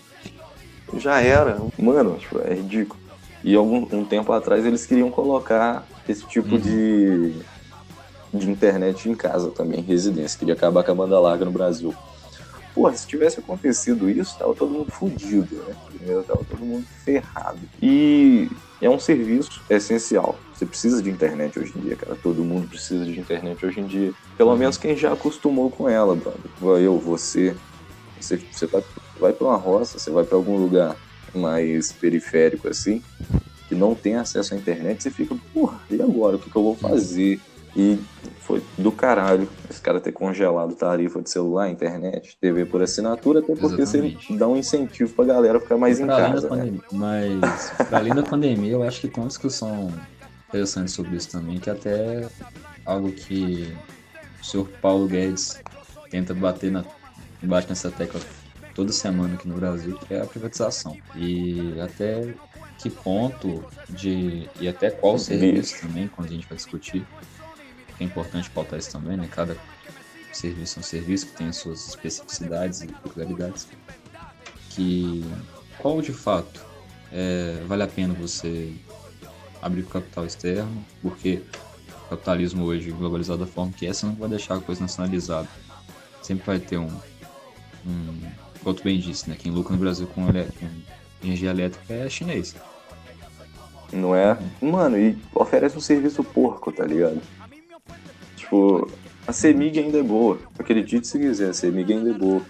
Já 0.98 1.20
era. 1.20 1.58
Mano, 1.78 2.18
tipo, 2.18 2.40
é 2.40 2.54
ridículo. 2.54 3.00
E 3.44 3.56
algum 3.56 3.88
um 3.92 4.06
tempo 4.06 4.32
atrás 4.32 4.66
eles 4.66 4.86
queriam 4.86 5.10
colocar 5.10 5.88
esse 6.08 6.26
tipo 6.26 6.56
uhum. 6.56 6.62
de, 6.62 7.34
de 8.34 8.50
internet 8.50 9.10
em 9.10 9.16
casa 9.16 9.50
também, 9.50 9.82
residência. 9.82 10.38
Queria 10.38 10.54
acabar 10.54 10.84
com 10.84 10.92
a 10.92 10.96
banda 10.96 11.20
larga 11.20 11.46
no 11.46 11.52
Brasil. 11.52 11.94
Pô, 12.78 12.94
se 12.94 13.08
tivesse 13.08 13.40
acontecido 13.40 14.08
isso, 14.08 14.38
tava 14.38 14.54
todo 14.54 14.70
mundo 14.70 14.92
fudido, 14.92 15.56
né? 15.68 15.76
Primeiro 15.88 16.22
tava 16.22 16.44
todo 16.48 16.64
mundo 16.64 16.86
ferrado. 17.04 17.58
E 17.82 18.48
é 18.80 18.88
um 18.88 19.00
serviço 19.00 19.64
essencial. 19.68 20.38
Você 20.54 20.64
precisa 20.64 21.02
de 21.02 21.10
internet 21.10 21.58
hoje 21.58 21.74
em 21.76 21.82
dia, 21.82 21.96
cara. 21.96 22.16
Todo 22.22 22.44
mundo 22.44 22.68
precisa 22.68 23.04
de 23.04 23.20
internet 23.20 23.66
hoje 23.66 23.80
em 23.80 23.88
dia. 23.88 24.14
Pelo 24.38 24.52
uhum. 24.52 24.58
menos 24.58 24.78
quem 24.78 24.96
já 24.96 25.12
acostumou 25.12 25.72
com 25.72 25.90
ela, 25.90 26.16
brother. 26.16 26.80
Eu, 26.80 27.00
você. 27.00 27.56
Você, 28.22 28.38
você 28.38 28.68
vai, 28.68 28.84
vai 29.20 29.34
para 29.34 29.48
uma 29.48 29.58
roça, 29.58 29.98
você 29.98 30.12
vai 30.12 30.24
para 30.24 30.38
algum 30.38 30.58
lugar 30.58 30.96
mais 31.34 31.92
periférico 31.92 32.68
assim, 32.68 33.02
que 33.68 33.74
não 33.74 33.96
tem 33.96 34.18
acesso 34.18 34.54
à 34.54 34.58
internet, 34.58 35.02
você 35.02 35.10
fica, 35.10 35.36
porra, 35.52 35.82
e 35.90 36.00
agora? 36.00 36.36
O 36.36 36.40
que, 36.40 36.52
que 36.52 36.56
eu 36.56 36.64
vou 36.64 36.76
fazer? 36.76 37.42
E 37.76 38.00
foi 38.48 38.64
do 38.78 38.94
caralho 38.94 39.48
esse 39.70 39.82
cara 39.82 40.00
ter 40.00 40.14
congelado 40.14 40.74
tarifa 40.74 41.22
de 41.22 41.30
celular, 41.30 41.70
internet, 41.70 42.38
TV 42.40 42.66
por 42.66 42.82
assinatura, 42.82 43.40
até 43.40 43.54
porque 43.54 43.82
Exatamente. 43.82 44.28
você 44.28 44.38
dá 44.38 44.48
um 44.48 44.56
incentivo 44.56 45.14
pra 45.14 45.26
galera 45.26 45.60
ficar 45.60 45.78
mais 45.78 46.00
em 46.00 46.08
casa. 46.08 46.50
Né? 46.56 46.80
Mas, 46.94 47.42
pra 47.90 47.98
além 48.00 48.16
da 48.16 48.24
pandemia, 48.24 48.72
eu 48.72 48.84
acho 48.84 49.02
que 49.02 49.10
tem 49.10 49.22
uma 49.22 49.28
discussão 49.28 49.94
interessante 50.48 50.92
sobre 50.92 51.18
isso 51.18 51.30
também, 51.30 51.60
que 51.60 51.70
até 51.70 52.26
algo 52.86 53.12
que 53.12 53.76
o 54.42 54.46
senhor 54.46 54.70
Paulo 54.82 55.08
Guedes 55.08 55.62
tenta 56.10 56.34
bater 56.34 56.72
na, 56.72 56.86
bate 57.44 57.68
nessa 57.68 57.92
tecla 57.92 58.22
toda 58.74 58.94
semana 58.94 59.34
aqui 59.34 59.46
no 59.46 59.56
Brasil, 59.56 59.98
que 60.08 60.14
é 60.14 60.22
a 60.22 60.26
privatização. 60.26 60.98
E 61.18 61.78
até 61.82 62.34
que 62.78 62.90
ponto 62.90 63.66
de. 63.90 64.48
e 64.58 64.70
até 64.70 64.90
qual 64.90 65.20
serviço 65.20 65.82
também, 65.82 66.08
quando 66.08 66.30
a 66.30 66.32
gente 66.32 66.48
vai 66.48 66.56
discutir, 66.56 67.06
é 68.00 68.04
importante 68.04 68.50
pautar 68.50 68.80
isso 68.80 68.92
também, 68.92 69.18
né? 69.18 69.28
Cada 69.32 69.58
serviço 70.32 70.78
é 70.78 70.80
um 70.80 70.84
serviço 70.84 71.28
que 71.28 71.34
tem 71.34 71.48
as 71.48 71.58
suas 71.58 71.88
especificidades 71.88 72.82
e 72.82 72.88
peculiaridades. 72.88 73.68
Que 74.70 75.24
qual 75.80 76.02
de 76.02 76.14
fato 76.14 76.66
é, 77.12 77.64
vale 77.68 77.84
a 77.84 77.88
pena 77.88 78.14
você 78.14 78.74
abrir 79.62 79.82
o 79.82 79.88
capital 79.88 80.26
externo, 80.26 80.86
porque 81.02 81.42
o 82.06 82.10
capitalismo 82.10 82.66
hoje 82.66 82.92
globalizado 82.92 83.40
da 83.40 83.48
forma 83.48 83.74
que 83.74 83.88
é, 83.88 83.94
você 83.94 84.06
não 84.06 84.16
vai 84.16 84.30
deixar 84.30 84.56
a 84.56 84.60
coisa 84.60 84.82
nacionalizada. 84.82 85.48
Sempre 86.22 86.46
vai 86.46 86.60
ter 86.60 86.78
um, 86.78 86.92
um 87.86 88.20
tu 88.64 88.84
bem 88.84 89.00
disse, 89.00 89.30
né? 89.30 89.36
Quem 89.38 89.52
lucra 89.52 89.74
no 89.74 89.80
Brasil 89.80 90.08
com, 90.08 90.26
com 90.26 90.70
energia 91.24 91.50
elétrica 91.50 91.94
é 91.94 92.10
chinês. 92.10 92.56
Não 93.92 94.14
é? 94.14 94.38
Mano, 94.62 94.98
e 94.98 95.18
oferece 95.34 95.78
um 95.78 95.82
serviço 95.82 96.24
porco, 96.24 96.72
tá 96.72 96.86
ligado? 96.86 97.22
Tipo, 98.48 98.90
a 99.28 99.34
CEMIG 99.34 99.80
ainda 99.80 100.00
é 100.00 100.04
boa. 100.04 100.40
Acredite 100.58 101.06
se 101.06 101.20
quiser, 101.20 101.50
a 101.50 101.54
CEMIG 101.54 101.92
ainda 101.92 102.12
é 102.12 102.14
boa. 102.14 102.42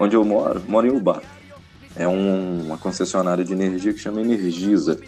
Onde 0.00 0.16
eu 0.16 0.24
moro, 0.24 0.62
moro 0.66 0.86
em 0.86 0.90
Ubá. 0.90 1.20
É 1.94 2.08
um, 2.08 2.62
uma 2.62 2.78
concessionária 2.78 3.44
de 3.44 3.52
energia 3.52 3.92
que 3.92 3.98
chama 3.98 4.22
Energisa. 4.22 4.98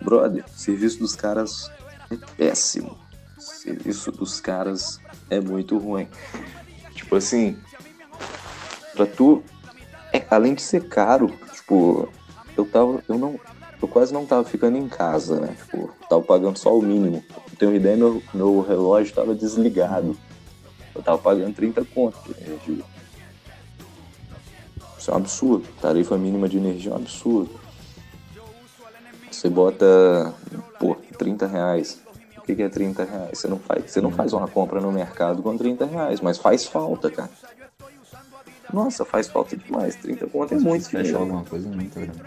Brother, 0.00 0.44
o 0.44 0.58
serviço 0.58 1.00
dos 1.00 1.16
caras 1.16 1.68
é 2.12 2.16
péssimo. 2.36 2.96
O 3.36 3.40
serviço 3.40 4.12
dos 4.12 4.40
caras 4.40 5.00
é 5.28 5.40
muito 5.40 5.76
ruim. 5.78 6.06
Tipo 6.94 7.16
assim, 7.16 7.56
pra 8.94 9.04
tu, 9.04 9.42
é, 10.12 10.24
além 10.30 10.54
de 10.54 10.62
ser 10.62 10.88
caro, 10.88 11.34
tipo, 11.54 12.08
eu 12.56 12.64
tava, 12.64 13.02
eu 13.08 13.18
não, 13.18 13.40
eu 13.80 13.88
quase 13.88 14.12
não 14.12 14.26
tava 14.26 14.44
ficando 14.44 14.76
em 14.76 14.88
casa, 14.88 15.40
né? 15.40 15.56
Tipo, 15.56 15.90
tava 16.08 16.22
pagando 16.22 16.58
só 16.58 16.76
o 16.76 16.82
mínimo. 16.82 17.22
Ter 17.58 17.66
uma 17.66 17.76
ideia, 17.76 17.96
meu, 17.96 18.22
meu 18.34 18.60
relógio 18.60 19.14
tava 19.14 19.34
desligado. 19.34 20.16
Eu 20.94 21.02
tava 21.02 21.18
pagando 21.18 21.54
30 21.54 21.84
conto 21.84 22.18
de 22.24 22.42
energia. 22.42 22.84
Isso 24.98 25.10
é 25.10 25.14
um 25.14 25.16
absurdo. 25.18 25.68
Tarifa 25.80 26.18
mínima 26.18 26.48
de 26.48 26.56
energia 26.56 26.90
é 26.90 26.94
um 26.94 26.98
absurdo. 26.98 27.50
Você 29.30 29.48
bota, 29.48 30.34
pô, 30.80 30.96
30 31.16 31.46
reais. 31.46 32.00
O 32.36 32.40
que, 32.42 32.56
que 32.56 32.62
é 32.62 32.68
30 32.68 33.04
reais? 33.04 33.38
Você 33.38 33.46
não, 33.46 33.58
faz, 33.58 33.90
você 33.90 34.00
não 34.00 34.10
faz 34.10 34.32
uma 34.32 34.48
compra 34.48 34.80
no 34.80 34.90
mercado 34.90 35.42
com 35.42 35.56
30 35.56 35.86
reais, 35.86 36.20
mas 36.20 36.38
faz 36.38 36.64
falta, 36.64 37.10
cara. 37.10 37.30
Nossa, 38.72 39.04
faz 39.04 39.28
falta 39.28 39.56
demais. 39.56 39.94
30 39.96 40.26
conto 40.26 40.54
é 40.54 40.58
muito 40.58 40.84
Fecha 40.88 41.02
dinheiro. 41.02 41.20
alguma 41.20 41.44
coisa 41.44 41.68
muito 41.68 41.94
grande. 41.94 42.20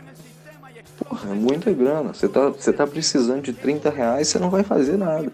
Porra, 1.08 1.32
é 1.32 1.34
muita 1.34 1.72
grana. 1.72 2.14
Você 2.14 2.28
tá, 2.28 2.50
você 2.50 2.72
tá 2.72 2.86
precisando 2.86 3.42
de 3.42 3.54
30 3.54 3.90
reais, 3.90 4.28
você 4.28 4.40
não 4.40 4.50
vai 4.50 4.64
fazer 4.64 4.98
nada. 4.98 5.32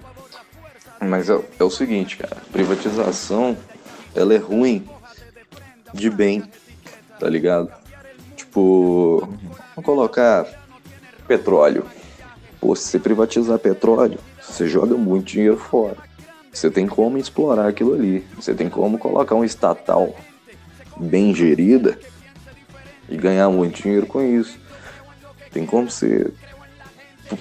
Mas 0.99 1.29
é, 1.29 1.39
é 1.59 1.63
o 1.63 1.69
seguinte, 1.69 2.17
cara. 2.17 2.37
Privatização, 2.51 3.57
ela 4.15 4.33
é 4.33 4.37
ruim 4.37 4.87
de 5.93 6.09
bem, 6.09 6.43
tá 7.19 7.29
ligado? 7.29 7.71
Tipo, 8.35 9.19
vamos 9.75 9.85
colocar 9.85 10.45
petróleo. 11.27 11.85
Pô, 12.59 12.75
se 12.75 12.83
você 12.87 12.99
privatizar 12.99 13.59
petróleo, 13.59 14.19
você 14.41 14.67
joga 14.67 14.95
muito 14.95 15.25
dinheiro 15.25 15.57
fora. 15.57 15.97
Você 16.51 16.71
tem 16.71 16.87
como 16.87 17.17
explorar 17.17 17.67
aquilo 17.67 17.93
ali. 17.93 18.25
Você 18.35 18.53
tem 18.53 18.69
como 18.69 18.97
colocar 18.97 19.35
um 19.35 19.43
estatal 19.43 20.15
bem 20.97 21.35
gerida 21.35 21.99
e 23.07 23.15
ganhar 23.15 23.49
muito 23.49 23.83
dinheiro 23.83 24.07
com 24.07 24.21
isso. 24.21 24.57
Tem 25.57 25.65
como 25.65 25.89
você. 25.89 26.31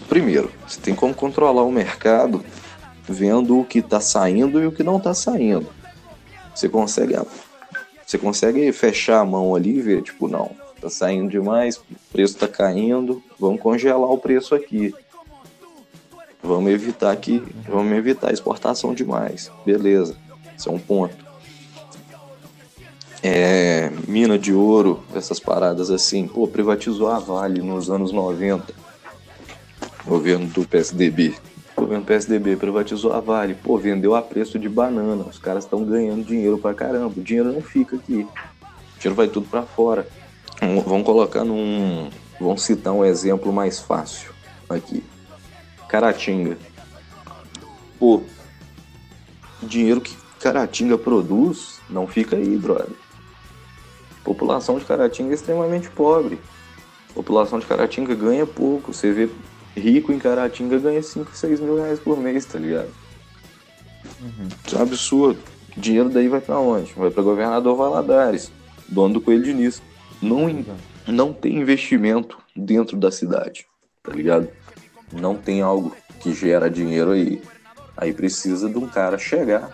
Primeiro, 0.09 0.51
você 0.67 0.81
tem 0.81 0.95
como 0.95 1.13
controlar 1.13 1.65
o 1.65 1.71
mercado 1.71 2.43
vendo 3.07 3.61
o 3.61 3.65
que 3.65 3.81
está 3.81 4.01
saindo 4.01 4.59
e 4.59 4.67
o 4.67 4.73
que 4.73 4.83
não 4.83 4.97
está 4.97 5.13
saindo. 5.13 5.69
Você 6.55 6.67
consegue, 6.67 7.15
você 8.07 8.17
consegue 8.17 8.73
fechar 8.73 9.21
a 9.21 9.25
mão 9.27 9.55
ali 9.55 9.77
e 9.77 9.83
ver, 9.83 10.01
tipo, 10.01 10.29
não, 10.29 10.51
tá 10.81 10.89
saindo 10.89 11.29
demais, 11.29 11.77
o 11.77 11.85
preço 12.11 12.39
tá 12.39 12.49
caindo, 12.49 13.23
vamos 13.39 13.61
congelar 13.61 14.11
o 14.11 14.17
preço 14.17 14.55
aqui. 14.55 14.95
Vamos 16.43 16.73
evitar 16.73 17.11
aqui, 17.11 17.45
vamos 17.69 17.93
evitar 17.99 18.33
exportação 18.33 18.95
demais. 18.95 19.53
Beleza, 19.63 20.17
esse 20.57 20.67
é 20.67 20.73
um 20.73 20.79
ponto. 20.79 21.26
É, 23.23 23.91
mina 24.07 24.39
de 24.39 24.53
ouro, 24.53 25.03
essas 25.15 25.41
paradas 25.41 25.91
assim, 25.91 26.29
pô, 26.29 26.47
privatizou 26.47 27.09
a 27.09 27.19
Vale 27.19 27.63
nos 27.63 27.91
anos 27.91 28.13
90. 28.13 28.73
Governo 30.05 30.47
do 30.47 30.67
PSDB. 30.67 31.35
Governo 31.75 32.05
PSDB 32.05 32.57
privatizou 32.57 33.13
a 33.13 33.21
Vale, 33.21 33.55
pô, 33.55 33.77
vendeu 33.77 34.15
a 34.15 34.23
preço 34.23 34.59
de 34.59 34.69
banana. 34.69 35.25
Os 35.25 35.39
caras 35.39 35.65
estão 35.65 35.85
ganhando 35.85 36.25
dinheiro 36.25 36.59
pra 36.59 36.75
caramba. 36.75 37.15
O 37.17 37.23
dinheiro 37.23 37.53
não 37.53 37.61
fica 37.61 37.97
aqui. 37.97 38.27
O 38.27 38.99
dinheiro 38.99 39.15
vai 39.15 39.29
tudo 39.29 39.49
pra 39.49 39.63
fora. 39.63 40.07
Vamos 40.61 41.05
colocar 41.05 41.45
num. 41.45 42.09
Vamos 42.41 42.63
citar 42.63 42.93
um 42.93 43.05
exemplo 43.05 43.53
mais 43.53 43.79
fácil 43.79 44.31
aqui. 44.69 45.03
Caratinga. 45.89 46.57
Pô, 47.99 48.23
dinheiro 49.63 50.01
que 50.01 50.17
Caratinga 50.41 50.99
produz 50.99 51.81
não 51.89 52.07
fica 52.07 52.37
aí, 52.37 52.57
brother. 52.57 53.06
População 54.27 54.77
de 54.77 54.85
Caratinga 54.85 55.31
é 55.31 55.35
extremamente 55.35 55.89
pobre. 55.89 56.41
População 57.15 57.61
de 57.61 57.65
Caratinga 57.67 58.13
ganha 58.13 58.45
pouco. 58.45 58.93
Você 58.93 59.13
vê 59.13 59.29
rico 59.77 60.13
em 60.13 60.19
Caratinga 60.19 60.81
ganha 60.81 61.01
5, 61.01 61.31
6 61.33 61.61
mil 61.61 61.77
reais 61.77 62.01
por 62.01 62.19
mês, 62.19 62.45
tá 62.45 62.59
ligado? 62.59 62.89
Isso 64.67 64.75
é 64.75 64.79
um 64.81 64.83
absurdo. 64.83 65.39
O 65.77 65.81
dinheiro 65.81 66.09
daí 66.09 66.27
vai 66.27 66.41
pra 66.41 66.59
onde? 66.59 66.93
Vai 66.95 67.09
pra 67.09 67.23
governador 67.23 67.77
Valadares, 67.77 68.51
dono 68.89 69.15
do 69.15 69.21
Coelho 69.21 69.45
Diniz. 69.45 69.81
Não, 70.21 70.49
in- 70.51 70.67
não 71.07 71.33
tem 71.33 71.59
investimento 71.59 72.37
dentro 72.57 72.97
da 72.97 73.13
cidade, 73.13 73.65
tá 74.03 74.11
ligado? 74.13 74.49
Não 75.13 75.37
tem 75.37 75.63
algo 75.63 75.95
que 76.19 76.35
gera 76.35 76.69
dinheiro 76.69 77.13
aí. 77.13 77.41
Aí 77.97 78.13
precisa 78.13 78.69
de 78.69 78.77
um 78.77 78.89
cara 78.89 79.19
chegar, 79.19 79.71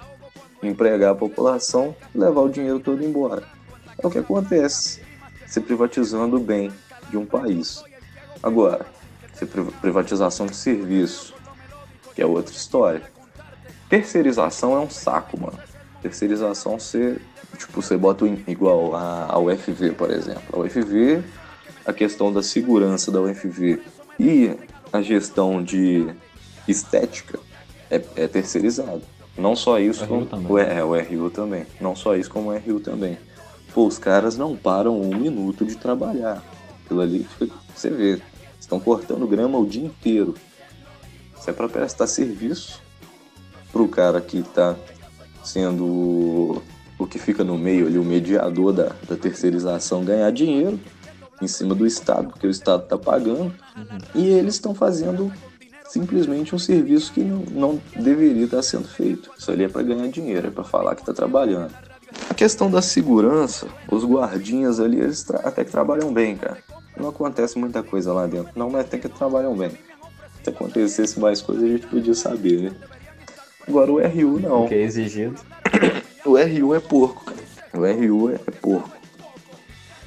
empregar 0.63 1.13
a 1.13 1.15
população, 1.15 1.97
levar 2.15 2.43
o 2.43 2.51
dinheiro 2.51 2.81
todo 2.81 3.03
embora. 3.03 3.45
É 4.03 4.07
o 4.07 4.11
que 4.11 4.19
acontece. 4.19 5.01
Você 5.47 5.61
privatizando 5.61 6.37
o 6.37 6.41
bem 6.41 6.73
de 7.11 7.17
um 7.17 7.27
país. 7.27 7.85
Agora, 8.43 8.87
pri- 9.39 9.71
privatização 9.81 10.47
de 10.47 10.57
serviço, 10.57 11.35
que 12.15 12.23
é 12.23 12.27
outra 12.27 12.53
história. 12.55 13.03
Terceirização 13.89 14.75
é 14.77 14.81
um 14.81 14.91
saco, 14.91 15.39
mano. 15.39 15.59
Terceirização 16.01 16.79
você, 16.79 17.19
tipo, 17.59 17.81
você 17.83 17.97
bota 17.97 18.27
igual 18.49 18.95
a, 18.97 19.27
a 19.29 19.39
UFV, 19.39 19.93
por 19.93 20.11
exemplo. 20.11 20.43
A 20.53 20.59
UFV, 20.61 21.23
a 21.85 21.93
questão 21.93 22.33
da 22.33 22.43
segurança 22.43 23.11
da 23.13 23.21
UFV 23.21 23.81
e 24.19 24.57
a 24.93 25.03
gestão 25.03 25.63
de 25.63 26.09
estética 26.67 27.39
é, 27.91 28.01
é 28.17 28.27
terceirizado. 28.27 29.03
Não 29.37 29.55
só 29.57 29.79
isso, 29.79 30.05
O 30.05 30.09
como 30.09 30.55
o, 30.55 30.59
é, 30.59 30.83
o 30.85 30.95
RU 30.95 31.31
também. 31.31 31.67
Não 31.81 31.95
só 31.97 32.17
isso, 32.17 32.31
como 32.31 32.51
o 32.51 32.57
RU 32.57 32.81
também. 32.81 33.19
Pô, 33.75 33.87
os 33.87 33.99
caras 33.99 34.37
não 34.37 34.57
param 34.57 35.01
um 35.01 35.15
minuto 35.17 35.65
de 35.65 35.77
trabalhar. 35.77 36.43
Aquilo 36.85 37.01
ali, 37.01 37.27
você 37.75 37.91
vê, 37.91 38.21
estão 38.61 38.79
cortando 38.79 39.27
grama 39.27 39.59
o 39.59 39.67
dia 39.67 39.85
inteiro. 39.85 40.35
Isso 41.39 41.49
é 41.49 41.53
para 41.53 41.69
prestar 41.69 42.07
serviço 42.07 42.81
pro 43.73 43.89
cara 43.89 44.21
que 44.21 44.43
tá 44.43 44.77
sendo 45.43 45.85
o- 45.85 46.63
o 46.99 47.07
que 47.07 47.19
fica 47.19 47.43
no 47.43 47.57
meio 47.59 47.87
ali, 47.87 47.99
o 47.99 48.05
mediador 48.05 48.73
da, 48.73 48.93
da 49.09 49.17
terceirização, 49.17 50.05
ganhar 50.05 50.31
dinheiro 50.31 50.79
em 51.41 51.49
cima 51.49 51.75
do 51.75 51.87
Estado, 51.87 52.29
porque 52.29 52.47
o 52.47 52.51
Estado 52.51 52.87
tá 52.87 52.97
pagando, 52.97 53.53
e 54.15 54.29
eles 54.29 54.55
estão 54.55 54.75
fazendo 54.75 55.33
simplesmente 55.89 56.55
um 56.55 56.59
serviço 56.59 57.13
que 57.13 57.21
não, 57.25 57.45
não 57.51 57.81
deveria 57.97 58.45
estar 58.45 58.63
sendo 58.63 58.87
feito. 58.87 59.31
Isso 59.37 59.51
ali 59.51 59.65
é 59.65 59.69
para 59.69 59.83
ganhar 59.83 60.07
dinheiro, 60.09 60.47
é 60.47 60.51
para 60.51 60.63
falar 60.63 60.95
que 60.95 61.05
tá 61.05 61.13
trabalhando. 61.13 61.73
A 62.29 62.35
questão 62.35 62.71
da 62.71 62.83
segurança, 62.83 63.67
os 63.91 64.05
guardinhas 64.05 64.81
ali, 64.81 64.99
eles 64.99 65.29
até 65.31 65.65
que 65.65 65.71
trabalham 65.71 66.13
bem, 66.13 66.37
cara. 66.37 66.59
Não 66.97 67.09
acontece 67.09 67.59
muita 67.59 67.83
coisa 67.83 68.13
lá 68.13 68.27
dentro, 68.27 68.53
não, 68.55 68.71
mas 68.71 68.83
até 68.83 68.99
que 68.99 69.09
trabalham 69.09 69.57
bem. 69.57 69.73
Se 70.43 70.51
acontecesse 70.51 71.19
mais 71.21 71.41
coisa, 71.41 71.65
a 71.65 71.69
gente 71.69 71.87
podia 71.87 72.15
saber, 72.15 72.63
né? 72.63 72.73
Agora 73.67 73.93
o 73.93 73.99
RU 73.99 74.41
não. 74.41 74.65
O 74.65 74.69
que 74.69 74.75
é 74.75 74.83
exigido. 74.83 75.41
O 76.25 76.37
RU 76.37 76.75
é 76.75 76.81
porco, 76.81 77.25
cara. 77.25 77.41
O 77.75 77.81
RU 77.81 78.31
é, 78.31 78.35
é 78.35 78.51
porco. 78.51 78.91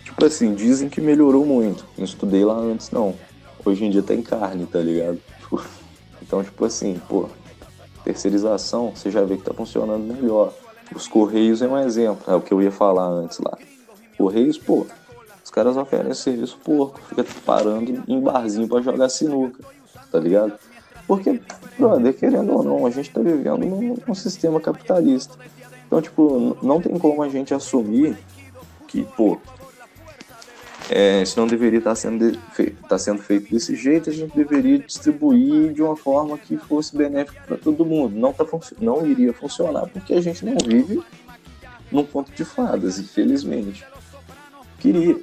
Tipo 0.04 0.26
assim, 0.26 0.54
dizem 0.54 0.90
que 0.90 1.02
melhorou 1.02 1.46
muito. 1.46 1.86
Não 1.98 2.06
estudei 2.06 2.44
lá 2.44 2.56
antes, 2.56 2.92
não. 2.92 3.16
Hoje 3.66 3.86
em 3.86 3.90
dia 3.90 4.04
tem 4.04 4.22
carne, 4.22 4.66
tá 4.66 4.80
ligado? 4.80 5.20
Tipo, 5.40 5.64
Então, 6.22 6.44
tipo 6.44 6.66
assim, 6.66 7.00
pô, 7.08 7.30
terceirização, 8.04 8.92
você 8.96 9.12
já 9.12 9.24
vê 9.24 9.38
que 9.38 9.44
tá 9.44 9.54
funcionando 9.54 10.02
melhor. 10.02 10.54
Os 10.94 11.08
Correios 11.08 11.62
é 11.62 11.68
um 11.68 11.78
exemplo, 11.78 12.32
é 12.32 12.36
o 12.36 12.42
que 12.42 12.54
eu 12.54 12.62
ia 12.62 12.72
falar 12.72 13.08
antes 13.08 13.40
lá. 13.40 13.58
Correios, 14.18 14.58
pô, 14.58 14.86
os 15.44 15.50
caras 15.50 15.78
oferecem 15.78 16.14
serviço 16.34 16.58
porco, 16.64 17.00
fica 17.10 17.26
parando 17.46 18.04
em 18.08 18.20
barzinho 18.20 18.68
pra 18.68 18.82
jogar 18.82 19.10
sinuca, 19.10 19.64
tá 20.12 20.20
ligado? 20.20 20.54
Porque, 21.08 21.40
brother, 21.78 22.16
querendo 22.16 22.54
ou 22.54 22.64
não, 22.64 22.86
a 22.86 22.90
gente 22.90 23.12
tá 23.12 23.22
vivendo 23.22 23.60
num, 23.60 23.96
num 24.08 24.16
sistema 24.16 24.60
capitalista. 24.60 25.38
Então, 25.86 26.02
tipo, 26.02 26.58
não 26.62 26.82
tem 26.82 26.98
como 26.98 27.22
a 27.22 27.30
gente 27.30 27.54
assumir 27.54 28.18
que, 28.88 29.04
pô, 29.16 29.38
é, 30.90 31.22
isso 31.24 31.40
não 31.40 31.48
deveria 31.48 31.80
estar 31.80 31.96
sendo, 31.96 32.32
de- 32.32 32.40
fe- 32.54 32.76
tá 32.88 32.98
sendo 32.98 33.22
feito 33.22 33.52
desse 33.52 33.76
jeito, 33.76 34.10
a 34.10 34.14
gente 34.14 34.36
deveria 34.36 34.80
distribuir 34.80 35.74
de 35.74 35.82
uma 35.82 35.96
forma 35.96 36.38
que 36.38 36.58
fosse 36.58 36.96
benéfica 36.96 37.42
para 37.48 37.58
todo 37.58 37.86
mundo. 37.86 38.16
Não, 38.16 38.32
tá 38.32 38.46
não 38.80 39.06
iria 39.06 39.34
funcionar 39.34 39.88
porque 39.88 40.14
a 40.14 40.22
gente 40.22 40.46
não 40.46 40.56
vive 40.66 41.02
num 41.92 42.04
ponto 42.04 42.32
de 42.32 42.46
fadas, 42.46 43.00
infelizmente. 43.00 43.84
Queria, 44.80 45.18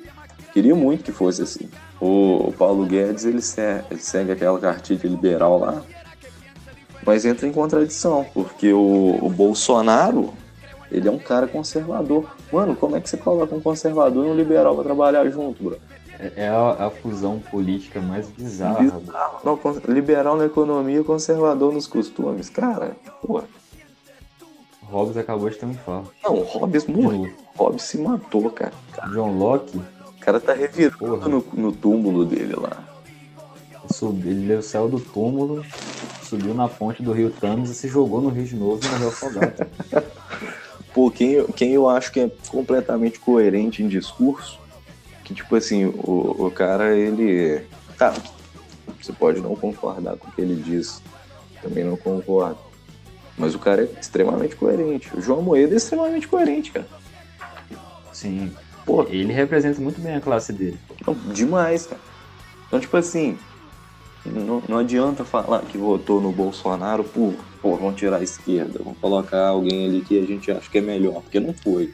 queria 0.52 0.74
muito 0.74 1.04
que 1.04 1.12
fosse 1.12 1.42
assim. 1.42 1.68
O, 2.00 2.48
o 2.48 2.52
Paulo 2.52 2.84
Guedes 2.86 3.24
ele, 3.24 3.40
se- 3.42 3.60
ele 3.90 4.00
segue 4.00 4.32
aquela 4.32 4.58
cartilha 4.58 5.08
liberal 5.08 5.58
lá, 5.60 5.82
mas 7.06 7.24
entra 7.24 7.46
em 7.46 7.52
contradição, 7.52 8.26
porque 8.34 8.72
o, 8.72 9.18
o 9.22 9.28
Bolsonaro 9.30 10.32
ele 10.90 11.08
é 11.08 11.10
um 11.10 11.18
cara 11.18 11.46
conservador. 11.46 12.28
Mano, 12.52 12.76
como 12.76 12.96
é 12.96 13.00
que 13.00 13.08
você 13.08 13.16
coloca 13.16 13.54
um 13.54 13.60
conservador 13.60 14.26
e 14.26 14.30
um 14.30 14.36
liberal 14.36 14.74
pra 14.74 14.84
trabalhar 14.84 15.28
junto, 15.30 15.62
bro? 15.62 15.78
É, 16.18 16.44
é 16.44 16.48
a, 16.48 16.86
a 16.86 16.90
fusão 16.90 17.38
política 17.38 18.00
mais 18.00 18.28
bizarra. 18.28 18.82
Bizarro. 18.82 19.40
Não, 19.42 19.58
liberal 19.88 20.36
na 20.36 20.44
economia, 20.44 21.02
conservador 21.02 21.72
nos 21.72 21.86
costumes. 21.86 22.50
Cara, 22.50 22.96
pô, 23.26 23.42
Hobbes 24.92 25.16
acabou 25.16 25.48
de 25.48 25.56
ter 25.56 25.64
um 25.64 25.70
infarto. 25.70 26.12
Não, 26.22 26.34
o 26.34 26.42
Hobbes 26.42 26.86
morreu. 26.86 27.32
Hobbes 27.56 27.82
se 27.82 27.96
matou, 27.96 28.50
cara. 28.50 28.74
John 29.10 29.38
Locke, 29.38 29.78
O 29.78 30.20
cara 30.20 30.38
tá 30.38 30.52
revirando 30.52 31.28
no, 31.28 31.44
no 31.54 31.72
túmulo 31.72 32.26
dele 32.26 32.54
lá. 32.54 32.84
subiu, 33.90 34.30
ele 34.30 34.60
saiu 34.60 34.88
do 34.88 35.00
túmulo, 35.00 35.64
subiu 36.22 36.52
na 36.52 36.68
ponte 36.68 37.02
do 37.02 37.12
rio 37.12 37.30
Thames 37.30 37.70
e 37.70 37.74
se 37.74 37.88
jogou 37.88 38.20
no 38.20 38.28
rio 38.28 38.44
de 38.44 38.54
novo 38.54 38.80
e 38.84 38.88
morreu 38.90 39.08
afogado. 39.08 39.66
Pô, 40.94 41.10
quem, 41.10 41.32
eu- 41.32 41.52
quem 41.52 41.72
eu 41.72 41.88
acho 41.88 42.12
que 42.12 42.20
é 42.20 42.30
completamente 42.48 43.18
coerente 43.18 43.82
em 43.82 43.88
discurso, 43.88 44.60
que 45.24 45.34
tipo 45.34 45.54
assim, 45.56 45.86
o, 45.86 46.46
o 46.46 46.50
cara, 46.50 46.96
ele. 46.96 47.66
Tá, 47.96 48.14
você 49.00 49.12
pode 49.12 49.40
não 49.40 49.56
concordar 49.56 50.16
com 50.16 50.28
o 50.28 50.32
que 50.32 50.40
ele 50.40 50.56
diz, 50.56 51.02
também 51.62 51.84
não 51.84 51.96
concordo. 51.96 52.60
Mas 53.36 53.54
o 53.54 53.58
cara 53.58 53.82
é 53.84 53.88
extremamente 54.00 54.54
coerente. 54.56 55.16
O 55.16 55.20
João 55.20 55.42
Moedo 55.42 55.72
é 55.72 55.76
extremamente 55.76 56.28
coerente, 56.28 56.70
cara. 56.70 56.88
Sim. 58.12 58.54
Pô, 58.84 59.02
Ele 59.08 59.32
representa 59.32 59.80
muito 59.80 60.00
bem 60.00 60.14
a 60.14 60.20
classe 60.20 60.52
dele. 60.52 60.78
Não, 61.06 61.14
demais, 61.14 61.86
cara. 61.86 62.02
Então, 62.66 62.78
tipo 62.80 62.96
assim, 62.96 63.38
não, 64.24 64.62
não 64.68 64.78
adianta 64.78 65.24
falar 65.24 65.62
que 65.62 65.76
votou 65.76 66.20
no 66.20 66.30
Bolsonaro 66.30 67.02
por, 67.02 67.34
pô, 67.60 67.76
vamos 67.76 67.96
tirar 67.96 68.18
a 68.18 68.22
esquerda, 68.22 68.80
vamos 68.82 68.98
colocar 68.98 69.48
alguém 69.48 69.86
ali 69.86 70.00
que 70.00 70.18
a 70.18 70.24
gente 70.24 70.50
acha 70.50 70.70
que 70.70 70.78
é 70.78 70.80
melhor, 70.80 71.22
porque 71.22 71.40
não 71.40 71.52
foi. 71.52 71.92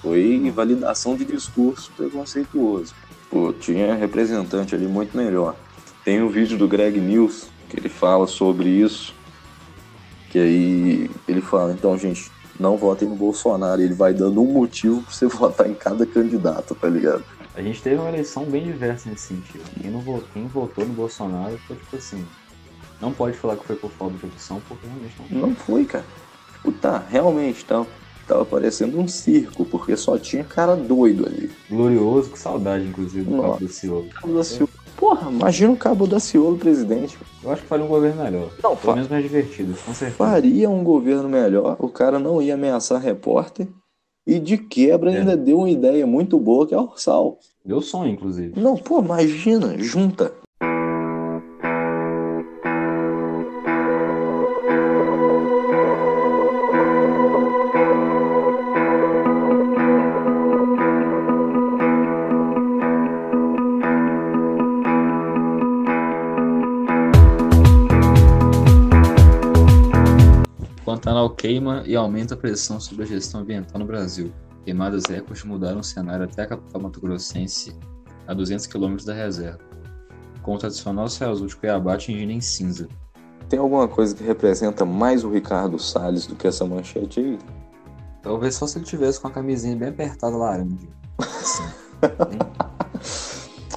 Foi 0.00 0.50
validação 0.54 1.16
de 1.16 1.24
discurso 1.24 1.90
preconceituoso. 1.96 2.94
Pô, 3.30 3.52
tinha 3.52 3.94
representante 3.94 4.74
ali 4.74 4.86
muito 4.86 5.16
melhor. 5.16 5.56
Tem 6.04 6.22
um 6.22 6.28
vídeo 6.28 6.56
do 6.56 6.68
Greg 6.68 6.98
News 7.00 7.48
que 7.68 7.78
ele 7.78 7.88
fala 7.88 8.26
sobre 8.26 8.68
isso. 8.68 9.14
Que 10.30 10.38
aí 10.38 11.10
ele 11.26 11.40
fala, 11.40 11.72
então, 11.72 11.98
gente, 11.98 12.30
não 12.58 12.76
votem 12.76 13.08
no 13.08 13.16
Bolsonaro. 13.16 13.82
Ele 13.82 13.94
vai 13.94 14.14
dando 14.14 14.40
um 14.40 14.52
motivo 14.52 15.02
pra 15.02 15.12
você 15.12 15.26
votar 15.28 15.68
em 15.68 15.74
cada 15.74 16.06
candidato, 16.06 16.74
tá 16.74 16.88
ligado? 16.88 17.24
A 17.58 17.62
gente 17.62 17.82
teve 17.82 17.96
uma 17.96 18.08
eleição 18.08 18.44
bem 18.44 18.62
diversa 18.62 19.10
nesse 19.10 19.34
sentido. 19.34 19.64
Quem, 19.82 19.90
não 19.90 19.98
votou, 19.98 20.28
quem 20.32 20.46
votou 20.46 20.86
no 20.86 20.94
Bolsonaro 20.94 21.58
foi 21.66 21.74
tipo 21.74 21.96
assim. 21.96 22.24
Não 23.00 23.12
pode 23.12 23.36
falar 23.36 23.56
que 23.56 23.64
foi 23.66 23.74
por 23.74 23.90
falta 23.90 24.16
de 24.16 24.26
opção, 24.26 24.62
porque 24.68 24.86
realmente 24.86 25.34
não. 25.34 25.48
Não 25.48 25.56
foi, 25.56 25.84
cara. 25.84 26.04
Tipo, 26.52 26.70
tá, 26.70 27.02
realmente, 27.10 27.64
tá, 27.64 27.84
tava 28.28 28.44
parecendo 28.44 28.96
um 29.00 29.08
circo, 29.08 29.64
porque 29.64 29.96
só 29.96 30.16
tinha 30.16 30.44
cara 30.44 30.76
doido 30.76 31.26
ali. 31.26 31.50
Glorioso, 31.68 32.30
com 32.30 32.36
saudade, 32.36 32.84
inclusive, 32.84 33.24
do 33.24 33.36
Nossa. 33.36 33.48
Cabo 33.54 33.58
do 33.66 33.68
Ciolo. 33.72 34.08
Cabo 34.10 34.34
da 34.34 34.44
Ciolo. 34.44 34.70
Porra, 34.96 35.28
imagina 35.28 35.72
o 35.72 35.76
Cabo 35.76 36.06
da 36.06 36.20
Ciolo 36.20 36.56
presidente. 36.58 37.18
Eu 37.42 37.50
acho 37.50 37.62
que 37.62 37.68
faria 37.68 37.84
um 37.84 37.88
governo 37.88 38.22
melhor. 38.22 38.50
Não, 38.62 38.76
Pelo 38.76 38.94
menos 38.94 39.08
mais 39.08 39.22
divertido, 39.24 39.74
com 39.84 39.92
certeza. 39.92 40.16
faria 40.16 40.70
um 40.70 40.84
governo 40.84 41.28
melhor, 41.28 41.76
o 41.80 41.88
cara 41.88 42.20
não 42.20 42.40
ia 42.40 42.54
ameaçar 42.54 43.00
repórter. 43.00 43.66
E 44.28 44.38
de 44.38 44.58
quebra 44.58 45.10
É. 45.10 45.18
ainda 45.20 45.34
deu 45.36 45.58
uma 45.60 45.70
ideia 45.70 46.06
muito 46.06 46.38
boa 46.38 46.66
que 46.66 46.74
é 46.74 46.78
o 46.78 46.82
Ursal. 46.82 47.38
Meu 47.64 47.80
sonho, 47.80 48.12
inclusive. 48.12 48.60
Não, 48.60 48.76
pô, 48.76 49.00
imagina, 49.00 49.78
junta. 49.78 50.32
Pantanal 70.98 71.30
queima 71.30 71.84
e 71.86 71.94
aumenta 71.94 72.34
a 72.34 72.36
pressão 72.36 72.80
sobre 72.80 73.04
a 73.04 73.06
gestão 73.06 73.40
ambiental 73.42 73.78
no 73.78 73.86
Brasil. 73.86 74.32
Queimadas 74.64 75.04
recordes 75.06 75.44
mudaram 75.44 75.78
o 75.80 75.84
cenário 75.84 76.24
até 76.24 76.42
a 76.42 76.46
capital 76.46 76.80
mato-grossense, 76.82 77.72
a 78.26 78.34
200 78.34 78.66
quilômetros 78.66 79.04
da 79.06 79.14
reserva. 79.14 79.60
Com 80.42 80.54
o 80.56 80.58
tradicional 80.58 81.08
céu 81.08 81.30
azul 81.30 81.46
de 81.46 81.54
Cuiabá 81.56 81.94
atingindo 81.94 82.32
em 82.32 82.40
cinza. 82.40 82.88
Tem 83.48 83.58
alguma 83.58 83.86
coisa 83.86 84.14
que 84.14 84.24
representa 84.24 84.84
mais 84.84 85.22
o 85.24 85.30
Ricardo 85.30 85.78
Salles 85.78 86.26
do 86.26 86.34
que 86.34 86.48
essa 86.48 86.64
manchete 86.66 87.20
aí? 87.20 87.38
Talvez 88.20 88.56
só 88.56 88.66
se 88.66 88.78
ele 88.78 88.84
tivesse 88.84 89.20
com 89.20 89.28
a 89.28 89.30
camisinha 89.30 89.76
bem 89.76 89.88
apertada 89.90 90.36
laranja. 90.36 90.76
Assim. 91.18 91.62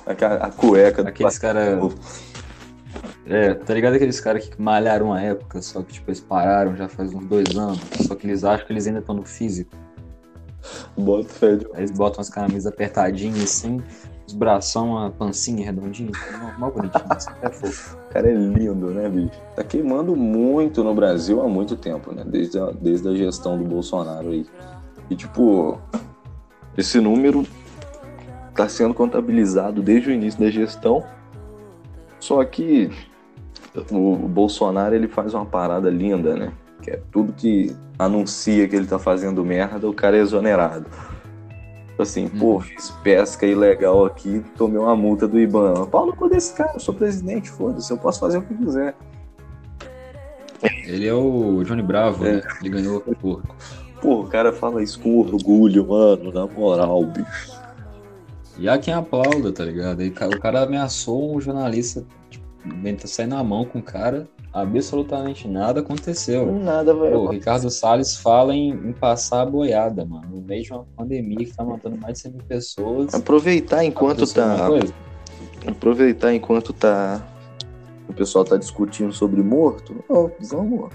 A, 0.06 0.16
ca- 0.16 0.36
a 0.38 0.52
cueca 0.52 1.04
do 1.04 1.10
Aqueles 1.10 1.38
cara. 1.38 1.80
É, 3.26 3.54
tá 3.54 3.74
ligado 3.74 3.94
aqueles 3.94 4.20
caras 4.20 4.48
que 4.48 4.60
malharam 4.62 5.08
uma 5.08 5.22
época, 5.22 5.62
só 5.62 5.82
que 5.84 5.94
tipo, 5.94 6.10
eles 6.10 6.20
pararam 6.20 6.76
já 6.76 6.88
faz 6.88 7.14
uns 7.14 7.26
dois 7.26 7.56
anos, 7.56 7.80
só 8.08 8.16
que 8.16 8.26
eles 8.26 8.44
acham 8.44 8.66
que 8.66 8.74
eles 8.74 8.88
ainda 8.88 9.00
estão 9.00 9.16
no 9.16 9.24
físico. 9.24 9.72
Bota 10.98 11.30
fé 11.30 11.58
eles 11.76 11.92
botam 11.92 12.22
as 12.22 12.30
camisas 12.30 12.66
apertadinhas 12.66 13.44
assim, 13.44 13.82
os 14.28 14.34
bração, 14.34 14.98
a 14.98 15.10
pancinha 15.10 15.66
redondinha, 15.66 16.12
mó- 16.40 16.66
mó 16.68 16.72
bonitinho, 16.72 17.06
assim, 17.10 17.30
é 17.42 17.50
fofo. 17.50 17.96
O 17.96 18.14
cara 18.14 18.30
é 18.30 18.34
lindo, 18.34 18.88
né, 18.92 19.08
bicho? 19.08 19.40
Tá 19.56 19.64
queimando 19.64 20.16
muito 20.16 20.84
no 20.84 20.94
Brasil 20.94 21.42
há 21.42 21.48
muito 21.48 21.76
tempo, 21.76 22.14
né? 22.14 22.24
Desde 22.26 22.60
a, 22.60 22.72
desde 22.72 23.08
a 23.08 23.16
gestão 23.16 23.58
do 23.58 23.64
Bolsonaro 23.64 24.30
aí. 24.30 24.46
E, 25.10 25.16
tipo, 25.16 25.80
esse 26.78 27.00
número 27.00 27.46
tá 28.56 28.68
sendo 28.68 28.94
contabilizado 28.94 29.82
desde 29.82 30.10
o 30.10 30.14
início 30.14 30.40
da 30.40 30.50
gestão. 30.50 31.04
Só 32.20 32.44
que 32.46 32.92
o 33.92 34.16
Bolsonaro, 34.28 34.94
ele 34.96 35.08
faz 35.08 35.34
uma 35.34 35.46
parada 35.46 35.90
linda, 35.90 36.36
né? 36.36 36.52
Que 36.82 36.92
é 36.92 37.00
tudo 37.12 37.32
que 37.34 37.76
anuncia 38.00 38.68
que 38.68 38.76
ele 38.76 38.88
tá 38.88 38.98
fazendo 39.00 39.46
merda, 39.46 39.88
o 39.90 39.94
cara 39.94 40.18
é 40.18 40.20
exonerado. 40.22 40.86
Tipo 41.88 42.02
Assim, 42.02 42.28
pô, 42.28 42.54
Uhum. 42.56 42.62
fiz 42.62 42.90
pesca 43.04 43.46
ilegal 43.46 44.06
aqui, 44.06 44.44
tomei 44.58 44.80
uma 44.80 44.96
multa 44.96 45.28
do 45.28 45.40
IBAMA. 45.40 45.86
Pau 45.88 46.06
no 46.08 46.16
cu 46.16 46.28
desse 46.28 46.54
cara, 46.56 46.72
eu 46.74 46.80
sou 46.80 46.94
presidente, 46.94 47.50
foda-se, 47.50 47.92
eu 47.92 47.98
posso 47.98 48.20
fazer 48.20 48.40
o 48.40 48.42
que 48.42 48.56
quiser. 48.56 48.96
Ele 50.86 51.08
é 51.08 51.14
o 51.14 51.64
Johnny 51.64 51.82
Bravo, 51.82 52.26
É. 52.26 52.34
né? 52.38 52.42
Ele 52.60 52.70
ganhou 52.70 53.02
por. 53.02 53.42
Pô, 54.02 54.22
o 54.22 54.28
cara 54.28 54.52
fala 54.52 54.82
isso 54.82 55.00
com 55.00 55.20
orgulho, 55.20 55.88
mano, 55.88 56.32
na 56.32 56.48
moral, 56.48 57.04
bicho. 57.06 57.52
E 58.58 58.68
há 58.68 58.78
quem 58.78 58.94
aplauda, 58.94 59.52
tá 59.52 59.64
ligado? 59.64 60.10
Ca- 60.12 60.28
o 60.28 60.40
cara 60.40 60.64
ameaçou 60.64 61.36
um 61.36 61.40
jornalista, 61.42 62.04
tipo, 62.30 62.41
tenta 62.84 63.07
sair 63.07 63.28
na 63.28 63.43
mão 63.43 63.66
com 63.66 63.80
o 63.80 63.84
cara, 63.84 64.28
absolutamente 64.53 65.47
nada 65.47 65.80
aconteceu. 65.80 66.51
Nada 66.51 66.93
vai 66.93 67.12
Pô, 67.12 67.20
o 67.20 67.30
Ricardo 67.30 67.70
Salles 67.70 68.16
fala 68.18 68.53
em, 68.53 68.70
em 68.72 68.93
passar 68.93 69.41
a 69.41 69.45
boiada, 69.45 70.05
mano. 70.05 70.28
No 70.30 70.41
meio 70.41 70.64
de 70.64 70.72
uma 70.72 70.86
pandemia 70.95 71.45
que 71.45 71.55
tá 71.55 71.64
matando 71.64 71.97
mais 71.97 72.14
de 72.16 72.20
100 72.20 72.32
mil 72.34 72.43
pessoas. 72.43 73.14
Aproveitar 73.14 73.84
enquanto 73.84 74.32
tá. 74.32 74.68
Aproveitar 75.68 76.34
enquanto 76.34 76.74
tá. 76.74 77.26
O 78.07 78.14
pessoal 78.14 78.43
tá 78.43 78.57
discutindo 78.57 79.14
sobre 79.14 79.41
morto. 79.41 80.03
Ó, 80.09 80.30
vamos. 80.41 80.89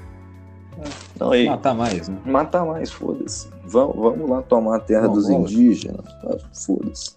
Não, 1.19 1.33
aí. 1.33 1.47
Matar 1.47 1.75
mais, 1.75 2.09
né? 2.09 2.19
Matar 2.25 2.65
mais, 2.67 2.91
foda-se. 2.91 3.49
Vamos, 3.65 3.97
vamos 3.97 4.29
lá 4.29 4.43
tomar 4.43 4.77
a 4.77 4.81
terra 4.81 5.07
Não, 5.07 5.15
dos 5.15 5.29
vamos. 5.29 5.51
indígenas. 5.53 6.05
tá? 6.05 6.37
Foda-se. 6.53 7.17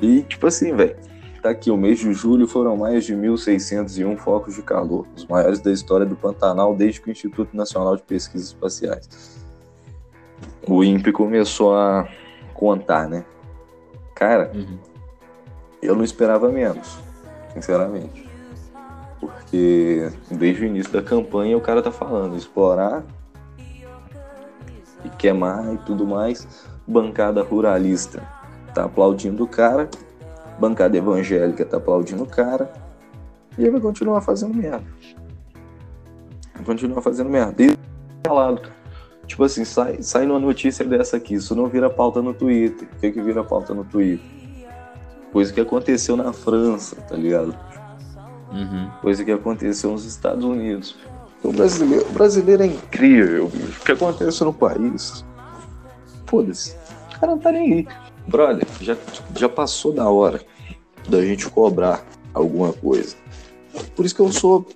E, 0.00 0.22
tipo 0.22 0.46
assim, 0.46 0.74
velho. 0.74 0.96
Tá 1.42 1.50
aqui, 1.50 1.72
o 1.72 1.76
mês 1.76 1.98
de 1.98 2.12
julho 2.12 2.46
foram 2.46 2.76
mais 2.76 3.04
de 3.04 3.16
1.601 3.16 4.16
focos 4.16 4.54
de 4.54 4.62
calor, 4.62 5.08
os 5.16 5.26
maiores 5.26 5.58
da 5.58 5.72
história 5.72 6.06
do 6.06 6.14
Pantanal 6.14 6.72
desde 6.76 7.00
que 7.00 7.08
o 7.08 7.10
Instituto 7.10 7.56
Nacional 7.56 7.96
de 7.96 8.02
Pesquisas 8.02 8.46
Espaciais. 8.48 9.42
O 10.68 10.84
INPE 10.84 11.10
começou 11.10 11.74
a 11.74 12.08
contar, 12.54 13.08
né? 13.08 13.24
Cara, 14.14 14.52
Uhum. 14.54 14.78
eu 15.82 15.96
não 15.96 16.04
esperava 16.04 16.48
menos, 16.48 17.00
sinceramente. 17.52 18.30
Porque 19.18 20.12
desde 20.30 20.62
o 20.62 20.66
início 20.66 20.92
da 20.92 21.02
campanha 21.02 21.56
o 21.56 21.60
cara 21.60 21.82
tá 21.82 21.90
falando, 21.90 22.36
explorar 22.36 23.02
e 25.04 25.08
queimar 25.18 25.74
e 25.74 25.78
tudo 25.78 26.06
mais. 26.06 26.46
Bancada 26.86 27.42
ruralista 27.42 28.22
tá 28.72 28.84
aplaudindo 28.84 29.42
o 29.42 29.48
cara, 29.48 29.88
bancada 30.62 30.96
evangélica 30.96 31.64
tá 31.64 31.78
aplaudindo 31.78 32.22
o 32.22 32.26
cara, 32.26 32.72
e 33.58 33.62
ele 33.62 33.72
vai 33.72 33.80
continuar 33.80 34.20
fazendo 34.20 34.54
merda. 34.54 34.84
Vai 36.54 36.64
continuar 36.64 37.02
fazendo 37.02 37.28
merda. 37.28 37.62
E 37.64 37.76
falado. 38.24 38.70
Tipo 39.26 39.44
assim, 39.44 39.64
sai, 39.64 40.02
sai 40.02 40.24
numa 40.24 40.38
notícia 40.38 40.84
dessa 40.84 41.16
aqui, 41.16 41.34
isso 41.34 41.54
não 41.56 41.66
vira 41.66 41.90
pauta 41.90 42.22
no 42.22 42.32
Twitter. 42.32 42.88
O 42.92 43.00
que 43.00 43.10
que 43.10 43.20
vira 43.20 43.42
pauta 43.42 43.74
no 43.74 43.84
Twitter? 43.84 44.24
Coisa 45.32 45.52
que 45.52 45.60
aconteceu 45.60 46.16
na 46.16 46.32
França, 46.32 46.96
tá 46.96 47.16
ligado? 47.16 47.56
Uhum. 48.52 48.90
Coisa 49.00 49.24
que 49.24 49.32
aconteceu 49.32 49.90
nos 49.90 50.04
Estados 50.04 50.44
Unidos. 50.44 50.96
O 51.42 51.52
brasileiro, 51.52 52.06
o 52.06 52.12
brasileiro 52.12 52.62
é 52.62 52.66
incrível, 52.66 53.48
bicho. 53.48 53.80
O 53.80 53.84
que 53.84 53.92
acontece 53.92 54.44
no 54.44 54.52
país? 54.52 55.24
Foda-se. 56.26 56.76
O 57.16 57.20
cara 57.20 57.32
não 57.32 57.38
tá 57.38 57.50
nem 57.50 57.72
aí. 57.72 57.88
Brother, 58.28 58.66
já, 58.80 58.96
já 59.34 59.48
passou 59.48 59.92
da 59.92 60.08
hora 60.08 60.40
da 61.08 61.22
gente 61.24 61.48
cobrar 61.48 62.04
alguma 62.34 62.72
coisa. 62.72 63.16
Por 63.96 64.04
isso 64.04 64.14
que 64.14 64.20
eu 64.20 64.32
sou 64.32 64.66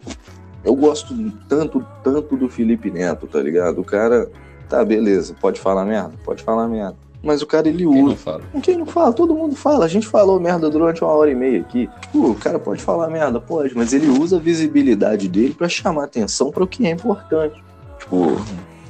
eu 0.66 0.74
gosto 0.74 1.14
tanto, 1.48 1.86
tanto 2.02 2.36
do 2.36 2.48
Felipe 2.48 2.90
Neto, 2.90 3.28
tá 3.28 3.40
ligado? 3.40 3.80
O 3.80 3.84
cara, 3.84 4.28
tá, 4.68 4.84
beleza, 4.84 5.32
pode 5.40 5.60
falar 5.60 5.84
merda? 5.84 6.14
Pode 6.24 6.42
falar 6.42 6.66
merda. 6.66 6.96
Mas 7.22 7.40
o 7.40 7.46
cara, 7.46 7.68
ele 7.68 7.78
Quem 7.78 7.86
não 7.86 8.04
usa. 8.04 8.16
fala? 8.16 8.42
Quem 8.62 8.76
não 8.76 8.86
fala? 8.86 9.12
Todo 9.12 9.34
mundo 9.34 9.54
fala. 9.54 9.84
A 9.84 9.88
gente 9.88 10.06
falou 10.06 10.40
merda 10.40 10.68
durante 10.68 11.02
uma 11.02 11.12
hora 11.12 11.30
e 11.30 11.34
meia 11.36 11.60
aqui. 11.60 11.88
O 12.12 12.34
cara 12.34 12.58
pode 12.58 12.82
falar 12.82 13.08
merda? 13.08 13.40
Pode, 13.40 13.76
mas 13.76 13.92
ele 13.92 14.08
usa 14.08 14.36
a 14.36 14.40
visibilidade 14.40 15.28
dele 15.28 15.54
pra 15.54 15.68
chamar 15.68 16.04
atenção 16.04 16.50
para 16.50 16.64
o 16.64 16.66
que 16.66 16.84
é 16.84 16.90
importante. 16.90 17.62
Tipo, 18.00 18.36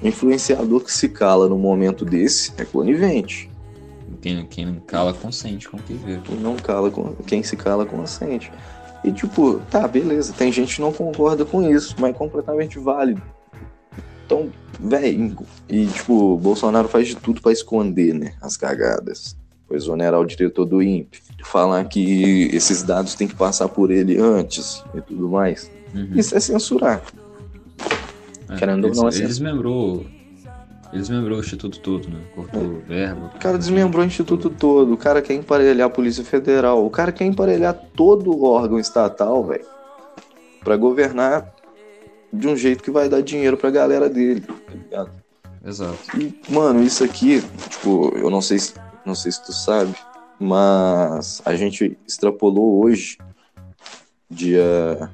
influenciador 0.02 0.80
que 0.80 0.92
se 0.92 1.10
cala 1.10 1.46
num 1.46 1.58
momento 1.58 2.04
desse 2.06 2.52
é 2.58 2.64
conivente. 2.64 3.50
Quem, 4.20 4.46
quem 4.46 4.66
não 4.66 4.80
cala 4.80 5.12
consente 5.12 5.68
com 5.68 5.76
o 5.76 5.82
que 5.82 5.94
vê. 5.94 6.18
Quem 6.24 6.36
não 6.36 6.56
cala, 6.56 6.90
com- 6.90 7.14
quem 7.26 7.42
se 7.42 7.56
cala 7.56 7.84
consente. 7.86 8.50
E 9.04 9.12
tipo, 9.12 9.60
tá, 9.70 9.86
beleza, 9.86 10.32
tem 10.32 10.50
gente 10.50 10.76
que 10.76 10.80
não 10.80 10.92
concorda 10.92 11.44
com 11.44 11.62
isso, 11.70 11.94
mas 11.98 12.10
é 12.10 12.12
completamente 12.18 12.78
válido. 12.78 13.22
Então, 14.24 14.50
velho, 14.80 15.36
e 15.68 15.86
tipo, 15.86 16.36
Bolsonaro 16.38 16.88
faz 16.88 17.06
de 17.06 17.14
tudo 17.14 17.40
pra 17.40 17.52
esconder, 17.52 18.12
né, 18.14 18.32
as 18.40 18.56
cagadas. 18.56 19.36
Foi 19.68 19.76
exonerar 19.76 20.20
o 20.20 20.24
diretor 20.24 20.64
do 20.64 20.82
INPE, 20.82 21.20
falar 21.44 21.84
que 21.84 22.48
esses 22.52 22.82
dados 22.82 23.14
têm 23.14 23.28
que 23.28 23.34
passar 23.36 23.68
por 23.68 23.90
ele 23.90 24.18
antes 24.18 24.82
e 24.94 25.00
tudo 25.00 25.28
mais. 25.28 25.70
Uhum. 25.94 26.10
Isso 26.14 26.36
é 26.36 26.40
censurar. 26.40 27.02
É, 28.48 28.56
querendo 28.56 28.86
ou 28.88 28.94
não, 28.94 29.06
assim- 29.06 29.18
Eles 29.18 29.38
desmembrou. 29.38 30.06
Eles 30.96 31.08
desmembrou 31.08 31.36
o 31.36 31.40
instituto 31.40 31.78
todo, 31.80 32.08
né? 32.08 32.18
Cortou 32.34 32.80
verba. 32.86 33.30
O 33.34 33.38
cara 33.38 33.58
desmembrou 33.58 34.02
o 34.02 34.06
instituto 34.06 34.48
todo, 34.48 34.94
o 34.94 34.96
cara 34.96 35.20
quer 35.20 35.34
emparelhar 35.34 35.88
a 35.88 35.90
Polícia 35.90 36.24
Federal, 36.24 36.86
o 36.86 36.88
cara 36.88 37.12
quer 37.12 37.26
emparelhar 37.26 37.74
todo 37.94 38.32
o 38.32 38.44
órgão 38.44 38.78
estatal, 38.78 39.44
velho, 39.44 39.66
pra 40.64 40.74
governar 40.74 41.54
de 42.32 42.48
um 42.48 42.56
jeito 42.56 42.82
que 42.82 42.90
vai 42.90 43.10
dar 43.10 43.20
dinheiro 43.20 43.58
pra 43.58 43.70
galera 43.70 44.08
dele, 44.08 44.40
tá 44.40 44.72
ligado? 44.72 45.10
Exato. 45.62 45.98
E, 46.18 46.34
mano, 46.48 46.82
isso 46.82 47.04
aqui, 47.04 47.42
tipo, 47.68 48.16
eu 48.16 48.30
não 48.30 48.40
sei 48.40 48.58
se, 48.58 48.72
não 49.04 49.14
sei 49.14 49.32
se 49.32 49.44
tu 49.44 49.52
sabe, 49.52 49.94
mas 50.40 51.42
a 51.44 51.54
gente 51.54 51.98
extrapolou 52.08 52.82
hoje, 52.82 53.18
dia 54.30 55.10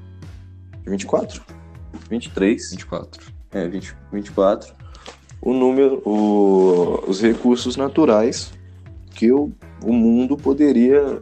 24? 0.87 1.43
23? 2.09 2.71
24. 2.71 3.33
É, 3.51 3.67
20, 3.67 3.97
24. 4.13 4.82
O 5.43 5.53
número, 5.53 6.01
o- 6.09 7.03
os 7.09 7.21
recursos 7.21 7.77
naturais 7.77 8.53
que 9.15 9.31
o, 9.33 9.51
o 9.85 9.93
mundo 9.93 10.37
poderia 10.37 11.21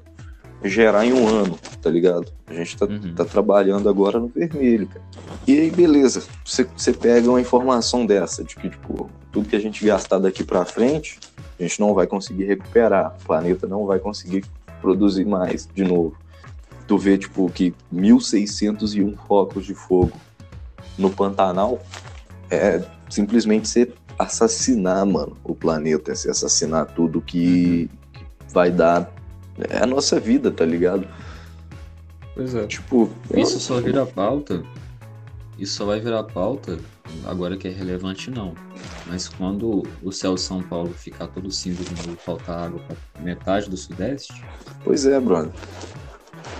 gerar 0.63 1.07
em 1.07 1.13
um 1.15 1.27
ano, 1.27 1.59
tá 1.81 1.89
ligado? 1.89 2.31
A 2.47 2.53
gente 2.53 2.77
tá, 2.77 2.85
Uhum. 2.85 3.15
tá 3.15 3.25
trabalhando 3.25 3.89
agora 3.89 4.21
no 4.21 4.29
vermelho, 4.29 4.87
cara. 4.87 5.03
E 5.47 5.59
aí, 5.59 5.71
beleza, 5.71 6.23
você, 6.45 6.93
pega 6.93 7.31
uma 7.31 7.41
informação 7.41 8.05
dessa, 8.05 8.45
de 8.45 8.55
que, 8.57 8.69
tipo, 8.69 9.09
tudo 9.33 9.49
que 9.49 9.57
a 9.57 9.61
gente 9.61 9.83
gastar 9.85 10.19
daqui 10.19 10.45
pra 10.45 10.67
frente, 10.67 11.19
a 11.59 11.63
gente 11.63 11.81
não 11.81 11.95
vai 11.95 12.07
conseguir 12.07 12.45
recuperar, 12.45 13.17
o 13.23 13.25
planeta 13.25 13.67
não 13.67 13.87
vai 13.87 13.99
conseguir 13.99 14.45
produzir 14.83 15.25
mais 15.25 15.67
de 15.75 15.83
novo. 15.83 16.15
Tu 16.87 16.99
vê, 16.99 17.17
tipo, 17.17 17.49
que 17.51 17.73
1.601 17.93 19.17
focos 19.27 19.65
de 19.65 19.75
fogo 19.75 20.13
no 20.99 21.09
Pantanal 21.11 21.81
é 22.51 22.83
simplesmente 23.09 23.69
você 23.69 23.87
assassinar, 24.21 25.05
mano, 25.07 25.37
o 25.43 25.55
planeta, 25.55 26.15
você 26.15 26.31
assassinar 26.31 26.87
tudo 26.87 27.21
que, 27.21 27.91
que 28.13 28.25
vai 28.53 28.71
dar. 28.71 29.13
É 29.69 29.79
a 29.79 29.87
nossa 29.87 30.19
vida, 30.21 30.51
tá 30.51 30.65
ligado? 30.65 31.07
Pois 32.35 32.55
é. 32.55 32.67
Tipo, 32.67 33.11
Isso 33.35 33.59
só 33.61 33.81
vira 33.81 34.07
pauta. 34.07 34.63
Isso 35.59 35.75
só 35.75 35.85
vai 35.85 36.01
virar 36.01 36.25
pauta 36.25 36.79
agora 37.27 37.57
que 37.57 37.69
é 37.69 37.71
relevante, 37.71 38.31
não. 38.31 38.55
Mas 39.07 39.29
quando 39.29 39.83
o 40.03 40.11
céu 40.11 40.35
de 40.35 40.41
São 40.41 40.63
Paulo 40.63 40.91
ficar 40.95 41.27
todo 41.27 41.51
cinza 41.51 41.83
de 41.85 41.91
novo, 42.07 42.17
faltar 42.17 42.65
água 42.65 42.81
pra 42.87 43.23
metade 43.23 43.69
do 43.69 43.77
Sudeste, 43.77 44.33
pois 44.83 45.05
é, 45.05 45.21
brother. 45.21 45.53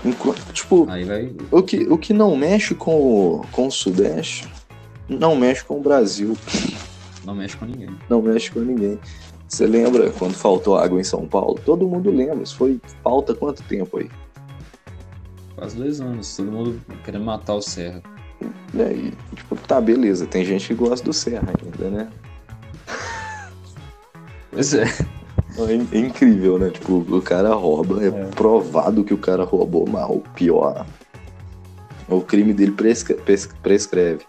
Enquanto, 0.05 0.53
tipo, 0.53 0.87
aí 0.89 1.03
vai. 1.03 1.35
o 1.49 1.63
que, 1.63 1.77
o 1.89 1.97
que 1.97 2.13
não 2.13 2.35
mexe 2.35 2.75
com 2.75 2.95
o, 2.95 3.45
com 3.51 3.67
o 3.67 3.71
Sudeste 3.71 4.47
não 5.09 5.35
mexe 5.35 5.63
com 5.63 5.79
o 5.79 5.81
Brasil, 5.81 6.37
Não 7.25 7.35
mexe 7.35 7.55
com 7.57 7.65
ninguém. 7.65 7.89
não 8.09 8.21
mexe 8.21 8.51
com 8.51 8.59
ninguém. 8.61 8.99
Você 9.47 9.65
lembra 9.67 10.09
quando 10.11 10.33
faltou 10.33 10.77
água 10.77 10.99
em 10.99 11.03
São 11.03 11.27
Paulo? 11.27 11.59
Todo 11.65 11.87
mundo 11.87 12.09
lembra. 12.09 12.41
Isso 12.43 12.55
foi 12.55 12.79
falta 13.03 13.35
quanto 13.35 13.61
tempo 13.63 13.97
aí? 13.97 14.09
Quase 15.55 15.75
dois 15.75 15.99
anos. 16.01 16.35
Todo 16.35 16.51
mundo 16.51 16.81
querendo 17.03 17.25
matar 17.25 17.55
o 17.55 17.61
Serra. 17.61 18.01
E 18.73 18.81
aí, 18.81 19.13
tipo, 19.35 19.55
tá, 19.55 19.79
beleza. 19.81 20.25
Tem 20.25 20.43
gente 20.45 20.67
que 20.67 20.73
gosta 20.73 21.05
do 21.05 21.11
Serra 21.13 21.49
ainda, 21.61 21.89
né? 21.89 22.09
Pois 24.51 24.73
é. 24.73 24.83
É, 24.83 25.97
é 25.97 25.99
incrível, 25.99 26.57
né? 26.57 26.69
Tipo, 26.69 26.99
o 27.15 27.21
cara 27.21 27.53
rouba, 27.53 28.03
é, 28.03 28.09
provado 28.29 29.03
que 29.03 29.13
o 29.13 29.17
cara 29.17 29.43
roubou, 29.43 29.85
mas 29.87 30.09
o 30.09 30.19
pior. 30.33 30.85
O 32.09 32.21
crime 32.21 32.53
dele 32.53 32.71
prescre- 32.71 33.15
pres- 33.15 33.49
prescreve. 33.61 34.25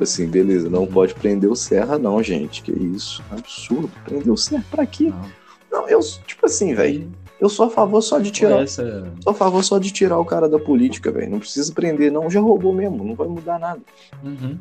Tipo 0.00 0.04
assim, 0.04 0.26
beleza, 0.28 0.70
não 0.70 0.86
pode 0.86 1.14
prender 1.14 1.50
o 1.50 1.54
Serra, 1.54 1.98
não, 1.98 2.22
gente. 2.22 2.62
Que 2.62 2.72
isso? 2.72 3.22
Absurdo. 3.30 3.90
Prender 4.06 4.32
o 4.32 4.36
Serra 4.36 4.64
pra 4.70 4.86
quê? 4.86 5.10
Não. 5.10 5.82
Não, 5.82 5.88
eu, 5.90 6.00
tipo 6.26 6.46
assim, 6.46 6.74
velho. 6.74 7.12
Eu 7.38 7.50
sou 7.50 7.66
a 7.66 7.70
favor 7.70 8.00
só 8.00 8.18
de 8.18 8.30
tirar. 8.30 8.62
Essa, 8.62 9.12
Sou 9.22 9.32
a 9.32 9.34
favor 9.34 9.62
só 9.62 9.78
de 9.78 9.90
tirar 9.90 10.18
o 10.18 10.24
cara 10.24 10.48
da 10.48 10.58
política, 10.58 11.12
velho. 11.12 11.30
Não 11.30 11.38
precisa 11.38 11.70
prender, 11.74 12.10
não. 12.10 12.30
Já 12.30 12.40
roubou 12.40 12.72
mesmo, 12.72 13.04
não 13.04 13.14
vai 13.14 13.28
mudar 13.28 13.58
nada. 13.58 13.80
Uhum. 14.24 14.58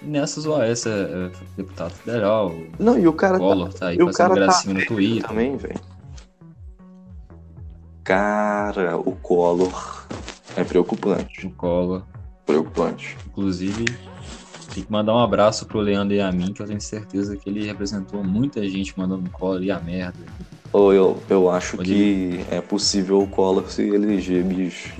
E 0.00 0.06
nessas, 0.06 0.46
AS 0.46 0.86
é, 0.86 1.32
deputado 1.56 1.90
federal, 1.90 2.54
Não, 2.78 2.96
e 2.96 3.08
o 3.08 3.12
cara 3.12 3.38
tá 3.38 3.44
Collor 3.44 3.72
tá 3.74 3.88
aí 3.88 3.98
e 3.98 4.02
o 4.04 4.12
cara 4.12 4.34
tá 4.34 4.40
gracinha 4.40 4.74
no 4.74 4.86
Twitter. 4.86 5.26
também, 5.26 5.56
velho. 5.56 5.80
Cara, 8.04 8.96
o 8.98 9.16
Collor 9.16 10.06
é 10.56 10.62
preocupante. 10.62 11.48
O 11.48 11.50
Collor. 11.50 12.04
Preocupante. 12.46 13.16
Inclusive, 13.26 13.84
tem 14.74 14.82
que 14.84 14.90
mandar 14.90 15.14
um 15.14 15.18
abraço 15.18 15.66
pro 15.66 15.80
Leandro 15.80 16.14
e 16.14 16.20
a 16.20 16.32
mim, 16.32 16.52
que 16.52 16.60
eu 16.60 16.66
tenho 16.66 16.80
certeza 16.80 17.36
que 17.36 17.48
ele 17.48 17.64
representou 17.64 18.24
muita 18.24 18.68
gente 18.68 18.98
mandando 18.98 19.30
Collor 19.30 19.62
e 19.62 19.70
a 19.70 19.78
merda. 19.78 20.18
Ou 20.72 20.92
eu, 20.92 21.22
eu 21.30 21.48
acho 21.48 21.76
Pode 21.76 21.88
que 21.88 22.44
é 22.50 22.60
possível 22.60 23.20
o 23.20 23.26
Collor 23.28 23.70
se 23.70 23.82
eleger, 23.82 24.42
bicho. 24.42 24.92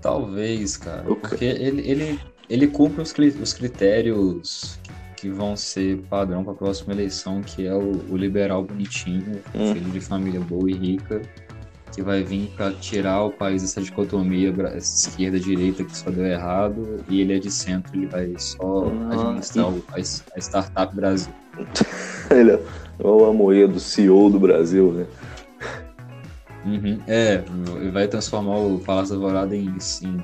Talvez, 0.00 0.76
cara. 0.76 1.02
Porque 1.02 1.44
ele, 1.44 1.82
ele, 1.88 2.20
ele 2.48 2.66
cumpre 2.68 3.02
os, 3.02 3.12
os 3.42 3.52
critérios 3.52 4.78
que 5.16 5.28
vão 5.28 5.56
ser 5.56 5.98
padrão 6.08 6.44
para 6.44 6.52
a 6.52 6.56
próxima 6.56 6.92
eleição, 6.92 7.40
que 7.42 7.66
é 7.66 7.74
o, 7.74 8.00
o 8.08 8.16
liberal 8.16 8.62
bonitinho, 8.62 9.40
Hum. 9.52 9.74
filho 9.74 9.90
de 9.90 10.00
família 10.00 10.40
boa 10.40 10.70
e 10.70 10.74
rica, 10.74 11.20
que 11.88 12.02
vai 12.02 12.22
vir 12.22 12.50
para 12.56 12.72
tirar 12.72 13.22
o 13.24 13.30
país 13.30 13.62
dessa 13.62 13.80
dicotomia 13.80 14.52
esquerda-direita 14.76 15.84
que 15.84 15.96
só 15.96 16.10
deu 16.10 16.26
errado, 16.26 17.04
e 17.08 17.20
ele 17.20 17.34
é 17.36 17.38
de 17.38 17.50
centro, 17.50 17.96
ele 17.96 18.06
vai 18.06 18.34
só 18.38 18.92
Ah, 19.10 19.14
administrar 19.14 19.68
o- 19.68 19.82
a, 19.92 19.96
a 19.98 20.38
startup 20.40 20.94
Brasil. 20.94 21.32
Ele 22.30 22.52
é 22.52 22.60
o 23.02 23.24
Amoedo, 23.24 23.80
CEO 23.80 24.28
do 24.30 24.38
Brasil, 24.38 24.92
né? 24.92 25.06
Uhum. 26.64 27.00
É, 27.06 27.42
ele 27.80 27.90
vai 27.90 28.06
transformar 28.06 28.58
o 28.58 28.78
Palácio 28.80 29.14
da 29.14 29.20
Alvorada 29.24 29.56
em, 29.56 29.66
em, 30.02 30.22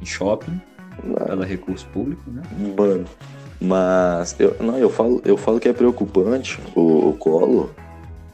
em 0.00 0.04
shopping, 0.06 0.60
dar 1.04 1.44
recurso 1.44 1.86
público, 1.88 2.22
né? 2.30 2.42
Mano. 2.76 3.04
Mas 3.60 4.34
eu, 4.38 4.56
não, 4.60 4.78
eu 4.78 4.88
falo, 4.90 5.20
eu 5.24 5.36
falo 5.36 5.58
que 5.60 5.68
é 5.68 5.72
preocupante 5.72 6.58
o, 6.74 7.10
o 7.10 7.12
Collor, 7.14 7.70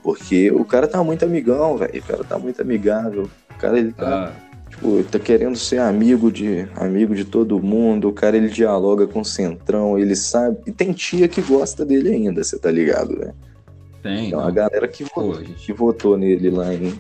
porque 0.03 0.51
o 0.51 0.65
cara 0.65 0.87
tá 0.87 1.03
muito 1.03 1.25
amigão, 1.25 1.77
velho. 1.77 2.01
O 2.01 2.07
cara 2.07 2.25
tá 2.25 2.39
muito 2.39 2.61
amigável. 2.61 3.31
O 3.51 3.55
cara 3.59 3.79
ele 3.79 3.93
tá, 3.93 4.27
Tá, 4.27 4.33
tipo, 4.71 5.03
tá 5.05 5.19
querendo 5.19 5.57
ser 5.57 5.79
amigo 5.79 6.31
de 6.31 6.67
amigo 6.77 7.15
de 7.15 7.25
todo 7.25 7.63
mundo. 7.63 8.09
O 8.09 8.13
cara 8.13 8.37
ele 8.37 8.49
dialoga 8.49 9.07
com 9.07 9.21
o 9.21 9.25
Centrão, 9.25 9.99
ele 9.99 10.17
sabe. 10.17 10.59
E 10.67 10.73
tem 10.73 10.93
tia 10.93 11.29
que 11.29 11.41
gosta 11.41 11.85
dele 11.85 12.11
ainda, 12.11 12.43
você 12.43 12.59
tá 12.59 12.71
ligado, 12.71 13.17
né? 13.17 13.33
tem. 14.03 14.27
Então 14.27 14.41
a 14.41 14.47
não. 14.47 14.53
galera 14.53 14.89
que 14.89 15.05
votou, 15.05 15.35
gente. 15.35 15.65
que 15.67 15.73
votou 15.73 16.17
nele 16.19 16.51
lá 16.51 16.75
em 16.75 16.93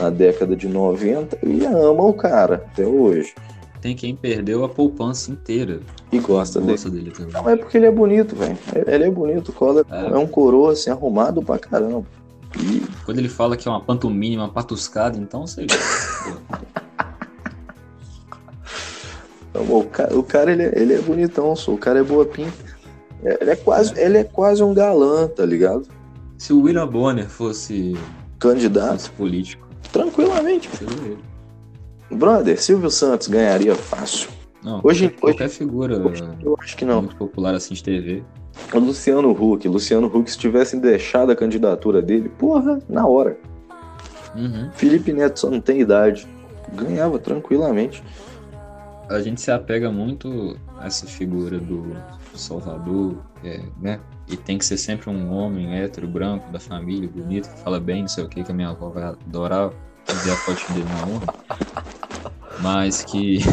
na 0.00 0.10
década 0.10 0.54
de 0.54 0.68
90 0.68 1.38
e 1.42 1.64
ama 1.64 2.04
o 2.04 2.12
cara 2.12 2.56
até 2.56 2.86
hoje. 2.86 3.34
Tem 3.86 3.94
quem 3.94 4.16
perdeu 4.16 4.64
a 4.64 4.68
poupança 4.68 5.30
inteira. 5.30 5.78
E 6.10 6.18
gosta 6.18 6.58
dele. 6.58 6.72
Gosta 6.72 6.90
dele 6.90 7.12
também. 7.12 7.32
Não, 7.32 7.48
é 7.48 7.54
porque 7.54 7.76
ele 7.76 7.86
é 7.86 7.90
bonito, 7.92 8.34
velho. 8.34 8.58
Ele 8.84 9.04
é 9.04 9.10
bonito, 9.12 9.52
Collor 9.52 9.86
É. 9.88 10.06
é. 10.08 10.18
um 10.18 10.26
coroa 10.26 10.72
assim, 10.72 10.90
arrumado 10.90 11.40
pra 11.40 11.56
caramba. 11.56 12.04
E 12.58 12.82
Quando 13.04 13.18
ele 13.20 13.28
fala 13.28 13.56
que 13.56 13.68
é 13.68 13.70
uma 13.70 13.80
pantomima, 13.80 14.42
uma 14.42 14.52
patuscada, 14.52 15.16
então 15.16 15.46
sei 15.46 15.68
lá. 15.70 16.60
então, 19.50 19.78
o 19.78 19.84
cara, 19.84 20.18
o 20.18 20.22
cara, 20.24 20.50
ele, 20.50 20.64
é- 20.64 20.72
ele 20.74 20.94
é 20.94 20.98
bonitão, 21.00 21.54
só. 21.54 21.72
o 21.72 21.78
cara 21.78 22.00
é 22.00 22.02
boa 22.02 22.24
pinta. 22.24 22.52
É, 23.22 23.38
Ele 23.40 23.50
é, 23.52 23.56
quase, 23.56 23.98
ele 24.00 24.18
é 24.18 24.24
quase 24.24 24.64
um 24.64 24.74
galã, 24.74 25.28
tá 25.28 25.46
ligado? 25.46 25.86
Se 26.36 26.52
o 26.52 26.60
William 26.62 26.88
Bonner 26.88 27.28
fosse, 27.28 27.96
Candidato, 28.40 28.94
fosse 28.94 29.10
político, 29.10 29.66
tranquilamente. 29.92 30.68
seria 30.76 30.92
ele. 31.04 31.18
Brother, 32.16 32.60
Silvio 32.60 32.90
Santos 32.90 33.28
ganharia 33.28 33.74
fácil. 33.74 34.30
Não, 34.62 34.80
Hoje- 34.82 35.08
qualquer, 35.10 35.20
qualquer 35.20 35.48
figura 35.48 35.94
Eu 36.42 36.56
acho 36.60 36.76
que 36.76 36.84
não. 36.84 37.02
muito 37.02 37.16
popular 37.16 37.54
assim 37.54 37.74
de 37.74 37.82
TV. 37.84 38.22
O 38.72 38.78
Luciano 38.78 39.30
Huck. 39.30 39.68
Luciano 39.68 40.06
Huck, 40.08 40.30
se 40.30 40.38
tivessem 40.38 40.80
deixado 40.80 41.30
a 41.30 41.36
candidatura 41.36 42.02
dele, 42.02 42.28
porra, 42.28 42.80
na 42.88 43.06
hora. 43.06 43.38
Uhum. 44.34 44.70
Felipe 44.74 45.12
Neto 45.12 45.38
só 45.40 45.50
não 45.50 45.60
tem 45.60 45.80
idade. 45.80 46.26
Ganhava 46.74 47.18
tranquilamente. 47.18 48.02
A 49.08 49.20
gente 49.20 49.40
se 49.40 49.52
apega 49.52 49.92
muito 49.92 50.56
a 50.78 50.86
essa 50.86 51.06
figura 51.06 51.58
do 51.58 51.96
Salvador, 52.34 53.14
é, 53.44 53.60
né? 53.80 54.00
E 54.28 54.36
tem 54.36 54.58
que 54.58 54.64
ser 54.64 54.76
sempre 54.78 55.08
um 55.08 55.32
homem 55.32 55.76
hétero, 55.78 56.08
branco, 56.08 56.50
da 56.50 56.58
família, 56.58 57.08
bonito, 57.08 57.48
que 57.48 57.60
fala 57.60 57.78
bem, 57.78 58.00
não 58.02 58.08
sei 58.08 58.24
o 58.24 58.28
que, 58.28 58.42
que 58.42 58.50
a 58.50 58.54
minha 58.54 58.70
avó 58.70 58.88
vai 58.88 59.04
adorar 59.04 59.70
fazer 60.04 60.32
a 60.32 60.36
foto 60.36 60.72
dele 60.72 60.86
na 60.88 61.06
urna. 61.14 61.34
Mas 62.60 63.04
que. 63.04 63.38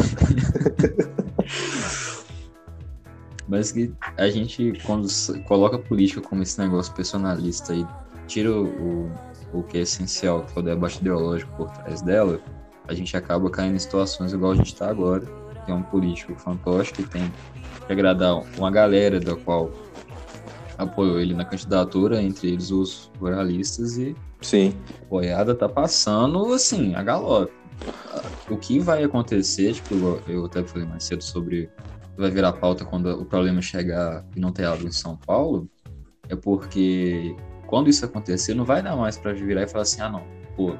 Mas 3.46 3.72
que 3.72 3.92
a 4.16 4.30
gente, 4.30 4.72
quando 4.84 5.06
coloca 5.46 5.76
a 5.76 5.78
política 5.78 6.22
como 6.22 6.42
esse 6.42 6.58
negócio 6.58 6.92
personalista 6.94 7.74
e 7.74 7.86
tira 8.26 8.50
o, 8.50 9.10
o 9.52 9.62
que 9.62 9.78
é 9.78 9.80
essencial, 9.82 10.44
que 10.44 10.58
é 10.58 10.62
o 10.62 10.64
debate 10.64 10.98
ideológico 10.98 11.54
por 11.54 11.70
trás 11.70 12.00
dela, 12.00 12.40
a 12.88 12.94
gente 12.94 13.16
acaba 13.16 13.50
caindo 13.50 13.76
em 13.76 13.78
situações 13.78 14.32
igual 14.32 14.52
a 14.52 14.56
gente 14.56 14.72
está 14.72 14.88
agora, 14.88 15.26
que 15.64 15.70
é 15.70 15.74
um 15.74 15.82
político 15.82 16.34
fantoche 16.36 16.92
que 16.92 17.02
tem 17.02 17.30
que 17.86 17.92
agradar 17.92 18.42
uma 18.56 18.70
galera 18.70 19.20
da 19.20 19.36
qual 19.36 19.70
apoiou 20.78 21.20
ele 21.20 21.34
na 21.34 21.44
candidatura, 21.44 22.22
entre 22.22 22.48
eles 22.48 22.70
os 22.70 23.10
ruralistas, 23.20 23.96
e 23.96 24.16
Sim. 24.40 24.74
a 25.02 25.04
boiada 25.06 25.54
tá 25.54 25.68
passando, 25.68 26.52
assim, 26.52 26.94
a 26.94 27.02
galope. 27.02 27.52
O 28.50 28.56
que 28.56 28.78
vai 28.78 29.02
acontecer, 29.04 29.72
tipo, 29.72 30.20
eu 30.28 30.44
até 30.44 30.62
falei 30.64 30.86
mais 30.86 31.04
cedo 31.04 31.22
sobre 31.22 31.70
vai 32.16 32.30
virar 32.30 32.52
pauta 32.52 32.84
quando 32.84 33.06
o 33.10 33.24
problema 33.24 33.60
chegar 33.60 34.24
e 34.36 34.40
não 34.40 34.52
ter 34.52 34.66
água 34.66 34.86
em 34.86 34.92
São 34.92 35.16
Paulo, 35.16 35.68
é 36.28 36.36
porque 36.36 37.34
quando 37.66 37.88
isso 37.90 38.04
acontecer, 38.04 38.54
não 38.54 38.64
vai 38.64 38.82
dar 38.82 38.96
mais 38.96 39.16
pra 39.16 39.32
virar 39.32 39.62
e 39.62 39.66
falar 39.68 39.82
assim, 39.82 40.00
ah 40.00 40.08
não, 40.08 40.22
pô, 40.56 40.74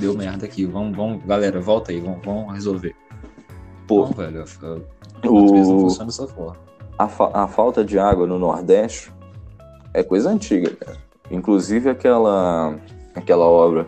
deu 0.00 0.14
merda 0.16 0.46
aqui, 0.46 0.64
vamos, 0.64 0.96
vamos, 0.96 1.22
galera, 1.26 1.60
volta 1.60 1.92
aí, 1.92 2.00
vamos, 2.00 2.20
vamos 2.24 2.54
resolver. 2.54 2.94
Pô, 3.86 4.06
Não, 4.06 4.12
velho, 4.12 4.40
a, 4.42 4.44
natureza 4.44 5.70
não 5.70 5.76
o, 5.76 5.80
funciona 5.80 6.06
dessa 6.06 6.26
forma. 6.26 6.56
a, 6.98 7.08
fa- 7.08 7.30
a 7.34 7.46
falta 7.48 7.84
de 7.84 7.98
água 7.98 8.26
no 8.26 8.38
Nordeste 8.38 9.12
é 9.92 10.02
coisa 10.02 10.30
antiga, 10.30 10.70
cara. 10.76 10.96
Inclusive 11.30 11.90
aquela, 11.90 12.78
aquela 13.14 13.44
obra 13.44 13.86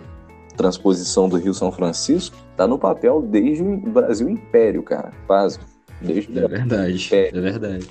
Transposição 0.61 1.27
do 1.27 1.37
Rio 1.39 1.55
São 1.55 1.73
Francisco 1.73 2.37
tá 2.55 2.67
no 2.67 2.79
papel 2.79 3.23
desde 3.23 3.63
o 3.63 3.77
Brasil 3.79 4.29
Império, 4.29 4.83
cara. 4.83 5.11
Pasmo. 5.27 5.65
Desde 6.03 6.39
É 6.39 6.47
verdade, 6.47 7.09
É. 7.13 7.29
é 7.29 7.41
verdade. 7.41 7.89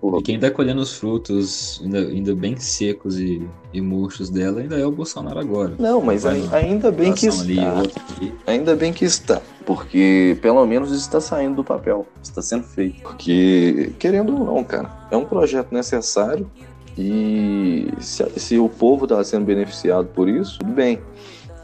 Pô, 0.00 0.18
E 0.18 0.22
quem 0.22 0.40
tá 0.40 0.50
colhendo 0.50 0.80
os 0.80 0.94
frutos 0.96 1.78
ainda, 1.84 1.98
ainda 1.98 2.34
bem 2.34 2.56
secos 2.56 3.18
e, 3.18 3.46
e 3.70 3.82
murchos 3.82 4.30
dela 4.30 4.60
ainda 4.60 4.78
é 4.78 4.86
o 4.86 4.90
Bolsonaro 4.90 5.38
agora. 5.38 5.74
Não, 5.78 6.00
mas 6.00 6.24
uma 6.24 6.56
ainda 6.56 6.90
bem 6.90 7.12
que 7.12 7.28
ali, 7.28 7.58
está. 7.58 7.80
aqui. 7.80 8.34
Ainda 8.46 8.74
bem 8.74 8.94
que 8.94 9.04
está, 9.04 9.42
porque 9.66 10.38
pelo 10.40 10.64
menos 10.64 10.90
está 10.90 11.20
saindo 11.20 11.56
do 11.56 11.64
papel, 11.64 12.06
está 12.22 12.40
sendo 12.40 12.64
feito. 12.64 13.02
Porque, 13.02 13.92
querendo 13.98 14.32
ou 14.38 14.54
não, 14.54 14.64
cara, 14.64 14.90
é 15.10 15.16
um 15.18 15.26
projeto 15.26 15.70
necessário 15.70 16.50
e 16.96 17.88
se, 18.00 18.24
se 18.36 18.58
o 18.58 18.70
povo 18.70 19.04
está 19.04 19.22
sendo 19.22 19.44
beneficiado 19.44 20.06
por 20.14 20.30
isso, 20.30 20.58
tudo 20.60 20.72
bem. 20.72 20.98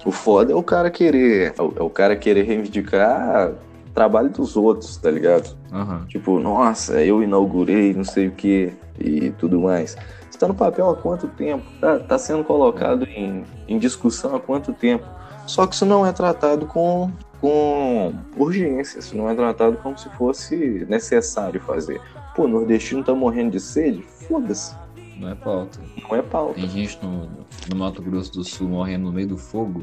O 0.07 0.13
foda 0.13 0.53
é 0.53 0.55
o 0.55 0.63
cara 0.63 0.89
querer, 0.89 1.53
é 1.59 1.61
o, 1.61 1.73
é 1.79 1.83
o 1.83 1.91
cara 1.91 2.15
querer 2.15 2.45
reivindicar 2.45 3.53
trabalho 3.93 4.31
dos 4.31 4.57
outros, 4.57 4.97
tá 4.99 5.11
ligado? 5.11 5.57
Aham. 5.73 6.07
Tipo, 6.07 6.39
nossa, 6.39 7.03
eu 7.03 7.25
inaugurei, 7.25 7.93
não 7.93 8.05
sei 8.05 8.29
o 8.29 8.31
que 8.31 8.73
e 9.01 9.31
tudo 9.31 9.59
mais. 9.59 9.97
Está 10.31 10.47
no 10.47 10.55
papel 10.55 10.89
há 10.89 10.95
quanto 10.95 11.27
tempo? 11.27 11.65
Tá, 11.81 11.99
tá 11.99 12.19
sendo 12.19 12.45
colocado 12.45 13.05
em, 13.05 13.43
em 13.67 13.79
discussão 13.81 14.37
há 14.37 14.39
quanto 14.39 14.73
tempo? 14.73 15.05
Só 15.45 15.67
que 15.67 15.75
isso 15.75 15.85
não 15.85 16.07
é 16.07 16.13
tratado 16.13 16.67
com, 16.67 17.11
com 17.41 18.15
urgência, 18.37 19.01
isso 19.01 19.17
não 19.17 19.29
é 19.29 19.35
tratado 19.35 19.77
como 19.79 19.99
se 19.99 20.09
fosse 20.11 20.87
necessário 20.89 21.61
fazer. 21.63 22.01
Pô, 22.37 22.45
o 22.45 22.49
nordestino 22.49 23.03
tá 23.03 23.13
morrendo 23.13 23.51
de 23.53 23.61
sede? 23.61 24.03
Foda-se, 24.03 24.73
Não 25.19 25.29
é 25.31 25.35
pauta. 25.35 25.81
não 26.03 26.17
é 26.17 26.23
pauta. 26.23 26.55
Tem 26.55 26.69
gente 26.69 26.99
no, 27.03 27.29
no 27.71 27.77
Mato 27.77 28.03
Grosso 28.03 28.33
do 28.33 28.45
Sul 28.45 28.69
morrendo 28.69 29.05
no 29.07 29.13
meio 29.13 29.29
do 29.29 29.39
fogo. 29.39 29.83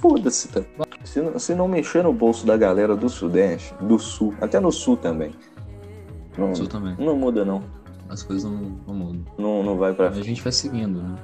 Foda-se, 0.00 0.48
tá? 0.48 0.62
Se, 1.04 1.20
não- 1.20 1.38
se 1.38 1.54
não 1.54 1.68
mexer 1.68 2.02
no 2.02 2.12
bolso 2.12 2.46
da 2.46 2.56
galera 2.56 2.94
do 2.96 3.08
Sudeste, 3.08 3.74
do 3.80 3.98
Sul, 3.98 4.34
até 4.40 4.60
no 4.60 4.70
Sul 4.72 4.96
também. 4.96 5.32
Não, 6.36 6.48
No 6.48 6.56
Sul 6.56 6.66
também. 6.66 6.94
não 6.98 7.16
muda, 7.16 7.44
não. 7.44 7.62
As 8.08 8.22
coisas 8.22 8.44
não, 8.50 8.76
não 8.86 8.94
mudam. 8.94 9.24
Não, 9.38 9.62
não 9.62 9.76
vai 9.78 9.94
pra 9.94 10.08
A 10.08 10.12
gente 10.22 10.42
vai 10.42 10.52
seguindo, 10.52 11.00
né? 11.02 11.16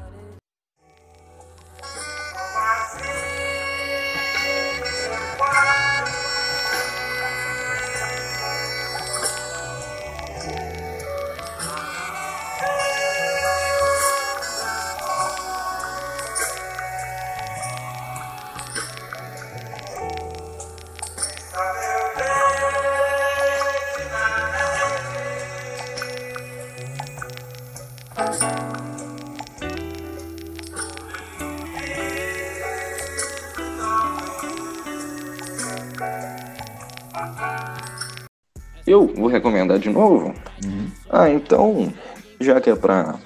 Recomendar 39.41 39.79
de 39.79 39.89
novo? 39.89 40.35
Uhum. 40.65 40.87
Ah, 41.09 41.31
então, 41.31 41.93
já 42.41 42.61
que 42.61 42.71
é 42.71 42.77
pra. 42.77 43.19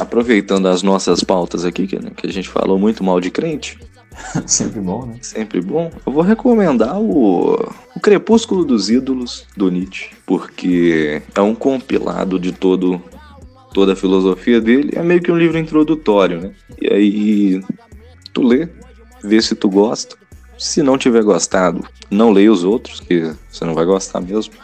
Aproveitando 0.00 0.66
as 0.66 0.82
nossas 0.82 1.22
pautas 1.22 1.64
aqui, 1.64 1.86
que, 1.86 1.96
que 1.98 2.26
a 2.26 2.32
gente 2.32 2.48
falou 2.48 2.78
muito 2.78 3.04
mal 3.04 3.20
de 3.20 3.30
crente, 3.30 3.78
Sempre 4.46 4.80
bom, 4.80 5.06
né? 5.06 5.18
sempre 5.20 5.60
bom, 5.60 5.90
eu 6.06 6.12
vou 6.12 6.22
recomendar 6.22 6.98
o, 7.00 7.54
o 7.94 8.00
Crepúsculo 8.00 8.64
dos 8.64 8.90
Ídolos 8.90 9.46
do 9.56 9.70
Nietzsche, 9.70 10.10
porque 10.24 11.22
é 11.34 11.40
um 11.40 11.54
compilado 11.54 12.38
de 12.38 12.52
todo 12.52 13.02
toda 13.72 13.92
a 13.92 13.96
filosofia 13.96 14.58
dele, 14.58 14.92
é 14.94 15.02
meio 15.02 15.20
que 15.20 15.30
um 15.30 15.36
livro 15.36 15.58
introdutório, 15.58 16.40
né? 16.40 16.52
E 16.80 16.90
aí 16.90 17.64
tu 18.32 18.42
lê, 18.42 18.70
vê 19.22 19.40
se 19.42 19.54
tu 19.54 19.68
gosta. 19.68 20.16
Se 20.56 20.82
não 20.82 20.96
tiver 20.96 21.22
gostado, 21.22 21.86
não 22.10 22.32
leia 22.32 22.50
os 22.50 22.64
outros, 22.64 23.00
que 23.00 23.34
você 23.50 23.66
não 23.66 23.74
vai 23.74 23.84
gostar 23.84 24.22
mesmo. 24.22 24.54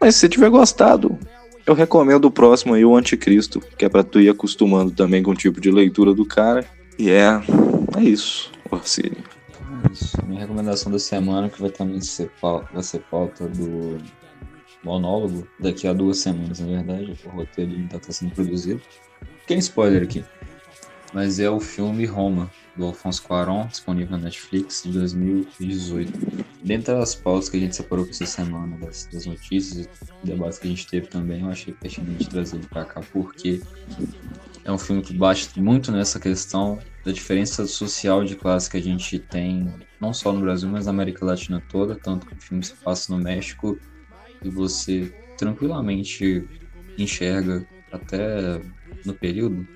Mas 0.00 0.16
se 0.16 0.28
tiver 0.28 0.50
gostado, 0.50 1.18
eu 1.66 1.74
recomendo 1.74 2.26
o 2.26 2.30
próximo 2.30 2.74
aí, 2.74 2.84
o 2.84 2.96
Anticristo, 2.96 3.60
que 3.76 3.84
é 3.84 3.88
pra 3.88 4.04
tu 4.04 4.20
ir 4.20 4.28
acostumando 4.28 4.90
também 4.90 5.22
com 5.22 5.32
o 5.32 5.36
tipo 5.36 5.60
de 5.60 5.70
leitura 5.70 6.14
do 6.14 6.24
cara. 6.24 6.64
E 6.98 7.10
é, 7.10 7.40
é 7.96 8.02
isso, 8.02 8.52
Orsini. 8.70 9.18
É 9.18 9.92
Isso. 9.92 10.16
Minha 10.26 10.40
recomendação 10.40 10.92
da 10.92 10.98
semana, 10.98 11.48
que 11.48 11.60
vai 11.60 11.70
também 11.70 12.00
ser 12.00 12.30
vai 12.40 12.82
ser 12.82 13.00
pauta 13.10 13.48
do 13.48 13.98
monólogo, 14.84 15.46
daqui 15.58 15.88
a 15.88 15.92
duas 15.92 16.18
semanas, 16.18 16.60
na 16.60 16.66
verdade. 16.66 17.18
O 17.24 17.28
roteiro 17.30 17.72
ainda 17.72 17.96
está 17.96 18.12
sendo 18.12 18.32
produzido. 18.32 18.80
Tem 19.46 19.58
spoiler 19.58 20.02
aqui. 20.02 20.24
Mas 21.12 21.40
é 21.40 21.50
o 21.50 21.58
filme 21.58 22.04
Roma, 22.04 22.50
do 22.76 22.84
Alfonso 22.84 23.22
Cuarón, 23.22 23.66
disponível 23.66 24.16
na 24.16 24.24
Netflix, 24.24 24.82
de 24.84 24.92
2018. 24.92 26.12
Dentre 26.62 26.94
as 26.94 27.14
pautas 27.14 27.48
que 27.48 27.56
a 27.56 27.60
gente 27.60 27.74
separou 27.74 28.04
para 28.04 28.14
essa 28.14 28.26
semana, 28.26 28.76
das, 28.78 29.06
das 29.06 29.26
notícias 29.26 29.86
e 30.22 30.26
debates 30.26 30.58
que 30.58 30.66
a 30.66 30.70
gente 30.70 30.86
teve 30.86 31.06
também, 31.06 31.42
eu 31.42 31.48
achei 31.48 31.72
pertinente 31.72 32.28
trazer 32.28 32.56
ele 32.56 32.66
para 32.66 32.84
cá, 32.84 33.00
porque 33.12 33.62
é 34.64 34.70
um 34.70 34.78
filme 34.78 35.00
que 35.00 35.14
bate 35.14 35.60
muito 35.60 35.90
nessa 35.90 36.20
questão 36.20 36.78
da 37.04 37.12
diferença 37.12 37.66
social 37.66 38.24
de 38.24 38.34
classe 38.34 38.68
que 38.68 38.76
a 38.76 38.82
gente 38.82 39.18
tem, 39.18 39.72
não 40.00 40.12
só 40.12 40.32
no 40.32 40.40
Brasil, 40.40 40.68
mas 40.68 40.86
na 40.86 40.90
América 40.90 41.24
Latina 41.24 41.62
toda, 41.68 41.94
tanto 41.94 42.26
que 42.26 42.34
o 42.34 42.40
filme 42.40 42.64
se 42.64 42.74
passa 42.74 43.14
no 43.14 43.22
México 43.22 43.78
e 44.42 44.50
você 44.50 45.14
tranquilamente 45.38 46.46
enxerga 46.98 47.66
até 47.92 48.60
no 49.04 49.14
período, 49.14 49.66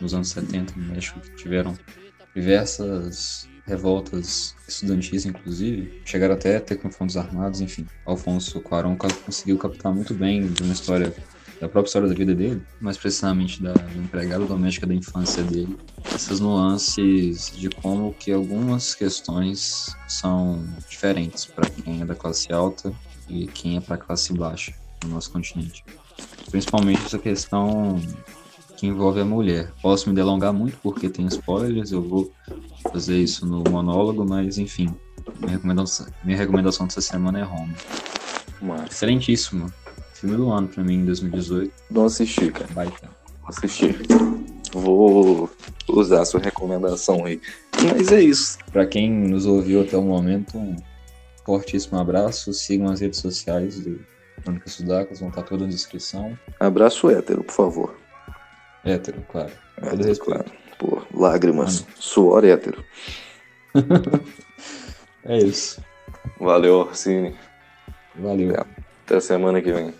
nos 0.00 0.14
anos 0.14 0.28
70 0.30 0.74
no 0.76 0.94
México, 0.94 1.20
que 1.20 1.36
tiveram 1.36 1.76
diversas 2.34 3.48
revoltas 3.66 4.54
estudantis, 4.66 5.24
inclusive, 5.24 6.02
chegaram 6.04 6.34
até 6.34 6.56
a 6.56 6.60
ter 6.60 6.76
confrontos 6.76 7.16
armados, 7.16 7.60
enfim. 7.60 7.86
Alfonso 8.04 8.60
Cuarón 8.60 8.96
conseguiu 8.96 9.56
captar 9.58 9.94
muito 9.94 10.14
bem 10.14 10.46
de 10.48 10.62
uma 10.62 10.72
história 10.72 11.14
da 11.60 11.68
própria 11.68 11.88
história 11.88 12.08
da 12.08 12.14
vida 12.14 12.34
dele, 12.34 12.60
mais 12.80 12.96
precisamente 12.96 13.62
da, 13.62 13.72
da 13.72 13.94
empregada 13.94 14.44
doméstica 14.44 14.84
da 14.84 14.94
infância 14.94 15.44
dele, 15.44 15.78
essas 16.12 16.40
nuances 16.40 17.52
de 17.56 17.70
como 17.70 18.12
que 18.12 18.32
algumas 18.32 18.96
questões 18.96 19.94
são 20.08 20.66
diferentes 20.88 21.44
para 21.46 21.70
quem 21.70 22.02
é 22.02 22.04
da 22.04 22.16
classe 22.16 22.52
alta 22.52 22.92
e 23.28 23.46
quem 23.46 23.76
é 23.76 23.80
para 23.80 23.96
classe 23.96 24.32
baixa 24.32 24.74
no 25.04 25.10
nosso 25.10 25.30
continente. 25.30 25.84
Principalmente 26.50 27.06
essa 27.06 27.18
questão 27.18 28.00
que 28.82 28.88
envolve 28.88 29.20
a 29.20 29.24
mulher. 29.24 29.70
Posso 29.80 30.08
me 30.08 30.14
delongar 30.14 30.52
muito 30.52 30.76
porque 30.82 31.08
tem 31.08 31.24
spoilers, 31.26 31.92
eu 31.92 32.02
vou 32.02 32.32
fazer 32.90 33.16
isso 33.16 33.46
no 33.46 33.62
monólogo, 33.70 34.26
mas 34.28 34.58
enfim, 34.58 34.92
minha 35.38 35.52
recomendação, 35.52 36.06
minha 36.24 36.36
recomendação 36.36 36.88
dessa 36.88 37.00
semana 37.00 37.38
é 37.38 37.42
Roma. 37.44 37.72
Massa. 38.60 38.86
Excelentíssimo. 38.90 39.72
Filme 40.14 40.36
do 40.36 40.50
ano 40.50 40.66
pra 40.66 40.82
mim 40.82 40.94
em 40.94 41.04
2018. 41.04 41.72
Não 41.92 42.06
assisti, 42.06 42.50
cara. 42.50 42.66
Baita. 42.72 43.08
Vou 43.40 43.50
assistir. 43.50 44.00
Vou 44.72 45.48
usar 45.88 46.22
a 46.22 46.24
sua 46.24 46.40
recomendação 46.40 47.24
aí. 47.24 47.40
Mas 47.84 48.10
é 48.10 48.20
isso. 48.20 48.58
Pra 48.72 48.84
quem 48.84 49.12
nos 49.12 49.46
ouviu 49.46 49.82
até 49.82 49.96
o 49.96 50.02
momento, 50.02 50.58
um 50.58 50.74
fortíssimo 51.46 52.00
abraço. 52.00 52.52
Sigam 52.52 52.90
as 52.90 52.98
redes 52.98 53.20
sociais 53.20 53.78
do 53.78 54.00
Crônica 54.42 54.68
Sudacas, 54.68 55.20
vão 55.20 55.28
estar 55.28 55.42
todas 55.42 55.68
na 55.68 55.72
descrição. 55.72 56.36
Abraço 56.58 57.08
hétero, 57.08 57.44
por 57.44 57.54
favor. 57.54 58.01
Hétero, 58.84 59.22
claro. 59.30 59.50
Todo 59.76 59.86
Hétero, 59.86 60.08
respeito. 60.08 60.24
claro. 60.24 60.44
Pô, 60.78 61.02
lágrimas. 61.14 61.86
Suor 61.98 62.44
hétero. 62.44 62.84
É 65.24 65.38
isso. 65.38 65.80
Valeu, 66.40 66.78
Orsini. 66.80 67.36
Valeu. 68.16 68.56
Até 69.06 69.20
semana 69.20 69.62
que 69.62 69.70
vem. 69.70 69.94